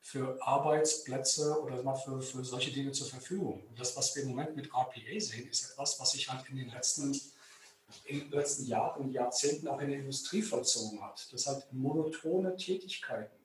für 0.00 0.38
Arbeitsplätze 0.40 1.60
oder 1.60 1.82
mal 1.82 1.96
für, 1.96 2.20
für 2.20 2.44
solche 2.44 2.70
Dinge 2.70 2.92
zur 2.92 3.08
Verfügung. 3.08 3.66
Und 3.66 3.78
das, 3.80 3.96
was 3.96 4.14
wir 4.14 4.22
im 4.22 4.30
Moment 4.30 4.54
mit 4.54 4.66
RPA 4.72 5.18
sehen, 5.18 5.48
ist 5.48 5.70
etwas, 5.70 5.98
was 5.98 6.12
sich 6.12 6.30
halt 6.30 6.48
in 6.48 6.56
den 6.56 6.70
letzten 6.70 7.20
in 8.04 8.20
den 8.20 8.30
letzten 8.30 8.66
Jahren 8.66 9.02
und 9.02 9.12
Jahrzehnten 9.12 9.68
auch 9.68 9.80
in 9.80 9.90
der 9.90 10.00
Industrie 10.00 10.42
vollzogen 10.42 11.02
hat. 11.02 11.28
Das 11.32 11.46
hat 11.46 11.72
monotone 11.72 12.56
Tätigkeiten, 12.56 13.36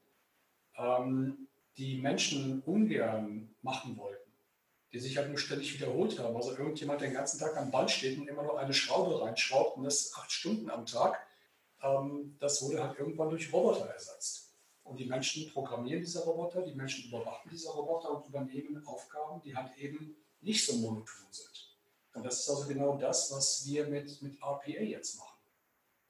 ähm, 0.77 1.47
die 1.77 1.99
Menschen 2.01 2.61
ungern 2.61 3.55
machen 3.61 3.97
wollten, 3.97 4.31
die 4.91 4.99
sich 4.99 5.17
halt 5.17 5.29
nur 5.29 5.37
ständig 5.37 5.73
wiederholt 5.73 6.19
haben. 6.19 6.35
Also 6.35 6.51
irgendjemand 6.51 7.01
den 7.01 7.13
ganzen 7.13 7.39
Tag 7.39 7.57
am 7.57 7.71
Band 7.71 7.89
steht 7.91 8.17
und 8.17 8.27
immer 8.27 8.43
nur 8.43 8.59
eine 8.59 8.73
Schraube 8.73 9.21
reinschraubt 9.21 9.77
und 9.77 9.83
das 9.83 10.13
acht 10.15 10.31
Stunden 10.31 10.69
am 10.69 10.85
Tag, 10.85 11.25
ähm, 11.81 12.35
das 12.39 12.61
wurde 12.61 12.83
halt 12.83 12.99
irgendwann 12.99 13.29
durch 13.29 13.51
Roboter 13.51 13.85
ersetzt. 13.85 14.51
Und 14.83 14.99
die 14.99 15.05
Menschen 15.05 15.49
programmieren 15.51 16.01
diese 16.01 16.23
Roboter, 16.23 16.61
die 16.61 16.73
Menschen 16.73 17.07
überwachen 17.07 17.49
diese 17.49 17.69
Roboter 17.69 18.17
und 18.17 18.27
übernehmen 18.27 18.85
Aufgaben, 18.85 19.41
die 19.41 19.55
halt 19.55 19.75
eben 19.77 20.15
nicht 20.41 20.65
so 20.65 20.75
monoton 20.75 21.27
sind. 21.31 21.52
Und 22.13 22.25
das 22.25 22.41
ist 22.41 22.49
also 22.49 22.67
genau 22.67 22.97
das, 22.97 23.31
was 23.31 23.65
wir 23.65 23.87
mit, 23.87 24.21
mit 24.21 24.41
RPA 24.41 24.67
jetzt 24.67 25.17
machen. 25.17 25.39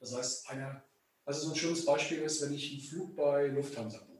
Das 0.00 0.14
heißt, 0.14 0.50
eine, 0.50 0.82
also 1.24 1.46
so 1.46 1.52
ein 1.52 1.56
schönes 1.56 1.84
Beispiel 1.84 2.18
ist, 2.18 2.42
wenn 2.42 2.52
ich 2.52 2.72
einen 2.72 2.82
Flug 2.82 3.16
bei 3.16 3.46
Lufthansa 3.46 3.98
buche. 3.98 4.14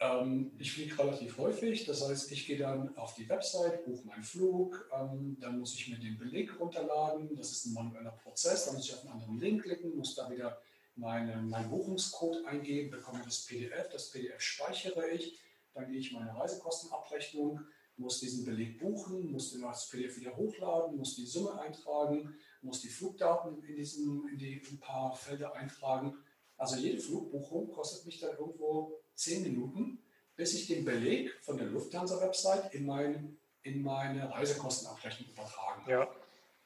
Ähm, 0.00 0.52
ich 0.58 0.72
fliege 0.72 0.98
relativ 0.98 1.38
häufig, 1.38 1.86
das 1.86 2.06
heißt, 2.06 2.30
ich 2.32 2.46
gehe 2.46 2.58
dann 2.58 2.96
auf 2.96 3.14
die 3.14 3.28
Website, 3.28 3.84
buche 3.86 4.06
meinen 4.06 4.22
Flug, 4.22 4.90
ähm, 4.92 5.38
dann 5.40 5.58
muss 5.58 5.74
ich 5.74 5.88
mir 5.88 5.98
den 5.98 6.18
Beleg 6.18 6.60
runterladen, 6.60 7.34
das 7.36 7.52
ist 7.52 7.66
ein 7.66 7.74
manueller 7.74 8.12
Prozess, 8.12 8.66
dann 8.66 8.74
muss 8.74 8.86
ich 8.86 8.94
auf 8.94 9.02
einen 9.02 9.12
anderen 9.12 9.38
Link 9.38 9.62
klicken, 9.62 9.96
muss 9.96 10.14
da 10.14 10.30
wieder 10.30 10.60
meine, 10.94 11.36
meinen 11.36 11.70
Buchungscode 11.70 12.44
eingeben, 12.44 12.90
bekomme 12.90 13.22
das 13.24 13.46
PDF, 13.46 13.88
das 13.90 14.10
PDF 14.10 14.40
speichere 14.40 15.08
ich, 15.08 15.38
dann 15.72 15.90
gehe 15.90 16.00
ich 16.00 16.12
meine 16.12 16.36
Reisekostenabrechnung 16.36 17.60
muss 18.00 18.20
diesen 18.20 18.44
Beleg 18.44 18.78
buchen, 18.78 19.30
muss 19.30 19.52
den 19.52 19.62
das 19.62 19.88
PDF 19.88 20.16
wieder 20.18 20.36
hochladen, 20.36 20.96
muss 20.96 21.14
die 21.14 21.26
Summe 21.26 21.60
eintragen, 21.60 22.34
muss 22.62 22.80
die 22.80 22.88
Flugdaten 22.88 23.62
in, 23.62 23.76
diesen, 23.76 24.28
in 24.28 24.38
die 24.38 24.54
in 24.54 24.66
ein 24.74 24.80
paar 24.80 25.14
Felder 25.14 25.54
eintragen. 25.54 26.16
Also 26.56 26.76
jede 26.76 26.98
Flugbuchung 26.98 27.70
kostet 27.70 28.06
mich 28.06 28.18
dann 28.18 28.36
irgendwo 28.36 29.00
zehn 29.14 29.42
Minuten, 29.42 30.02
bis 30.34 30.54
ich 30.54 30.66
den 30.66 30.84
Beleg 30.84 31.32
von 31.42 31.58
der 31.58 31.66
Lufthansa-Website 31.66 32.74
in, 32.74 32.86
mein, 32.86 33.38
in 33.62 33.82
meine 33.82 34.30
Reisekostenabrechnung 34.30 35.30
übertragen 35.30 35.82
habe. 35.82 35.90
Ja. 35.90 36.08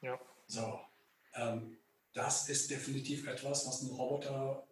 ja. 0.03 0.21
So, 0.47 0.81
ähm, 1.35 1.79
das 2.13 2.49
ist 2.49 2.71
definitiv 2.71 3.27
etwas, 3.27 3.67
was 3.67 3.83
ein 3.83 3.91
Roboter 3.91 4.67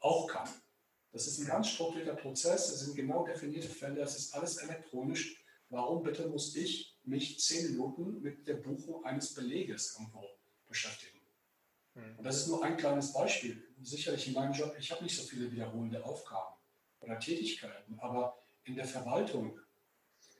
auch 0.00 0.28
kann. 0.28 0.48
Das 1.10 1.26
ist 1.26 1.40
ein 1.40 1.46
ganz 1.46 1.70
strukturierter 1.70 2.14
Prozess, 2.14 2.68
es 2.68 2.80
sind 2.80 2.94
genau 2.94 3.24
definierte 3.26 3.68
Felder, 3.68 4.02
es 4.02 4.16
ist 4.16 4.34
alles 4.34 4.58
elektronisch. 4.58 5.42
Warum 5.70 6.02
bitte 6.02 6.26
muss 6.28 6.54
ich 6.56 6.96
mich 7.04 7.40
zehn 7.40 7.70
Minuten 7.72 8.22
mit 8.22 8.46
der 8.46 8.54
Buchung 8.54 9.04
eines 9.04 9.34
Beleges 9.34 9.94
irgendwo 9.98 10.24
beschäftigen? 10.66 11.18
Mhm. 11.94 12.18
Und 12.18 12.24
das 12.24 12.36
ist 12.38 12.48
nur 12.48 12.64
ein 12.64 12.76
kleines 12.76 13.12
Beispiel. 13.12 13.62
Sicherlich 13.82 14.28
in 14.28 14.34
meinem 14.34 14.52
Job, 14.52 14.74
ich 14.78 14.90
habe 14.90 15.02
nicht 15.02 15.16
so 15.16 15.22
viele 15.22 15.50
wiederholende 15.52 16.04
Aufgaben 16.04 16.54
oder 17.00 17.18
Tätigkeiten, 17.18 17.98
aber 17.98 18.38
in 18.64 18.76
der 18.76 18.86
Verwaltung, 18.86 19.58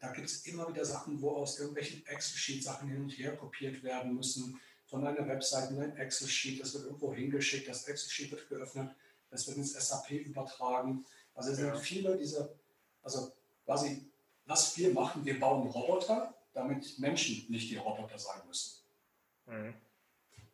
da 0.00 0.12
gibt 0.12 0.28
es 0.28 0.46
immer 0.46 0.68
wieder 0.68 0.84
Sachen, 0.84 1.20
wo 1.20 1.30
aus 1.30 1.58
irgendwelchen 1.58 2.06
Excel-Sheet 2.06 2.64
Sachen 2.64 2.88
hin 2.88 3.02
und 3.02 3.10
her 3.10 3.36
kopiert 3.36 3.82
werden 3.82 4.14
müssen, 4.14 4.60
von 4.86 5.06
einer 5.06 5.28
Webseite 5.28 5.74
in 5.74 5.82
ein 5.82 5.96
Excel-Sheet, 5.96 6.60
das 6.60 6.72
wird 6.74 6.84
irgendwo 6.84 7.12
hingeschickt, 7.12 7.68
das 7.68 7.86
Excel-Sheet 7.86 8.30
wird 8.30 8.48
geöffnet, 8.48 8.94
das 9.30 9.46
wird 9.46 9.58
ins 9.58 9.74
SAP 9.74 10.10
übertragen. 10.10 11.04
Also 11.34 11.50
es 11.50 11.58
sind 11.58 11.76
viele 11.76 12.16
dieser, 12.16 12.48
also 13.02 13.32
quasi 13.64 14.10
was 14.48 14.76
wir 14.76 14.92
machen, 14.92 15.24
wir 15.24 15.38
bauen 15.38 15.68
Roboter, 15.68 16.34
damit 16.54 16.98
Menschen 16.98 17.46
nicht 17.50 17.70
die 17.70 17.76
Roboter 17.76 18.18
sein 18.18 18.40
müssen. 18.46 18.82
Mhm. 19.46 19.74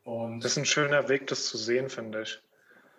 Und 0.03 0.41
das 0.41 0.53
ist 0.53 0.59
ein 0.59 0.67
schöner 0.67 1.09
Weg, 1.09 1.29
das 1.29 1.47
zu 1.47 1.57
sehen, 1.57 1.89
finde 1.89 2.23
ich. 2.23 2.39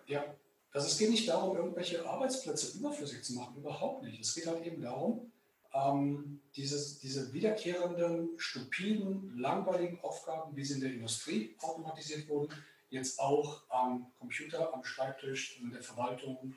Ja, 0.06 0.24
also 0.72 0.88
es 0.88 0.98
geht 0.98 1.10
nicht 1.10 1.28
darum, 1.28 1.56
irgendwelche 1.56 2.04
Arbeitsplätze 2.04 2.78
überflüssig 2.78 3.22
zu 3.22 3.34
machen, 3.34 3.56
überhaupt 3.56 4.02
nicht. 4.02 4.20
Es 4.20 4.34
geht 4.34 4.46
halt 4.46 4.64
eben 4.66 4.82
darum, 4.82 5.30
ähm, 5.72 6.40
dieses, 6.56 6.98
diese 6.98 7.32
wiederkehrenden, 7.32 8.30
stupiden, 8.38 9.38
langweiligen 9.38 10.00
Aufgaben, 10.00 10.56
wie 10.56 10.64
sie 10.64 10.74
in 10.74 10.80
der 10.80 10.92
Industrie 10.92 11.54
automatisiert 11.60 12.28
wurden, 12.28 12.52
jetzt 12.88 13.20
auch 13.20 13.62
am 13.68 14.12
Computer, 14.18 14.72
am 14.72 14.82
Schreibtisch, 14.82 15.60
in 15.60 15.70
der 15.70 15.82
Verwaltung, 15.82 16.54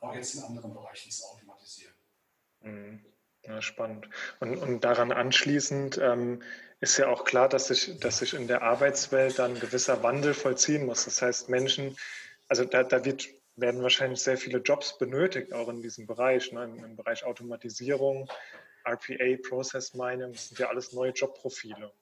auch 0.00 0.14
jetzt 0.14 0.34
in 0.34 0.42
anderen 0.42 0.72
Bereichen 0.72 1.10
zu 1.10 1.24
automatisieren. 1.26 1.94
Mhm. 2.62 3.04
Ja, 3.44 3.62
spannend. 3.62 4.08
Und, 4.40 4.58
und 4.58 4.84
daran 4.84 5.12
anschließend 5.12 5.98
ähm, 5.98 6.42
ist 6.80 6.98
ja 6.98 7.08
auch 7.08 7.24
klar, 7.24 7.48
dass 7.48 7.68
sich, 7.68 7.98
dass 7.98 8.20
in 8.32 8.48
der 8.48 8.62
Arbeitswelt 8.62 9.38
dann 9.38 9.54
ein 9.54 9.60
gewisser 9.60 10.02
Wandel 10.02 10.34
vollziehen 10.34 10.86
muss. 10.86 11.04
Das 11.04 11.22
heißt, 11.22 11.48
Menschen, 11.48 11.96
also 12.48 12.64
da, 12.64 12.82
da 12.82 13.04
wird, 13.04 13.28
werden 13.56 13.82
wahrscheinlich 13.82 14.20
sehr 14.20 14.36
viele 14.36 14.58
Jobs 14.58 14.98
benötigt, 14.98 15.52
auch 15.52 15.68
in 15.68 15.82
diesem 15.82 16.06
Bereich, 16.06 16.52
ne, 16.52 16.64
im, 16.64 16.84
im 16.84 16.96
Bereich 16.96 17.24
Automatisierung, 17.24 18.28
RPA, 18.84 19.36
Process 19.48 19.94
Mining, 19.94 20.32
das 20.32 20.48
sind 20.48 20.58
ja 20.58 20.68
alles 20.68 20.92
neue 20.92 21.12
Jobprofile. 21.12 21.92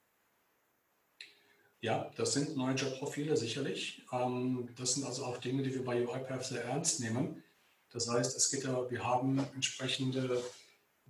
Ja, 1.80 2.11
das 2.16 2.32
sind 2.32 2.57
neue 2.57 2.74
Jobprofile, 2.74 3.36
sicherlich. 3.36 4.05
Ähm, 4.12 4.68
das 4.76 4.95
sind 4.95 5.05
also 5.05 5.24
auch 5.24 5.39
Dinge, 5.39 5.62
die 5.62 5.72
wir 5.72 5.84
bei 5.84 6.05
UiPath 6.05 6.45
sehr 6.45 6.64
ernst 6.64 7.01
nehmen. 7.01 7.45
Das 7.91 8.09
heißt, 8.09 8.36
es 8.36 8.51
geht 8.51 8.64
ja, 8.64 8.91
wir 8.91 9.05
haben 9.05 9.39
entsprechende 9.55 10.43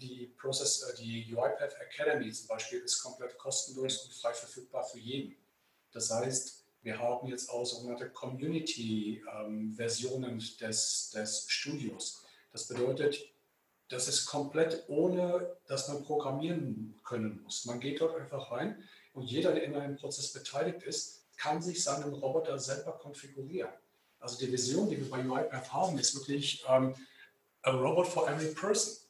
die 0.00 0.32
Process, 0.38 0.82
äh, 0.82 0.94
die 0.96 1.34
UiPath 1.34 1.74
Academy 1.80 2.30
zum 2.32 2.48
Beispiel 2.48 2.80
ist 2.80 3.02
komplett 3.02 3.36
kostenlos 3.38 4.04
und 4.04 4.12
frei 4.14 4.32
verfügbar 4.32 4.84
für 4.84 4.98
jeden. 4.98 5.36
Das 5.92 6.10
heißt, 6.10 6.54
Wir 6.82 6.98
haben 6.98 7.28
jetzt 7.28 7.50
auch 7.50 7.64
sogenannte 7.64 8.08
Community-Versionen 8.08 10.30
ähm, 10.30 10.42
des, 10.60 11.10
des 11.10 11.44
Studios. 11.48 12.24
Das 12.52 12.68
bedeutet, 12.68 13.18
das 13.88 14.06
ist 14.06 14.26
komplett 14.26 14.84
ohne, 14.88 15.56
dass 15.66 15.88
man 15.88 16.04
programmieren 16.04 16.94
können 17.04 17.42
muss. 17.42 17.64
Man 17.64 17.80
geht 17.80 18.00
dort 18.00 18.16
einfach 18.16 18.52
rein 18.52 18.80
und 19.12 19.24
jeder, 19.24 19.52
der 19.52 19.64
in 19.64 19.74
einem 19.74 19.96
Prozess 19.96 20.32
beteiligt 20.32 20.84
ist, 20.84 21.26
kann 21.36 21.60
sich 21.60 21.82
seinen 21.82 22.14
Roboter 22.14 22.56
selber 22.58 22.92
konfigurieren. 22.92 23.72
Also 24.20 24.38
die 24.38 24.52
Vision, 24.52 24.88
die 24.88 24.98
wir 24.98 25.10
bei 25.10 25.28
UiPath 25.28 25.72
haben, 25.72 25.98
ist 25.98 26.14
wirklich 26.14 26.64
ähm, 26.68 26.94
a 27.62 27.70
robot 27.70 28.06
for 28.06 28.28
every 28.28 28.54
person. 28.54 29.07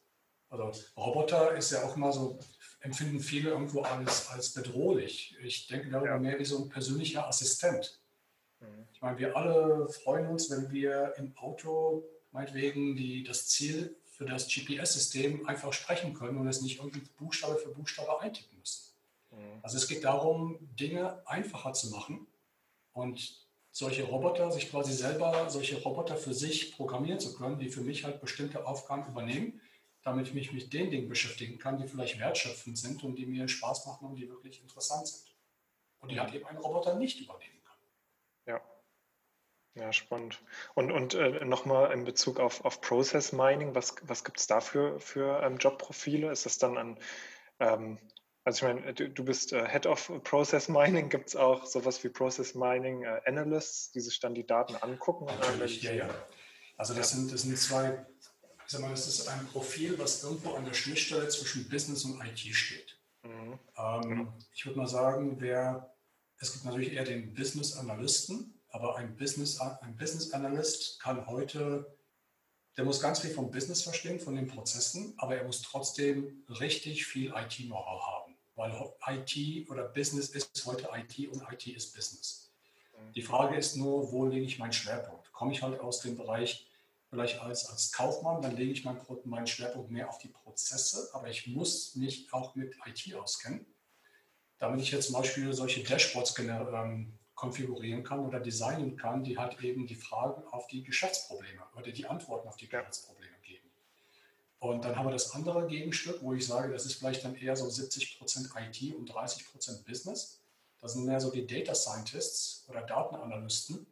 Also 0.49 0.73
Roboter 0.97 1.57
ist 1.57 1.73
ja 1.73 1.85
auch 1.85 1.97
immer 1.97 2.13
so, 2.13 2.39
empfinden 2.81 3.21
viele 3.21 3.51
irgendwo 3.51 3.83
als, 3.83 4.29
als 4.29 4.53
bedrohlich. 4.53 5.37
Ich 5.43 5.67
denke 5.67 5.91
darüber 5.91 6.11
ja. 6.11 6.19
mehr 6.19 6.39
wie 6.39 6.45
so 6.45 6.63
ein 6.63 6.69
persönlicher 6.69 7.27
Assistent. 7.27 8.01
Mhm. 8.61 8.89
Ich 8.93 9.03
meine, 9.03 9.19
wir 9.19 9.37
alle 9.37 9.89
freuen 9.89 10.27
uns, 10.29 10.51
wenn 10.51 10.71
wir 10.71 11.15
im 11.17 11.37
Auto 11.37 12.05
meinetwegen 12.31 12.97
die, 12.97 13.25
das 13.25 13.49
Ziel 13.49 13.97
für 14.05 14.25
das 14.25 14.49
GPS-System 14.49 15.47
einfach 15.47 15.73
sprechen 15.73 16.15
können 16.15 16.39
und 16.39 16.49
es 16.49 16.61
nicht 16.61 16.79
irgendwie 16.79 17.03
Buchstabe 17.17 17.57
für 17.57 17.71
Buchstabe 17.71 18.21
eintippen 18.21 18.59
müssen. 18.59 18.93
Mhm. 19.31 19.61
Also 19.63 19.77
es 19.77 19.89
geht 19.89 20.05
darum, 20.05 20.59
Dinge 20.61 21.23
einfacher 21.27 21.73
zu 21.73 21.91
machen 21.91 22.27
und 22.93 23.47
solche 23.71 24.05
Roboter, 24.05 24.51
sich 24.51 24.71
quasi 24.71 24.93
selber 24.93 25.51
solche 25.51 25.81
Roboter 25.83 26.17
für 26.17 26.35
sich 26.35 26.75
programmieren 26.77 27.21
zu 27.21 27.35
können, 27.35 27.59
die 27.59 27.71
für 27.71 27.83
mich 27.83 28.05
halt 28.05 28.21
bestimmte 28.21 28.67
Aufgaben 28.67 29.07
übernehmen, 29.09 29.61
damit 30.09 30.29
ich 30.29 30.35
mich 30.35 30.53
mit 30.53 30.73
den 30.73 30.91
Dingen 30.91 31.09
beschäftigen 31.09 31.59
kann, 31.59 31.79
die 31.79 31.87
vielleicht 31.87 32.19
wertschöpfend 32.19 32.79
sind 32.79 33.05
und 33.05 33.17
die 33.17 33.27
mir 33.27 33.49
Spaß 33.49 33.87
machen 33.87 34.09
und 34.09 34.17
die 34.17 34.29
wirklich 34.29 34.61
interessant 34.61 35.07
sind. 35.07 35.35
Und 36.01 36.11
die 36.11 36.21
halt 36.21 36.35
eben 36.35 36.47
ein 36.47 36.57
Roboter 36.57 36.97
nicht 36.97 37.21
übernehmen 37.21 37.63
kann. 37.65 37.77
Ja. 38.47 38.61
Ja, 39.75 39.93
spannend. 39.93 40.43
Und, 40.75 40.91
und 40.91 41.15
äh, 41.15 41.45
nochmal 41.45 41.93
in 41.93 42.05
Bezug 42.05 42.41
auf, 42.41 42.65
auf 42.65 42.81
Process 42.81 43.33
Mining, 43.33 43.75
was, 43.75 43.95
was 44.03 44.25
gibt 44.25 44.39
es 44.39 44.47
da 44.47 44.61
für, 44.61 44.99
für 45.01 45.43
ähm, 45.43 45.59
Jobprofile? 45.59 46.31
Ist 46.33 46.47
das 46.47 46.59
dann 46.59 46.77
an, 46.77 46.99
ähm, 47.61 47.99
also 48.45 48.67
ich 48.67 48.75
meine, 48.75 48.95
du, 48.95 49.11
du 49.11 49.25
bist 49.25 49.53
äh, 49.53 49.69
Head 49.69 49.87
of 49.87 50.11
Process 50.25 50.69
Mining, 50.69 51.11
gibt 51.11 51.29
es 51.29 51.37
auch 51.37 51.67
sowas 51.67 52.03
wie 52.03 52.09
Process 52.09 52.55
Mining 52.55 53.03
äh, 53.03 53.21
Analysts, 53.27 53.93
die 53.93 54.01
sich 54.01 54.21
dann 54.21 54.35
die 54.35 54.47
Daten 54.47 54.75
angucken? 54.77 55.27
Natürlich, 55.27 55.83
ja, 55.83 55.93
ja. 55.93 56.09
Also 56.79 56.95
das, 56.95 57.13
ja. 57.13 57.19
Sind, 57.19 57.33
das 57.33 57.43
sind 57.43 57.59
zwei, 57.59 58.07
ich 58.69 58.73
sag 58.73 58.83
mal, 58.83 58.91
das 58.91 59.09
ist 59.09 59.27
ein 59.27 59.47
Profil, 59.47 59.99
was 59.99 60.23
irgendwo 60.23 60.53
an 60.53 60.67
der 60.67 60.75
Schnittstelle 60.75 61.27
zwischen 61.29 61.67
Business 61.71 62.05
und 62.05 62.21
IT 62.21 62.39
steht. 62.55 62.99
Mhm. 63.23 63.59
Ähm, 63.79 64.33
ich 64.55 64.67
würde 64.67 64.79
mal 64.79 64.87
sagen, 64.87 65.37
wer, 65.41 65.95
es 66.39 66.53
gibt 66.53 66.67
natürlich 66.67 66.93
eher 66.93 67.05
den 67.05 67.33
Business 67.33 67.79
Analysten, 67.79 68.61
aber 68.69 68.97
ein 68.97 69.17
Business, 69.17 69.59
ein 69.59 69.97
Business 69.97 70.35
Analyst 70.35 71.01
kann 71.01 71.27
heute, 71.27 71.97
der 72.77 72.85
muss 72.85 73.01
ganz 73.01 73.21
viel 73.21 73.31
vom 73.31 73.51
Business 73.51 73.81
verstehen, 73.81 74.21
von 74.21 74.37
den 74.37 74.49
Prozessen, 74.49 75.15
aber 75.17 75.37
er 75.37 75.45
muss 75.45 75.63
trotzdem 75.63 76.45
richtig 76.61 77.07
viel 77.07 77.33
IT-Know-how 77.35 78.03
haben, 78.07 78.37
weil 78.55 78.71
IT 79.07 79.71
oder 79.71 79.85
Business 79.85 80.29
ist 80.29 80.67
heute 80.67 80.91
IT 80.93 81.27
und 81.31 81.43
IT 81.51 81.69
ist 81.69 81.97
Business. 81.97 82.53
Mhm. 82.93 83.13
Die 83.15 83.23
Frage 83.23 83.57
ist 83.57 83.77
nur, 83.77 84.13
wo 84.13 84.27
lege 84.27 84.45
ich 84.45 84.59
meinen 84.59 84.75
Schwerpunkt? 84.75 85.33
Komme 85.33 85.53
ich 85.53 85.63
halt 85.63 85.81
aus 85.81 86.01
dem 86.01 86.19
Bereich 86.19 86.68
vielleicht 87.11 87.41
als, 87.41 87.69
als 87.69 87.93
Kaufmann, 87.93 88.43
dann 88.43 88.57
lege 88.57 88.73
ich 88.73 88.85
meinen, 88.85 89.01
meinen 89.25 89.47
Schwerpunkt 89.47 89.91
mehr 89.91 90.09
auf 90.09 90.19
die 90.19 90.29
Prozesse, 90.29 91.09
aber 91.13 91.29
ich 91.29 91.47
muss 91.47 91.95
mich 91.95 92.33
auch 92.33 92.55
mit 92.55 92.77
IT 92.87 93.15
auskennen. 93.15 93.67
Damit 94.59 94.81
ich 94.81 94.91
jetzt 94.91 95.07
zum 95.07 95.15
Beispiel 95.15 95.53
solche 95.53 95.83
Dashboards 95.83 96.37
ähm, 96.39 97.19
konfigurieren 97.35 98.03
kann 98.03 98.21
oder 98.21 98.41
designen 98.41 98.97
kann, 98.97 99.23
die 99.23 99.39
halt 99.39 99.61
eben 99.63 99.87
die 99.87 99.95
Fragen 99.95 100.43
auf 100.49 100.67
die 100.67 100.83
Geschäftsprobleme 100.83 101.63
oder 101.77 101.93
die 101.93 102.07
Antworten 102.07 102.49
auf 102.49 102.57
die 102.57 102.69
Geschäftsprobleme 102.69 103.37
geben. 103.43 103.71
Und 104.59 104.85
dann 104.85 104.97
haben 104.97 105.07
wir 105.07 105.13
das 105.13 105.33
andere 105.33 105.69
Gegenstück, 105.69 106.21
wo 106.21 106.35
ich 106.35 106.45
sage, 106.45 106.73
das 106.73 106.85
ist 106.85 106.95
vielleicht 106.95 107.25
dann 107.25 107.37
eher 107.37 107.55
so 107.55 107.67
70% 107.67 108.51
IT 108.57 108.95
und 108.97 109.11
30% 109.11 109.85
Business. 109.85 110.41
Das 110.81 110.95
sind 110.95 111.07
mehr 111.07 111.21
so 111.21 111.31
die 111.31 111.47
Data 111.47 111.75
Scientists 111.75 112.65
oder 112.69 112.83
Datenanalysten, 112.83 113.87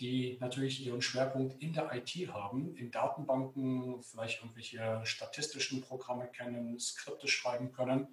die 0.00 0.38
natürlich 0.40 0.84
ihren 0.84 1.02
Schwerpunkt 1.02 1.62
in 1.62 1.74
der 1.74 1.92
IT 1.94 2.32
haben, 2.32 2.74
in 2.76 2.90
Datenbanken, 2.90 4.02
vielleicht 4.02 4.40
irgendwelche 4.40 5.02
statistischen 5.04 5.82
Programme 5.82 6.26
kennen, 6.28 6.80
Skripte 6.80 7.28
schreiben 7.28 7.70
können. 7.70 8.08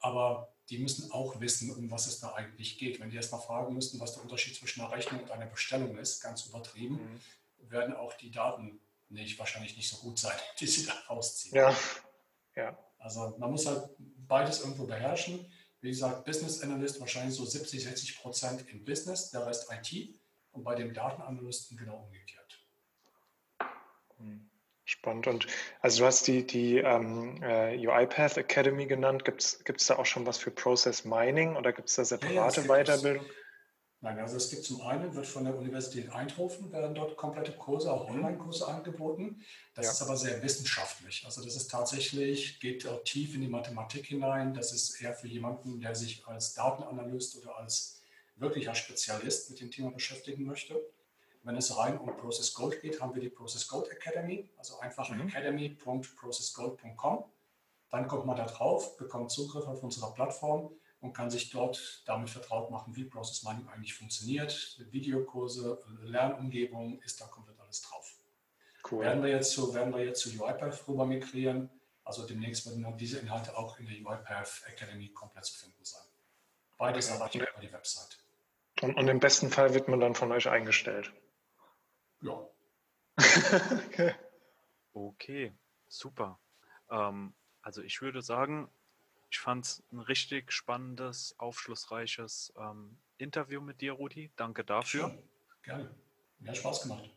Aber 0.00 0.54
die 0.68 0.78
müssen 0.78 1.10
auch 1.12 1.40
wissen, 1.40 1.74
um 1.74 1.90
was 1.90 2.06
es 2.06 2.20
da 2.20 2.34
eigentlich 2.34 2.78
geht. 2.78 3.00
Wenn 3.00 3.08
die 3.08 3.16
erst 3.16 3.32
mal 3.32 3.38
fragen 3.38 3.74
müssten, 3.74 3.98
was 4.00 4.12
der 4.12 4.22
Unterschied 4.22 4.54
zwischen 4.54 4.82
einer 4.82 4.92
Rechnung 4.92 5.22
und 5.22 5.30
einer 5.30 5.46
Bestellung 5.46 5.96
ist, 5.96 6.20
ganz 6.20 6.44
übertrieben, 6.44 6.96
mhm. 6.96 7.70
werden 7.70 7.96
auch 7.96 8.12
die 8.14 8.30
Daten 8.30 8.80
nicht, 9.08 9.38
wahrscheinlich 9.38 9.76
nicht 9.78 9.88
so 9.88 9.96
gut 9.96 10.18
sein, 10.18 10.36
die 10.60 10.66
sie 10.66 10.84
da 10.84 10.92
rausziehen. 11.08 11.56
Ja. 11.56 11.74
ja. 12.54 12.78
Also 12.98 13.34
man 13.38 13.50
muss 13.50 13.66
halt 13.66 13.88
beides 13.98 14.60
irgendwo 14.60 14.86
beherrschen. 14.86 15.50
Wie 15.80 15.90
gesagt, 15.90 16.26
Business 16.26 16.60
Analyst 16.60 17.00
wahrscheinlich 17.00 17.34
so 17.34 17.46
70, 17.46 17.82
60 17.82 18.18
Prozent 18.20 18.68
im 18.68 18.84
Business, 18.84 19.30
der 19.30 19.46
Rest 19.46 19.70
IT 19.70 20.18
und 20.54 20.64
bei 20.64 20.74
dem 20.74 20.94
Datenanalysten 20.94 21.76
genau 21.76 22.04
umgekehrt. 22.04 22.60
Mhm. 24.18 24.50
Spannend. 24.86 25.26
Und 25.26 25.46
also 25.80 26.00
du 26.00 26.06
hast 26.06 26.26
die, 26.26 26.46
die 26.46 26.78
ähm, 26.78 27.42
äh, 27.42 27.76
UiPath 27.76 28.36
Academy 28.36 28.86
genannt. 28.86 29.24
Gibt 29.24 29.40
es 29.42 29.86
da 29.86 29.96
auch 29.96 30.04
schon 30.04 30.26
was 30.26 30.36
für 30.36 30.50
Process 30.50 31.04
Mining 31.04 31.56
oder 31.56 31.72
gibt 31.72 31.88
es 31.88 31.96
da 31.96 32.04
separate 32.04 32.60
ja, 32.60 32.66
Weiterbildung? 32.66 33.24
Nein, 34.02 34.18
also 34.18 34.36
es 34.36 34.50
gibt 34.50 34.64
zum 34.64 34.82
einen, 34.82 35.14
wird 35.14 35.26
von 35.26 35.44
der 35.44 35.56
Universität 35.56 36.12
Eindhoven, 36.12 36.70
werden 36.70 36.94
dort 36.94 37.16
komplette 37.16 37.52
Kurse, 37.52 37.90
auch 37.90 38.10
mhm. 38.10 38.16
Online-Kurse 38.16 38.68
angeboten. 38.68 39.42
Das 39.74 39.86
ja. 39.86 39.92
ist 39.92 40.02
aber 40.02 40.18
sehr 40.18 40.42
wissenschaftlich. 40.42 41.22
Also 41.24 41.42
das 41.42 41.56
ist 41.56 41.70
tatsächlich, 41.70 42.60
geht 42.60 42.84
dort 42.84 43.06
tief 43.06 43.34
in 43.34 43.40
die 43.40 43.48
Mathematik 43.48 44.04
hinein. 44.04 44.52
Das 44.52 44.74
ist 44.74 45.00
eher 45.00 45.14
für 45.14 45.28
jemanden, 45.28 45.80
der 45.80 45.94
sich 45.94 46.26
als 46.26 46.52
Datenanalyst 46.52 47.38
oder 47.38 47.56
als 47.56 48.03
wirklicher 48.36 48.74
Spezialist 48.74 49.50
mit 49.50 49.60
dem 49.60 49.70
Thema 49.70 49.90
beschäftigen 49.90 50.44
möchte. 50.44 50.80
Wenn 51.42 51.56
es 51.56 51.76
rein 51.76 51.98
um 51.98 52.16
Process 52.16 52.54
Gold 52.54 52.80
geht, 52.80 53.00
haben 53.00 53.14
wir 53.14 53.20
die 53.20 53.28
Process 53.28 53.68
Gold 53.68 53.88
Academy, 53.90 54.48
also 54.56 54.78
einfach 54.80 55.10
mhm. 55.10 55.28
academy.processgold.com. 55.28 57.24
Dann 57.90 58.08
kommt 58.08 58.26
man 58.26 58.36
da 58.36 58.46
drauf, 58.46 58.96
bekommt 58.96 59.30
Zugriff 59.30 59.66
auf 59.66 59.82
unsere 59.82 60.12
Plattform 60.14 60.70
und 61.00 61.12
kann 61.12 61.30
sich 61.30 61.50
dort 61.50 62.02
damit 62.06 62.30
vertraut 62.30 62.70
machen, 62.70 62.96
wie 62.96 63.04
Process 63.04 63.42
Mining 63.42 63.68
eigentlich 63.68 63.92
funktioniert. 63.94 64.80
Videokurse, 64.90 65.78
Lernumgebung 66.02 67.00
ist 67.02 67.20
da 67.20 67.26
komplett 67.26 67.60
alles 67.60 67.82
drauf. 67.82 68.16
Cool. 68.90 69.04
Werden 69.04 69.22
wir 69.22 69.30
jetzt 69.30 69.52
zu, 69.52 69.74
werden 69.74 69.94
wir 69.94 70.02
jetzt 70.02 70.20
zu 70.20 70.30
UiPath 70.30 70.88
rüber 70.88 71.04
migrieren. 71.04 71.68
Also 72.04 72.26
demnächst 72.26 72.66
werden 72.66 72.96
diese 72.96 73.18
Inhalte 73.18 73.56
auch 73.56 73.78
in 73.78 73.86
der 73.86 73.96
UiPath 73.96 74.62
Academy 74.66 75.10
komplett 75.10 75.44
zu 75.44 75.54
finden 75.58 75.84
sein. 75.84 76.04
Beides 76.78 77.08
erreicht 77.08 77.34
über 77.34 77.60
die 77.60 77.72
Website. 77.72 78.23
Und, 78.84 78.96
und, 78.96 79.08
im 79.08 79.20
besten 79.20 79.50
Fall 79.50 79.74
wird 79.74 79.88
man 79.88 80.00
dann 80.00 80.14
von 80.14 80.32
euch 80.32 80.48
eingestellt. 80.48 81.12
Ja. 82.20 82.46
okay. 83.86 84.14
okay, 84.92 85.52
super. 85.88 86.38
Ähm, 86.90 87.34
also 87.62 87.82
ich 87.82 88.02
würde 88.02 88.22
sagen, 88.22 88.68
ich 89.30 89.38
fand 89.38 89.64
es 89.64 89.82
ein 89.92 90.00
richtig 90.00 90.52
spannendes, 90.52 91.34
aufschlussreiches 91.38 92.52
ähm, 92.56 92.98
Interview 93.18 93.60
mit 93.60 93.80
dir, 93.80 93.92
Rudi. 93.92 94.30
Danke 94.36 94.64
dafür. 94.64 95.08
Schön. 95.08 95.22
Gerne. 95.62 95.94
Mir 96.38 96.50
hat 96.50 96.56
Spaß 96.58 96.82
gemacht. 96.82 97.10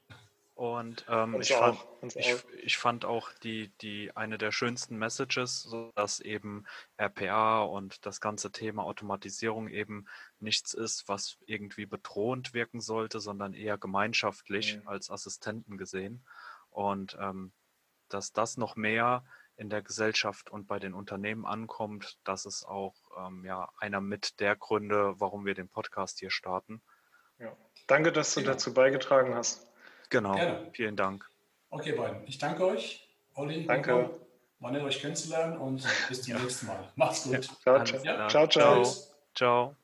Und 0.57 1.05
ähm, 1.07 1.39
ich, 1.39 1.53
fand, 1.53 1.77
ich, 2.15 2.43
ich, 2.63 2.77
fand, 2.77 3.05
auch 3.05 3.31
die, 3.43 3.69
die 3.79 4.15
eine 4.15 4.39
der 4.39 4.51
schönsten 4.51 4.97
Messages, 4.97 5.71
dass 5.93 6.19
eben 6.19 6.65
RPA 6.97 7.61
und 7.61 8.03
das 8.07 8.21
ganze 8.21 8.51
Thema 8.51 8.83
Automatisierung 8.83 9.67
eben 9.67 10.07
nichts 10.39 10.73
ist, 10.73 11.07
was 11.07 11.37
irgendwie 11.45 11.85
bedrohend 11.85 12.55
wirken 12.55 12.81
sollte, 12.81 13.19
sondern 13.19 13.53
eher 13.53 13.77
gemeinschaftlich 13.77 14.77
mhm. 14.77 14.87
als 14.87 15.11
Assistenten 15.11 15.77
gesehen. 15.77 16.25
Und 16.71 17.15
ähm, 17.21 17.51
dass 18.09 18.33
das 18.33 18.57
noch 18.57 18.75
mehr 18.75 19.23
in 19.57 19.69
der 19.69 19.83
Gesellschaft 19.83 20.49
und 20.49 20.65
bei 20.65 20.79
den 20.79 20.95
Unternehmen 20.95 21.45
ankommt, 21.45 22.17
das 22.23 22.47
ist 22.47 22.65
auch 22.65 22.95
ähm, 23.15 23.45
ja, 23.45 23.69
einer 23.77 24.01
mit 24.01 24.39
der 24.39 24.55
Gründe, 24.55 25.13
warum 25.19 25.45
wir 25.45 25.53
den 25.53 25.69
Podcast 25.69 26.17
hier 26.17 26.31
starten. 26.31 26.81
Ja. 27.37 27.55
Danke, 27.85 28.11
dass 28.11 28.33
du 28.33 28.39
ja. 28.39 28.47
dazu 28.47 28.73
beigetragen 28.73 29.35
hast. 29.35 29.66
Genau, 30.09 30.35
Gerne. 30.35 30.69
vielen 30.73 30.95
Dank. 30.95 31.29
Okay, 31.69 31.91
beiden. 31.93 32.25
Ich 32.25 32.37
danke 32.37 32.65
euch. 32.65 33.09
Olli, 33.35 33.65
danke. 33.65 34.09
War 34.59 34.71
nett, 34.71 34.81
euch 34.81 34.99
kennenzulernen 34.99 35.55
und 35.57 35.85
bis 36.09 36.23
zum 36.23 36.33
ja. 36.33 36.39
nächsten 36.39 36.65
Mal. 36.67 36.91
Macht's 36.95 37.23
gut. 37.23 37.47
Ja, 37.65 37.85
ciao, 37.85 38.03
ja. 38.03 38.27
ciao. 38.27 38.47
ciao. 38.47 38.83
Ciao. 39.35 39.75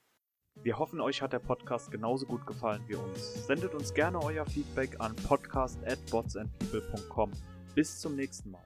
Wir 0.56 0.78
hoffen, 0.78 1.02
euch 1.02 1.22
hat 1.22 1.34
der 1.34 1.40
Podcast 1.40 1.92
genauso 1.92 2.26
gut 2.26 2.48
gefallen 2.48 2.82
wie 2.88 2.96
uns. 2.96 3.46
Sendet 3.46 3.76
uns 3.76 3.94
gerne 3.94 4.24
euer 4.24 4.46
Feedback 4.46 4.96
an 5.00 5.14
podcast@botsandpeople.com. 5.16 7.32
Bis 7.76 8.00
zum 8.00 8.16
nächsten 8.16 8.52
Mal. 8.52 8.64